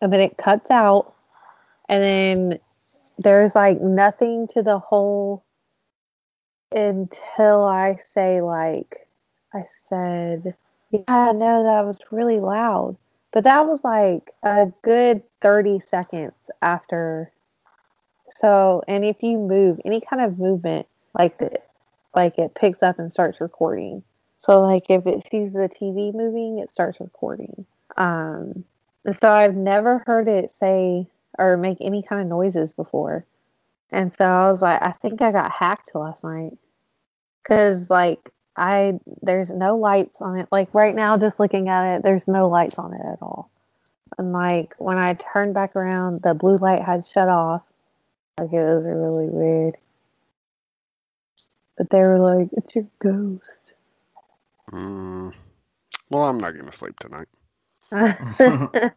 And 0.00 0.12
then 0.12 0.20
it 0.20 0.36
cuts 0.36 0.70
out 0.70 1.14
and 1.88 2.02
then 2.02 2.58
there's 3.18 3.54
like 3.54 3.80
nothing 3.80 4.46
to 4.48 4.62
the 4.62 4.78
whole 4.78 5.44
until 6.70 7.64
I 7.64 7.98
say 8.12 8.40
like 8.42 9.08
I 9.54 9.64
said, 9.88 10.54
Yeah, 10.90 11.32
no, 11.34 11.64
that 11.64 11.84
was 11.86 11.98
really 12.10 12.40
loud. 12.40 12.96
But 13.32 13.44
that 13.44 13.66
was 13.66 13.82
like 13.84 14.32
a 14.42 14.72
good 14.82 15.22
30 15.40 15.80
seconds 15.80 16.34
after. 16.62 17.32
So, 18.36 18.82
and 18.86 19.04
if 19.04 19.22
you 19.22 19.38
move 19.38 19.80
any 19.84 20.00
kind 20.00 20.22
of 20.22 20.38
movement, 20.38 20.86
like 21.18 21.38
the, 21.38 21.58
like 22.14 22.38
it 22.38 22.54
picks 22.54 22.82
up 22.82 22.98
and 22.98 23.12
starts 23.12 23.40
recording. 23.40 24.02
So, 24.38 24.60
like 24.60 24.84
if 24.88 25.06
it 25.06 25.26
sees 25.28 25.52
the 25.52 25.68
TV 25.68 26.14
moving, 26.14 26.58
it 26.58 26.70
starts 26.70 27.00
recording. 27.00 27.66
Um, 27.96 28.64
so 29.16 29.30
I've 29.32 29.54
never 29.54 30.02
heard 30.06 30.28
it 30.28 30.52
say 30.58 31.06
or 31.38 31.56
make 31.56 31.78
any 31.80 32.02
kind 32.02 32.20
of 32.20 32.26
noises 32.26 32.72
before. 32.72 33.24
And 33.90 34.14
so 34.14 34.24
I 34.24 34.50
was 34.50 34.60
like, 34.60 34.82
I 34.82 34.92
think 34.92 35.22
I 35.22 35.32
got 35.32 35.52
hacked 35.52 35.94
last 35.94 36.24
night. 36.24 36.58
Cause 37.46 37.88
like 37.88 38.30
I 38.56 38.98
there's 39.22 39.48
no 39.48 39.76
lights 39.76 40.20
on 40.20 40.38
it. 40.38 40.48
Like 40.50 40.74
right 40.74 40.94
now, 40.94 41.16
just 41.16 41.40
looking 41.40 41.68
at 41.68 41.96
it, 41.96 42.02
there's 42.02 42.26
no 42.26 42.48
lights 42.48 42.78
on 42.78 42.92
it 42.92 43.00
at 43.00 43.22
all. 43.22 43.50
And 44.18 44.32
like 44.32 44.74
when 44.78 44.98
I 44.98 45.14
turned 45.14 45.54
back 45.54 45.76
around, 45.76 46.22
the 46.22 46.34
blue 46.34 46.56
light 46.56 46.82
had 46.82 47.06
shut 47.06 47.28
off. 47.28 47.62
Like 48.38 48.52
it 48.52 48.62
was 48.62 48.84
really 48.84 49.28
weird. 49.28 49.76
But 51.76 51.90
they 51.90 52.00
were 52.00 52.18
like, 52.18 52.48
"It's 52.52 52.74
your 52.74 52.86
ghost." 52.98 53.72
Mm. 54.72 55.32
Well, 56.10 56.24
I'm 56.24 56.38
not 56.38 56.56
gonna 56.56 56.72
sleep 56.72 56.98
tonight. 56.98 57.28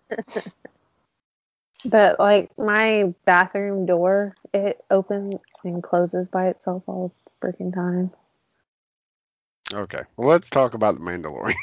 but 1.86 2.20
like 2.20 2.50
my 2.58 3.14
bathroom 3.26 3.86
door, 3.86 4.36
it 4.54 4.84
opens 4.90 5.36
and 5.64 5.82
closes 5.84 6.28
by 6.30 6.48
itself 6.48 6.84
all 6.88 7.14
the 7.42 7.48
freaking 7.48 7.74
time. 7.74 8.12
Okay. 9.74 10.02
Well, 10.18 10.28
let's 10.30 10.50
talk 10.50 10.74
about 10.74 10.96
the 10.96 11.02
Mandalorian. 11.02 11.56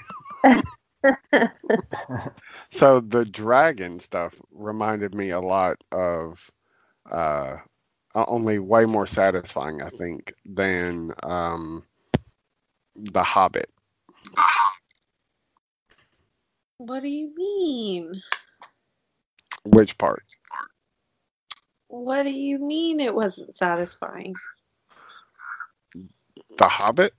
so 2.71 3.01
the 3.01 3.25
dragon 3.25 4.01
stuff 4.01 4.35
reminded 4.53 5.15
me 5.15 5.31
a 5.31 5.41
lot 5.41 5.77
of 5.93 6.51
uh 7.11 7.57
uh, 8.15 8.25
only 8.27 8.59
way 8.59 8.87
more 8.87 9.07
satisfying, 9.07 9.83
I 9.83 9.89
think, 9.91 10.35
than 10.45 11.13
um, 11.23 11.85
The 12.97 13.23
Hobbit. 13.23 13.71
What 16.79 17.03
do 17.03 17.09
you 17.09 17.33
mean? 17.37 18.23
Which 19.65 19.99
part? 19.99 20.23
What 21.89 22.23
do 22.25 22.31
you 22.31 22.59
mean 22.59 23.01
it 23.01 23.15
wasn't 23.15 23.57
satisfying? 23.57 24.35
The 25.95 26.69
Hobbit? 26.69 27.15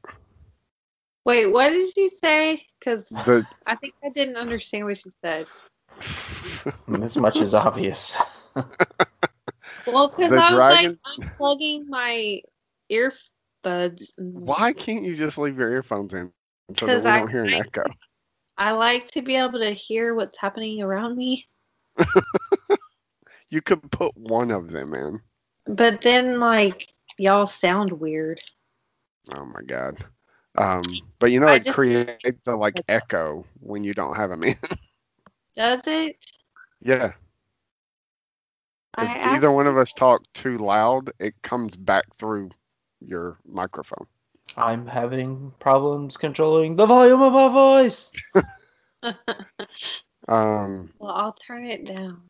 Wait, 1.25 1.47
what 1.51 1.69
did 1.69 1.91
you 1.97 2.09
say? 2.09 2.65
Because 2.79 3.09
The 3.09 3.45
I 3.67 3.75
think 3.75 3.93
I 4.03 4.09
didn't 4.09 4.37
understand 4.37 4.85
what 4.85 5.03
you 5.03 5.11
said. 5.23 5.49
This 6.87 7.17
much 7.17 7.37
is 7.37 7.53
obvious. 7.53 8.17
Well, 9.87 10.09
because 10.15 10.31
I 10.31 10.51
was 10.51 10.51
dragon- 10.51 10.99
like 11.07 11.29
unplugging 11.39 11.87
my 11.87 12.41
earbuds. 12.91 14.11
Why 14.17 14.71
can't 14.73 15.03
you 15.03 15.15
just 15.15 15.37
leave 15.37 15.57
your 15.57 15.71
earphones 15.71 16.13
in 16.13 16.31
so 16.77 16.85
that 16.85 17.03
we 17.03 17.09
I- 17.09 17.17
don't 17.19 17.31
hear 17.31 17.43
an 17.43 17.53
I- 17.53 17.59
echo? 17.59 17.83
I 18.59 18.71
like 18.71 19.07
to 19.11 19.21
be 19.21 19.37
able 19.37 19.59
to 19.59 19.71
hear 19.71 20.13
what's 20.13 20.37
happening 20.37 20.81
around 20.81 21.17
me. 21.17 21.47
You 23.51 23.61
could 23.61 23.89
put 23.91 24.15
one 24.15 24.51
of 24.51 24.69
them 24.69 24.93
in. 24.93 25.21
But 25.65 26.01
then, 26.01 26.39
like, 26.39 26.93
y'all 27.17 27.47
sound 27.47 27.91
weird. 27.91 28.39
Oh 29.35 29.45
my 29.45 29.61
god. 29.65 29.97
Um, 30.55 30.83
but 31.17 31.31
you 31.31 31.39
know, 31.39 31.47
I 31.47 31.55
it 31.55 31.63
just- 31.65 31.75
creates 31.75 32.47
a 32.47 32.55
like 32.55 32.79
echo 32.87 33.43
when 33.59 33.83
you 33.83 33.93
don't 33.93 34.15
have 34.15 34.29
them 34.29 34.43
in. 34.43 34.55
Does 35.55 35.81
it? 35.87 36.23
yeah. 36.81 37.13
I 38.95 39.05
If 39.05 39.25
either 39.33 39.51
one 39.51 39.65
of 39.67 39.77
us 39.77 39.93
talk 39.93 40.21
too 40.33 40.57
loud, 40.57 41.09
it 41.19 41.41
comes 41.41 41.75
back 41.75 42.13
through 42.13 42.51
your 42.99 43.39
microphone. 43.45 44.05
I'm 44.57 44.87
having 44.87 45.53
problems 45.59 46.17
controlling 46.17 46.75
the 46.75 46.85
volume 46.85 47.21
of 47.21 47.33
my 47.33 47.49
voice. 47.49 48.11
Um, 50.27 50.91
well, 50.99 51.11
I'll 51.11 51.33
turn 51.33 51.65
it 51.65 51.85
down. 51.85 52.21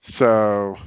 so 0.00 0.78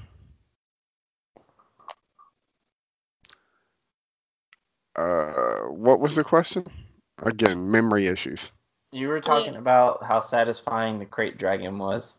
uh, 4.95 5.67
what 5.69 5.99
was 5.99 6.15
the 6.15 6.23
question? 6.23 6.63
Again, 7.21 7.69
memory 7.69 8.07
issues. 8.07 8.51
You 8.91 9.09
were 9.09 9.21
talking 9.21 9.55
about 9.55 10.03
how 10.03 10.21
satisfying 10.21 10.97
the 10.97 11.05
krayt 11.05 11.38
dragon 11.38 11.78
was, 11.78 12.17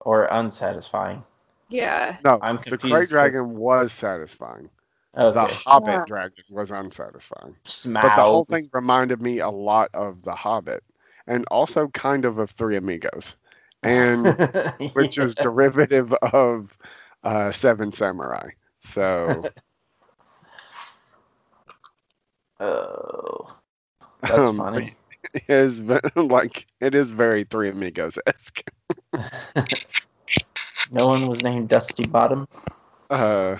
or 0.00 0.32
unsatisfying. 0.32 1.24
Yeah. 1.68 2.18
No, 2.22 2.38
I'm 2.42 2.58
the 2.58 2.76
confused. 2.76 2.94
Krayt 2.94 3.08
Dragon 3.08 3.56
was 3.56 3.92
satisfying. 3.92 4.68
The 5.14 5.44
Okay. 5.44 5.54
Hobbit 5.54 5.92
Yeah. 5.92 6.04
Dragon 6.06 6.44
was 6.50 6.70
unsatisfying. 6.70 7.56
Smaug. 7.66 8.02
But 8.02 8.16
the 8.16 8.22
whole 8.22 8.44
thing 8.44 8.70
reminded 8.72 9.20
me 9.20 9.40
a 9.40 9.50
lot 9.50 9.90
of 9.94 10.22
The 10.22 10.34
Hobbit, 10.34 10.82
and 11.26 11.44
also 11.50 11.88
kind 11.88 12.24
of 12.24 12.38
of 12.38 12.50
Three 12.50 12.76
Amigos, 12.76 13.36
and 13.82 14.26
which 14.94 15.18
is 15.18 15.34
derivative 15.34 16.12
of 16.14 16.76
uh, 17.24 17.52
Seven 17.52 17.92
Samurai. 17.92 18.50
So 18.80 19.44
Oh, 22.60 23.54
that's 24.22 24.48
um, 24.48 24.56
funny. 24.56 24.94
It 25.34 25.48
is 25.48 25.80
like 26.16 26.66
it 26.80 26.94
is 26.94 27.10
very 27.12 27.44
Three 27.44 27.68
Amigos 27.70 28.18
esque. 28.26 28.62
no 30.90 31.06
one 31.06 31.26
was 31.28 31.42
named 31.44 31.68
Dusty 31.68 32.04
Bottom. 32.04 32.46
Uh, 33.08 33.56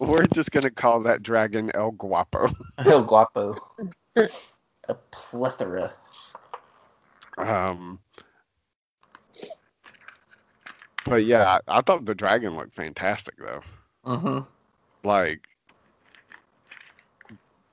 we're 0.00 0.26
just 0.26 0.50
gonna 0.50 0.70
call 0.70 1.00
that 1.02 1.22
dragon 1.22 1.70
El 1.74 1.92
Guapo. 1.92 2.48
El 2.78 3.04
Guapo. 3.04 3.56
A 4.88 4.94
plethora. 5.12 5.92
Um, 7.38 8.00
but 11.04 11.24
yeah, 11.24 11.58
I, 11.68 11.78
I 11.78 11.80
thought 11.82 12.04
the 12.04 12.14
dragon 12.14 12.56
looked 12.56 12.74
fantastic 12.74 13.34
though. 13.38 13.60
hmm 14.04 14.40
Like 15.04 15.40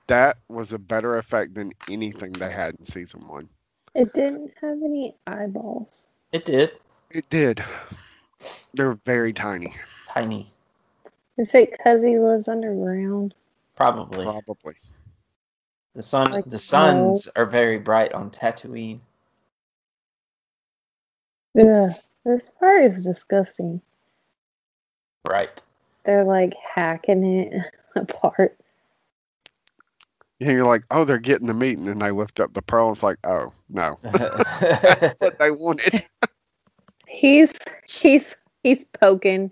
that 0.07 0.37
was 0.47 0.73
a 0.73 0.79
better 0.79 1.17
effect 1.17 1.55
than 1.55 1.73
anything 1.89 2.33
they 2.33 2.51
had 2.51 2.75
in 2.75 2.85
season 2.85 3.27
one. 3.27 3.49
It 3.95 4.13
didn't 4.13 4.51
have 4.61 4.77
any 4.83 5.15
eyeballs. 5.25 6.07
It 6.31 6.45
did. 6.45 6.71
It 7.09 7.29
did. 7.29 7.63
They're 8.73 8.93
very 9.05 9.33
tiny. 9.33 9.73
Tiny. 10.13 10.53
Is 11.37 11.53
it 11.53 11.71
because 11.71 12.03
he 12.03 12.17
lives 12.17 12.47
underground? 12.47 13.33
Probably. 13.75 14.23
Probably. 14.23 14.75
The 15.93 16.03
sun 16.03 16.31
Like 16.31 16.45
the 16.45 16.59
suns 16.59 17.27
oh. 17.27 17.41
are 17.41 17.45
very 17.45 17.77
bright 17.79 18.13
on 18.13 18.29
Tatooine. 18.29 18.99
Yeah, 21.53 21.89
this 22.23 22.51
part 22.51 22.83
is 22.83 23.03
disgusting. 23.03 23.81
Right. 25.27 25.61
They're 26.05 26.23
like 26.23 26.55
hacking 26.55 27.23
it 27.23 27.63
apart. 27.95 28.57
Yeah, 30.39 30.51
you're 30.51 30.67
like, 30.67 30.83
oh, 30.91 31.03
they're 31.03 31.17
getting 31.17 31.47
the 31.47 31.53
meat, 31.55 31.79
and 31.79 31.87
then 31.87 31.97
they 31.97 32.11
lift 32.11 32.39
up 32.39 32.53
the 32.53 32.61
pearl. 32.61 32.91
It's 32.91 33.01
like, 33.01 33.17
oh 33.23 33.51
no, 33.69 33.97
That's 34.03 35.15
what 35.17 35.39
they 35.39 35.49
wanted. 35.49 36.05
He's 37.07 37.53
he's 37.87 38.37
he's 38.61 38.83
poking. 38.83 39.51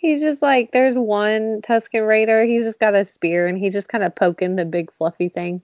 He's 0.00 0.22
just 0.22 0.40
like 0.40 0.72
there's 0.72 0.96
one 0.96 1.60
Tusken 1.60 2.08
Raider. 2.08 2.44
He's 2.44 2.64
just 2.64 2.80
got 2.80 2.94
a 2.94 3.04
spear 3.04 3.46
and 3.46 3.58
he's 3.58 3.74
just 3.74 3.90
kind 3.90 4.02
of 4.02 4.14
poking 4.14 4.56
the 4.56 4.64
big 4.64 4.90
fluffy 4.94 5.28
thing, 5.28 5.60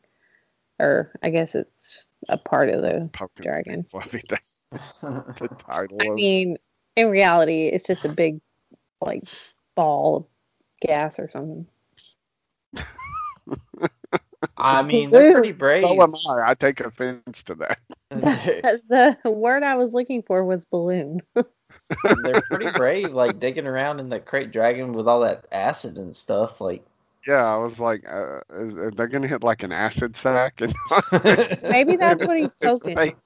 or 0.79 1.11
I 1.23 1.31
guess 1.31 1.55
it's 1.55 2.07
a 2.29 2.37
part 2.37 2.69
of 2.69 2.83
the. 2.83 3.09
Poking 3.15 3.45
Dragon. 3.45 3.81
big 3.81 3.87
fluffy 3.87 4.19
thing. 4.19 4.39
The 5.01 5.49
title 5.59 5.97
I 6.03 6.09
of 6.09 6.15
mean, 6.17 6.59
in 6.97 7.09
reality, 7.09 7.69
it's 7.69 7.87
just 7.87 8.05
a 8.05 8.11
big 8.11 8.41
like 9.01 9.23
ball 9.75 10.17
of 10.17 10.27
gas 10.87 11.19
or 11.19 11.31
something. 11.31 11.67
I 14.59 14.83
mean, 14.83 15.11
they're 15.11 15.33
pretty 15.33 15.53
so 15.53 15.59
brave. 15.59 15.85
am 15.85 16.15
I. 16.29 16.51
I 16.51 16.55
take 16.55 16.81
offense 16.81 17.43
to 17.45 17.55
that. 17.55 17.79
the 18.11 19.17
word 19.25 19.63
I 19.63 19.77
was 19.77 19.95
looking 19.95 20.23
for 20.23 20.45
was 20.45 20.67
balloon. 20.67 21.23
They're 22.23 22.43
pretty 22.51 22.71
brave, 22.73 23.15
like 23.15 23.39
digging 23.39 23.67
around 23.67 24.01
in 24.01 24.09
the 24.09 24.19
krayt 24.21 24.53
dragon 24.53 24.93
with 24.93 25.07
all 25.07 25.21
that 25.21 25.45
acid 25.53 25.97
and 25.99 26.15
stuff. 26.15 26.61
Like, 26.61 26.85
Yeah, 27.27 27.45
I 27.45 27.57
was 27.57 27.79
like, 27.81 28.05
uh, 28.09 28.41
is, 28.55 28.77
are 28.77 28.91
they 28.91 29.07
gonna 29.07 29.29
hit 29.29 29.43
like 29.45 29.63
an 29.63 29.73
acid 29.73 30.17
sack? 30.17 30.61
And 30.61 30.75
Maybe 31.69 31.97
that's 31.97 32.25
what 32.27 32.39
he's 32.39 32.55
It's 32.61 32.81
poking. 32.81 32.97
like- 32.97 33.17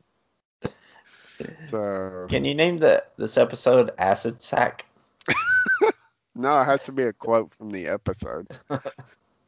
so 1.69 2.27
can 2.29 2.45
you 2.45 2.55
name 2.55 2.77
the 2.79 3.03
this 3.17 3.39
episode 3.39 3.93
"Acid 3.97 4.43
Sack"? 4.43 4.85
no, 6.35 6.61
it 6.61 6.65
has 6.67 6.83
to 6.85 6.93
be 6.93 7.05
a 7.05 7.15
quote 7.15 7.51
from 7.51 7.71
the 7.71 7.87
episode. 7.87 8.47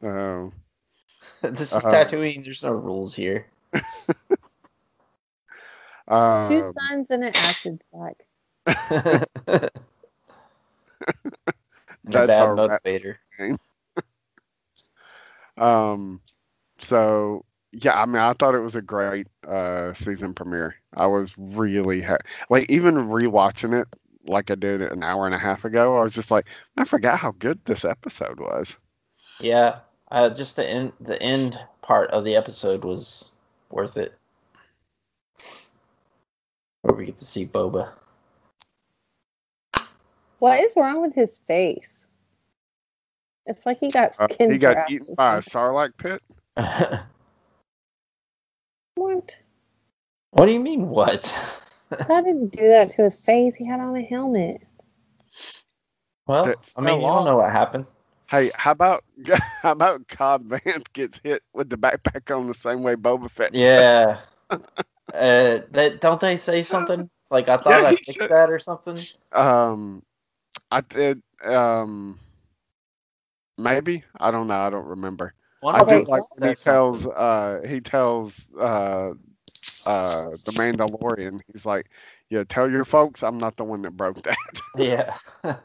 Um, 0.01 0.51
this 1.43 1.71
is 1.71 1.85
Uh, 1.85 1.91
Tatooine. 1.91 2.43
There's 2.43 2.63
no 2.63 2.71
rules 2.71 3.13
here. 3.13 3.45
Two 3.75 3.81
um, 6.15 6.73
suns 6.89 7.11
and 7.11 7.23
an 7.23 7.35
acid 7.35 7.81
sack. 7.93 8.25
That's 12.05 12.37
our 12.37 12.55
motivator. 12.55 13.15
Um, 15.55 16.19
so 16.79 17.45
yeah, 17.71 17.99
I 17.99 18.05
mean, 18.05 18.17
I 18.17 18.33
thought 18.33 18.55
it 18.55 18.59
was 18.59 18.75
a 18.75 18.81
great 18.81 19.27
uh 19.47 19.93
season 19.93 20.33
premiere. 20.33 20.75
I 20.95 21.05
was 21.07 21.35
really 21.37 22.01
ha- 22.01 22.17
like 22.49 22.69
even 22.69 22.95
rewatching 22.95 23.79
it 23.79 23.87
like 24.25 24.51
I 24.51 24.55
did 24.55 24.81
an 24.81 25.03
hour 25.03 25.25
and 25.25 25.35
a 25.35 25.39
half 25.39 25.65
ago. 25.65 25.97
I 25.97 26.03
was 26.03 26.13
just 26.13 26.31
like, 26.31 26.47
I 26.77 26.85
forgot 26.85 27.19
how 27.19 27.31
good 27.37 27.59
this 27.65 27.85
episode 27.85 28.39
was. 28.39 28.77
Yeah, 29.39 29.79
uh, 30.11 30.29
just 30.29 30.55
the 30.55 30.67
end. 30.67 30.93
The 31.01 31.21
end 31.21 31.59
part 31.81 32.11
of 32.11 32.23
the 32.23 32.35
episode 32.35 32.83
was 32.83 33.31
worth 33.69 33.97
it. 33.97 34.13
Where 36.81 36.95
we 36.95 37.05
get 37.05 37.17
to 37.19 37.25
see 37.25 37.45
Boba. 37.45 37.89
What 40.43 40.59
is 40.59 40.73
wrong 40.75 41.01
with 41.01 41.15
his 41.15 41.39
face? 41.39 42.05
It's 43.45 43.65
like 43.65 43.79
he 43.79 43.87
got 43.89 44.19
Uh, 44.19 44.27
he 44.37 44.57
got 44.57 44.91
eaten 44.91 45.15
by 45.15 45.37
a 45.37 45.39
sarlacc 45.39 45.95
pit. 45.97 46.21
What? 48.95 49.37
what 50.31 50.45
do 50.45 50.51
you 50.51 50.59
mean? 50.59 50.89
What? 50.89 51.27
How 52.09 52.19
did 52.21 52.35
he 52.35 52.45
do 52.47 52.67
that 52.67 52.89
to 52.91 53.03
his 53.03 53.23
face? 53.23 53.55
He 53.55 53.65
had 53.65 53.79
on 53.79 53.95
a 53.95 54.03
helmet. 54.03 54.61
well, 56.27 56.43
That 56.43 56.57
I 56.77 56.81
mean, 56.81 56.99
you 56.99 57.07
fell 57.07 57.15
don't 57.15 57.25
know 57.25 57.37
what 57.37 57.49
happened. 57.49 57.85
Hey, 58.29 58.51
how 58.53 58.71
about 58.71 59.05
how 59.61 59.71
about 59.71 60.09
Cobb 60.09 60.45
Vanth 60.47 60.91
gets 60.91 61.21
hit 61.23 61.41
with 61.53 61.69
the 61.69 61.77
backpack 61.77 62.35
on 62.37 62.47
the 62.47 62.53
same 62.53 62.83
way 62.83 62.95
Boba 62.95 63.31
Fett? 63.31 63.55
Yeah. 63.55 64.19
uh, 64.51 64.59
that 65.13 65.99
don't 66.01 66.19
they 66.19 66.35
say 66.35 66.63
something 66.63 67.09
like 67.31 67.47
I 67.47 67.55
thought 67.55 67.81
Yeah, 67.81 67.87
I 67.87 67.91
he 67.91 67.95
fixed 67.95 68.17
said- 68.19 68.29
that 68.31 68.49
or 68.49 68.59
something? 68.59 69.05
Um, 69.31 70.03
I 70.73 70.81
did. 70.81 71.21
um, 71.45 72.19
maybe 73.57 74.03
I 74.19 74.31
don't 74.31 74.47
know. 74.47 74.59
I 74.59 74.69
don't 74.69 74.87
remember. 74.87 75.33
One 75.61 75.75
I 75.75 75.83
do 75.83 76.03
like 76.07 76.23
when 76.35 76.49
he 76.49 76.55
tells 76.55 77.05
uh 77.07 77.61
he 77.67 77.81
tells 77.81 78.49
uh 78.55 79.13
uh 79.85 80.31
the 80.45 80.53
Mandalorian. 80.53 81.41
He's 81.51 81.65
like, 81.65 81.89
yeah, 82.29 82.43
tell 82.47 82.69
your 82.69 82.85
folks 82.85 83.23
I'm 83.23 83.37
not 83.39 83.57
the 83.57 83.65
one 83.65 83.81
that 83.83 83.91
broke 83.97 84.21
that. 84.23 84.37
Yeah. 84.77 85.17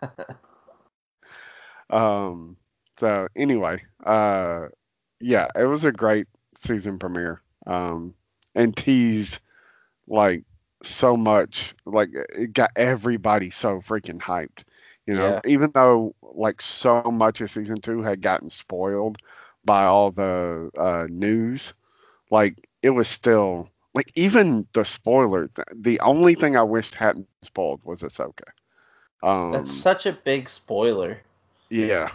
Um, 1.90 2.56
so 2.98 3.28
anyway, 3.36 3.82
uh, 4.04 4.66
yeah, 5.20 5.48
it 5.54 5.64
was 5.64 5.84
a 5.84 5.92
great 5.92 6.28
season 6.56 6.98
premiere. 6.98 7.42
Um, 7.66 8.14
and 8.54 8.76
teased 8.76 9.40
like 10.08 10.44
so 10.82 11.16
much, 11.16 11.74
like 11.86 12.10
it 12.14 12.52
got 12.52 12.72
everybody 12.76 13.50
so 13.50 13.78
freaking 13.80 14.18
hyped. 14.20 14.64
You 15.08 15.16
know, 15.16 15.38
Yeah. 15.38 15.46
even 15.46 15.72
though 15.74 16.16
like 16.22 16.62
so 16.62 17.02
much 17.02 17.40
of 17.40 17.50
season 17.50 17.80
two 17.80 18.02
had 18.02 18.20
gotten 18.22 18.42
spoiled 18.50 19.18
by 19.64 19.84
all 19.84 20.10
the 20.10 20.70
uh, 20.78 21.06
news, 21.10 21.74
like 22.30 22.68
it 22.82 22.90
was 22.90 23.08
still 23.08 23.68
like 23.94 24.12
even 24.14 24.66
the 24.74 24.84
spoiler. 24.84 25.48
th- 25.48 25.68
The 25.74 26.00
only 26.00 26.34
thing 26.34 26.56
I 26.56 26.62
wished 26.62 26.94
hadn't 26.96 27.28
spoiled 27.28 27.68
was 27.68 27.88
Ahsoka. 27.88 28.30
Um, 29.08 29.50
That's 29.50 29.70
such 29.70 30.06
a 30.06 30.12
big 30.12 30.48
spoiler. 30.48 31.22
yeah. 31.70 32.10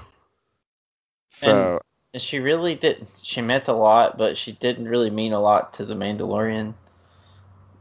So 1.30 1.80
And 2.14 2.22
she 2.22 2.40
really 2.40 2.76
didn't. 2.76 3.10
She 3.22 3.42
meant 3.42 3.68
a 3.68 3.74
lot, 3.74 4.18
but 4.18 4.38
she 4.38 4.52
didn't 4.54 4.88
really 4.88 5.10
mean 5.12 5.34
a 5.34 5.40
lot 5.40 5.74
to 5.74 5.86
the 5.86 5.96
Mandalorian 5.96 6.74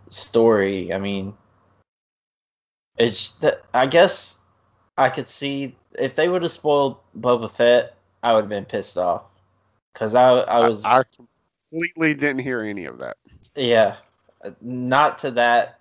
story. 0.09 0.93
I 0.93 0.99
mean, 0.99 1.35
it's 2.99 3.37
that. 3.39 3.63
I 3.75 3.87
guess 3.87 4.39
I 4.97 5.09
could 5.09 5.29
see 5.29 5.77
if 5.99 6.15
they 6.15 6.29
would 6.29 6.43
have 6.43 6.53
spoiled 6.53 6.99
Boba 7.19 7.51
Fett, 7.51 7.95
I 8.23 8.35
would 8.35 8.43
have 8.43 8.49
been 8.49 8.65
pissed 8.65 8.97
off 8.97 9.25
because 9.93 10.15
I 10.15 10.29
I 10.31 10.69
was 10.69 10.85
I, 10.85 11.01
I 11.01 11.03
completely 11.71 12.15
didn't 12.15 12.41
hear 12.41 12.63
any 12.63 12.85
of 12.85 12.99
that. 12.99 13.17
yeah, 13.55 13.97
not 14.61 15.19
to 15.21 15.31
that. 15.33 15.79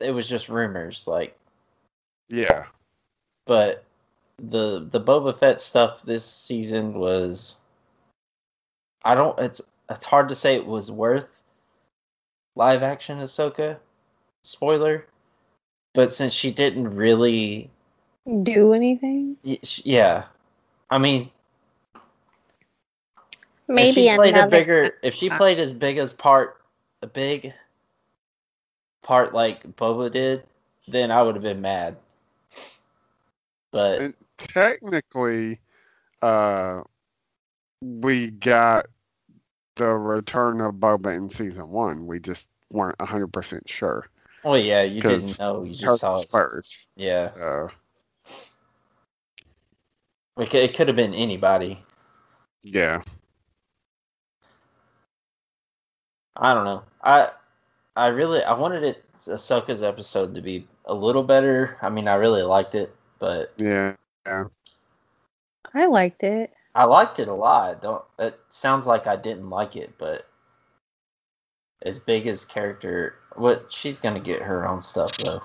It 0.00 0.12
was 0.12 0.28
just 0.28 0.48
rumors, 0.48 1.06
like, 1.08 1.36
Yeah. 2.28 2.66
but 3.46 3.84
the 4.38 4.88
the 4.90 5.00
Boba 5.00 5.36
Fett 5.36 5.60
stuff 5.60 6.02
this 6.02 6.24
season 6.24 6.94
was. 6.94 7.56
I 9.04 9.14
don't. 9.14 9.38
It's 9.38 9.60
it's 9.90 10.04
hard 10.04 10.28
to 10.28 10.34
say 10.34 10.54
it 10.54 10.66
was 10.66 10.90
worth 10.90 11.42
live 12.56 12.82
action 12.82 13.18
Ahsoka. 13.18 13.78
Spoiler, 14.44 15.06
but 15.94 16.12
since 16.12 16.32
she 16.32 16.50
didn't 16.52 16.94
really, 16.94 17.70
Do 18.28 18.74
anything? 18.74 19.36
yeah, 19.42 20.24
I 20.90 20.98
mean, 20.98 21.30
maybe 23.66 23.88
if 23.88 23.94
Maybe 23.94 24.08
she 24.08 24.14
played 24.16 24.34
another. 24.34 24.46
a 24.46 24.50
bigger, 24.60 24.94
if 25.02 25.14
she 25.14 25.30
played 25.30 25.58
as 25.58 25.72
big 25.72 25.96
as 25.96 26.12
part, 26.12 26.60
a 27.00 27.06
big 27.06 27.54
part 29.02 29.32
like 29.32 29.62
Boba 29.76 30.12
did, 30.12 30.42
then 30.86 31.10
I 31.10 31.22
would 31.22 31.36
have 31.36 31.42
been 31.42 31.62
mad. 31.62 31.96
But 33.70 34.00
And 34.00 34.14
technically, 34.36 35.60
uh, 36.20 36.82
we 37.80 38.30
got 38.30 38.86
the 39.76 39.86
return 39.86 40.60
of 40.60 40.74
Boba 40.74 41.16
in 41.16 41.30
season 41.30 41.70
one. 41.70 42.06
We 42.06 42.20
just 42.20 42.50
weren't 42.70 42.98
100% 42.98 43.68
sure. 43.68 44.06
well, 44.42 44.58
yeah, 44.58 44.82
you 44.82 45.00
didn't 45.00 45.38
know. 45.38 45.62
You 45.62 45.74
just 45.74 46.00
saw 46.00 46.14
it. 46.14 46.20
Spurs. 46.20 46.78
Yeah, 46.96 47.24
So, 47.24 47.70
it 50.38 50.50
could, 50.50 50.62
it 50.62 50.74
could 50.76 50.88
have 50.88 50.96
been 50.96 51.14
anybody. 51.14 51.84
yeah. 52.64 53.02
I 56.36 56.54
don't 56.54 56.64
know. 56.64 56.84
I 57.02 57.30
I 57.96 58.08
really 58.08 58.42
I 58.42 58.54
wanted 58.54 58.84
it 58.84 59.04
Ahsoka's 59.20 59.82
episode 59.82 60.34
to 60.34 60.40
be 60.40 60.66
a 60.84 60.94
little 60.94 61.24
better. 61.24 61.76
I 61.82 61.88
mean, 61.90 62.08
I 62.08 62.14
really 62.14 62.42
liked 62.42 62.74
it, 62.74 62.94
but 63.18 63.54
Yeah. 63.58 63.94
yeah. 64.26 64.44
I 65.74 65.86
liked 65.86 66.22
it. 66.22 66.52
I 66.74 66.84
liked 66.84 67.18
it 67.18 67.28
a 67.28 67.34
lot. 67.34 67.82
Don't 67.82 68.04
it 68.18 68.38
sounds 68.50 68.86
like 68.86 69.06
I 69.06 69.16
didn't 69.16 69.50
like 69.50 69.76
it, 69.76 69.94
but 69.98 70.26
as 71.82 71.98
big 71.98 72.26
as 72.26 72.44
character, 72.44 73.16
what 73.36 73.72
she's 73.72 73.98
gonna 74.00 74.20
get 74.20 74.42
her 74.42 74.66
own 74.66 74.80
stuff 74.80 75.16
though, 75.18 75.42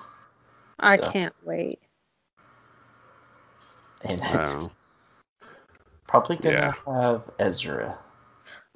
I 0.78 0.98
So. 0.98 1.12
can't 1.12 1.34
wait. 1.42 1.80
and 4.04 4.22
it's 4.26 4.56
Um, 4.64 4.70
probably 6.14 6.36
gonna 6.36 6.54
yeah. 6.54 6.74
have 6.86 7.22
Ezra. 7.40 7.98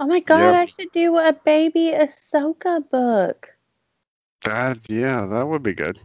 Oh 0.00 0.06
my 0.06 0.18
god, 0.18 0.40
Yep. 0.42 0.54
I 0.54 0.66
should 0.66 0.90
do 0.90 1.16
a 1.18 1.32
baby 1.32 1.92
Ahsoka 1.94 2.82
book 2.90 3.54
that, 4.44 4.78
yeah, 4.88 5.24
that 5.26 5.46
would 5.46 5.62
be 5.62 5.72
good. 5.72 6.00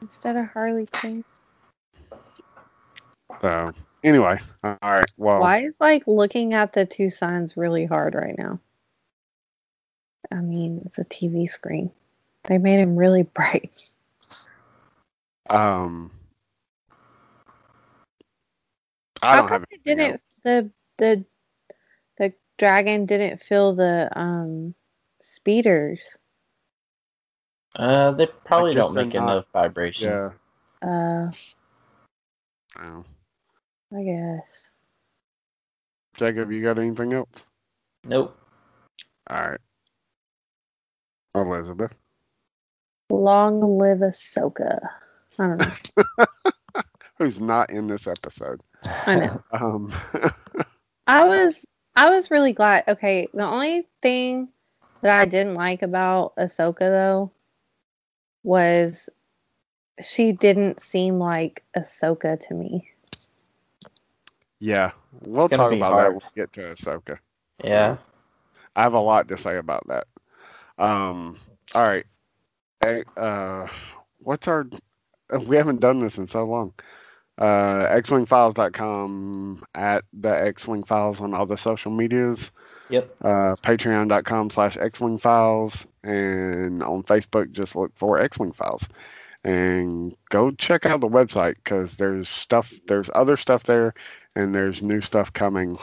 instead 0.00 0.36
of 0.36 0.46
Harley 0.46 0.86
Quinn. 0.86 1.24
So, 3.42 3.72
anyway, 4.02 4.38
all 4.62 4.78
right. 4.82 5.10
Well, 5.18 5.40
Why 5.40 5.64
is 5.64 5.78
like 5.80 6.06
looking 6.06 6.54
at 6.54 6.72
the 6.72 6.86
two 6.86 7.10
signs 7.10 7.56
really 7.56 7.84
hard 7.84 8.14
right 8.14 8.38
now? 8.38 8.58
I 10.32 10.36
mean, 10.36 10.80
it's 10.86 10.98
a 10.98 11.04
TV 11.04 11.50
screen. 11.50 11.90
They 12.44 12.56
made 12.56 12.80
him 12.80 12.96
really 12.96 13.22
bright. 13.34 13.90
um, 15.50 16.10
I 19.24 19.30
How 19.30 19.36
don't 19.36 19.48
come 19.48 19.60
have 19.62 19.66
it 19.70 19.84
didn't 19.84 20.20
the 20.44 20.70
the 20.98 21.24
the 22.18 22.32
dragon 22.58 23.06
didn't 23.06 23.40
fill 23.40 23.74
the 23.74 24.10
um 24.18 24.74
speeders? 25.22 26.18
Uh, 27.76 28.12
they 28.12 28.26
probably 28.44 28.72
don't 28.72 28.94
make 28.94 29.12
they're 29.12 29.20
not- 29.22 29.32
enough 29.32 29.46
vibration. 29.52 30.08
Yeah. 30.08 30.30
Uh, 30.88 31.30
Oh. 32.80 33.04
I 33.96 34.02
guess. 34.02 34.70
Jacob, 36.16 36.50
you 36.50 36.62
got 36.62 36.78
anything 36.78 37.12
else? 37.12 37.44
Nope. 38.04 38.36
All 39.30 39.50
right. 39.50 39.60
Elizabeth. 41.36 41.96
Long 43.10 43.78
live 43.78 43.98
Ahsoka. 43.98 44.88
I 45.38 45.46
don't 45.46 45.58
know. 45.58 46.24
who's 47.18 47.40
not 47.40 47.70
in 47.70 47.86
this 47.86 48.06
episode. 48.06 48.60
I 49.06 49.16
know. 49.16 49.42
Um, 49.52 49.92
I 51.06 51.24
was 51.24 51.64
I 51.94 52.10
was 52.10 52.30
really 52.30 52.52
glad. 52.52 52.84
Okay, 52.88 53.28
the 53.32 53.44
only 53.44 53.86
thing 54.02 54.48
that 55.02 55.20
I 55.20 55.24
didn't 55.26 55.54
like 55.54 55.82
about 55.82 56.34
Ahsoka 56.36 56.80
though 56.80 57.30
was 58.42 59.08
she 60.02 60.32
didn't 60.32 60.80
seem 60.80 61.18
like 61.18 61.62
Ahsoka 61.76 62.40
to 62.48 62.54
me. 62.54 62.90
yeah, 64.58 64.92
we'll 65.20 65.48
talk 65.48 65.72
about 65.72 65.92
hard. 65.92 66.06
that 66.06 66.10
when 66.10 66.22
we 66.34 66.40
get 66.40 66.52
to 66.54 66.62
Ahsoka. 66.62 67.18
yeah. 67.62 67.96
I 68.76 68.82
have 68.82 68.94
a 68.94 69.00
lot 69.00 69.28
to 69.28 69.36
say 69.36 69.56
about 69.56 69.86
that. 69.86 70.06
Um, 70.78 71.38
all 71.74 71.82
right. 71.84 72.04
Hey, 72.80 73.04
uh, 73.16 73.68
what's 74.18 74.48
our? 74.48 74.66
We 75.46 75.56
haven't 75.56 75.80
done 75.80 76.00
this 76.00 76.18
in 76.18 76.26
so 76.26 76.44
long. 76.44 76.74
Uh, 77.36 77.88
xwingfiles.com 77.88 79.64
at 79.74 80.04
the 80.12 80.28
xwing 80.28 80.86
files 80.86 81.20
on 81.20 81.34
all 81.34 81.46
the 81.46 81.56
social 81.56 81.90
medias. 81.90 82.52
Yep. 82.90 83.16
Uh, 83.22 83.56
Patreon.com 83.56 84.50
slash 84.50 84.76
xwing 84.76 85.20
files 85.20 85.86
and 86.02 86.82
on 86.82 87.02
Facebook 87.02 87.50
just 87.50 87.74
look 87.76 87.92
for 87.96 88.18
xwing 88.18 88.54
files 88.54 88.88
and 89.42 90.14
go 90.30 90.50
check 90.52 90.86
out 90.86 91.00
the 91.00 91.08
website 91.08 91.54
because 91.56 91.96
there's 91.96 92.28
stuff 92.28 92.72
there's 92.86 93.10
other 93.14 93.36
stuff 93.36 93.64
there 93.64 93.94
and 94.36 94.54
there's 94.54 94.82
new 94.82 95.00
stuff 95.00 95.32
coming. 95.32 95.78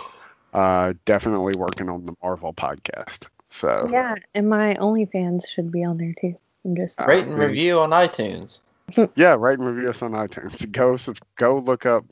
Uh, 0.54 0.94
definitely 1.06 1.54
working 1.56 1.90
on 1.90 2.06
the 2.06 2.14
Marvel 2.22 2.54
podcast. 2.54 3.28
So 3.50 3.90
Yeah, 3.92 4.16
and 4.36 4.50
my 4.50 4.76
OnlyFans 4.76 5.48
should 5.48 5.72
be 5.72 5.84
on 5.84 5.98
there 5.98 6.14
too. 6.20 6.36
I'm 6.66 6.76
just 6.76 7.00
Uh, 7.00 7.06
Rate 7.06 7.26
and 7.26 7.38
review 7.38 7.80
on 7.80 7.90
iTunes. 7.92 8.60
yeah, 9.16 9.36
rate 9.38 9.60
and 9.60 9.68
review 9.68 9.90
us 9.90 10.02
on 10.02 10.12
iTunes. 10.12 10.70
Go 10.72 10.98
go 11.38 11.58
look 11.60 11.86
up 11.86 12.06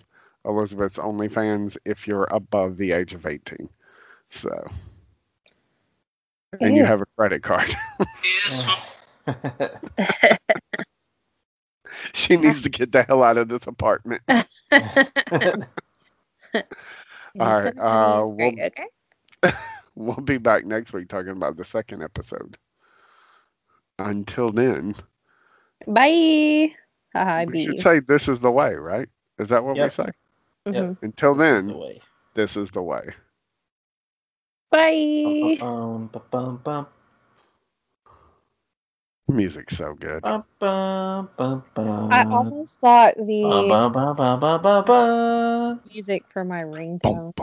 Elizabeth's 0.45 0.97
OnlyFans 0.97 1.77
if 1.86 2.07
you're 2.07 2.27
above 2.32 2.77
the 2.77 2.91
age 2.91 3.13
of 3.13 3.25
18. 3.25 3.69
So 4.30 4.69
and 6.59 6.75
you 6.75 6.86
have 6.86 7.01
a 7.01 7.05
credit 7.17 7.43
card. 7.43 7.73
she 12.13 12.38
needs 12.38 12.61
to 12.63 12.69
get 12.69 12.91
the 12.91 13.03
hell 13.03 13.23
out 13.23 13.38
of 13.38 13.49
this 13.49 13.67
apartment. 13.67 14.21
All 14.27 14.41
right, 17.39 17.75
put 17.75 17.77
it 17.77 17.80
uh, 17.80 18.23
on 18.23 18.27
the 18.27 18.34
screen, 18.34 18.61
okay. 18.61 18.86
We'll 19.95 20.15
be 20.15 20.38
back 20.38 20.65
next 20.65 20.93
week 20.93 21.09
talking 21.09 21.32
about 21.32 21.57
the 21.57 21.65
second 21.65 22.03
episode. 22.03 22.57
Until 23.97 24.51
then. 24.51 24.95
Bye. 25.88 26.75
Haha, 27.13 27.32
I 27.41 27.45
we 27.45 27.53
beat 27.53 27.65
should 27.65 27.80
say 27.80 27.99
this 27.99 28.27
is 28.30 28.39
the 28.39 28.51
way, 28.51 28.75
right? 28.75 29.09
Is 29.39 29.49
that 29.49 29.63
what 29.63 29.80
we 29.80 29.89
Yep. 29.89 29.89
say? 29.89 30.09
Mhm. 30.67 30.97
Until 31.01 31.36
This 31.36 31.51
is 31.51 31.63
then, 31.63 31.67
the 31.67 31.77
way. 31.77 32.01
this 32.36 32.57
is 32.57 32.71
the 32.71 32.84
way. 32.84 33.09
Bye. 34.71 35.57
Bum, 35.59 36.09
bum, 36.09 36.23
bum, 36.32 36.57
bum, 36.63 36.88
Music's 39.30 39.77
so 39.77 39.93
good. 39.93 40.23
Ba, 40.23 40.43
ba, 40.59 41.30
ba, 41.38 42.07
I 42.11 42.23
almost 42.25 42.80
thought 42.80 43.15
the 43.15 43.43
music 45.93 46.23
for 46.30 46.43
my 46.43 46.61
ringtone. 46.63 47.34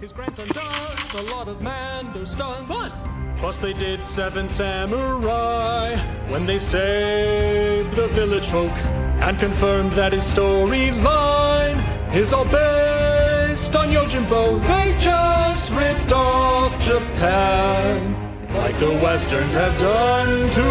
His 0.00 0.12
grandson 0.12 0.48
does 0.48 1.14
a 1.14 1.22
lot 1.22 1.48
of 1.48 1.62
Mando 1.62 2.24
stunts. 2.24 2.68
Fun! 2.68 2.92
Plus 3.38 3.60
they 3.60 3.72
did 3.72 4.02
Seven 4.02 4.48
Samurai 4.48 5.96
when 6.28 6.44
they 6.44 6.58
saved 6.58 7.94
the 7.94 8.08
village 8.08 8.46
folk 8.48 8.72
and 9.22 9.38
confirmed 9.38 9.92
that 9.92 10.12
his 10.12 10.24
storyline 10.24 11.78
is 12.14 12.32
all 12.32 12.44
based 12.44 13.76
on 13.76 13.88
Yojimbo. 13.90 14.60
They 14.66 14.96
just 14.98 15.72
ripped 15.72 16.12
off 16.12 16.78
Japan 16.80 18.27
like 18.54 18.78
the 18.78 18.90
Westerns 19.02 19.54
have 19.54 19.78
done 19.78 20.50
too. 20.50 20.62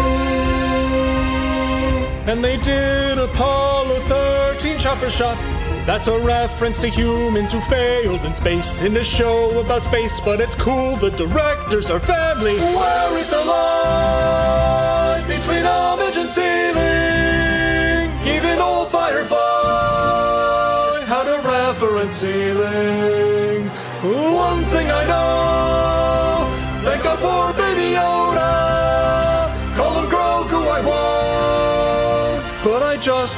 And 2.30 2.44
they 2.44 2.56
did 2.58 3.18
Apollo 3.18 4.00
13 4.00 4.78
chopper 4.78 5.10
shot. 5.10 5.38
That's 5.86 6.08
a 6.08 6.18
reference 6.18 6.78
to 6.80 6.88
humans 6.88 7.52
who 7.52 7.60
failed 7.62 8.20
in 8.26 8.34
space 8.34 8.82
in 8.82 8.94
a 8.98 9.04
show 9.04 9.58
about 9.58 9.84
space, 9.84 10.20
but 10.20 10.38
it's 10.40 10.54
cool. 10.54 10.96
The 10.96 11.10
directors 11.10 11.88
are 11.90 11.98
family. 11.98 12.58
Where 12.58 13.18
is 13.18 13.30
the 13.30 13.42
line 13.42 15.26
between 15.26 15.64
homage 15.64 16.18
and 16.18 16.28
stealing? 16.28 18.10
Even 18.36 18.58
old 18.60 18.88
Firefly 18.88 19.38
had 21.06 21.26
a 21.26 21.40
reference 21.40 22.16
ceiling. 22.16 23.27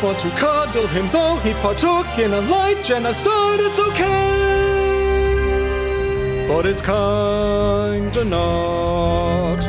Want 0.03 0.19
to 0.19 0.31
cuddle 0.31 0.87
him, 0.87 1.09
though 1.13 1.37
he 1.45 1.53
partook 1.55 2.07
in 2.19 2.33
a 2.33 2.41
light 2.43 2.83
genocide. 2.83 3.61
It's 3.61 3.79
okay. 3.79 4.51
But 6.49 6.67
it's 6.67 6.83
kinda 6.83 8.25
not. 8.25 9.61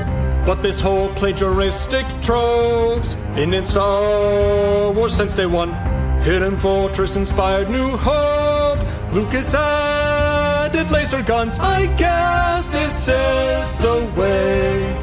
But 0.45 0.61
this 0.61 0.79
whole 0.79 1.09
plagiaristic 1.09 2.05
trope's 2.21 3.13
been 3.35 3.53
in 3.53 3.65
Star 3.65 4.91
Wars 4.91 5.13
since 5.13 5.33
day 5.35 5.45
one. 5.45 5.73
Hidden 6.21 6.57
Fortress 6.57 7.15
inspired 7.15 7.69
New 7.69 7.97
Hope. 7.97 8.79
Lucas 9.11 9.53
added 9.53 10.89
laser 10.91 11.21
guns. 11.23 11.59
I 11.59 11.87
guess 11.97 12.69
this 12.69 13.07
is 13.07 13.77
the 13.77 14.09
way. 14.15 14.95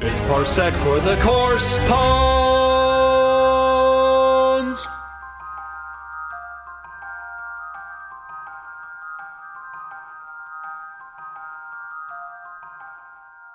It's 0.00 0.20
parsec 0.28 0.72
for 0.84 1.00
the 1.00 1.16
course. 1.22 1.78
Paul 1.88 2.53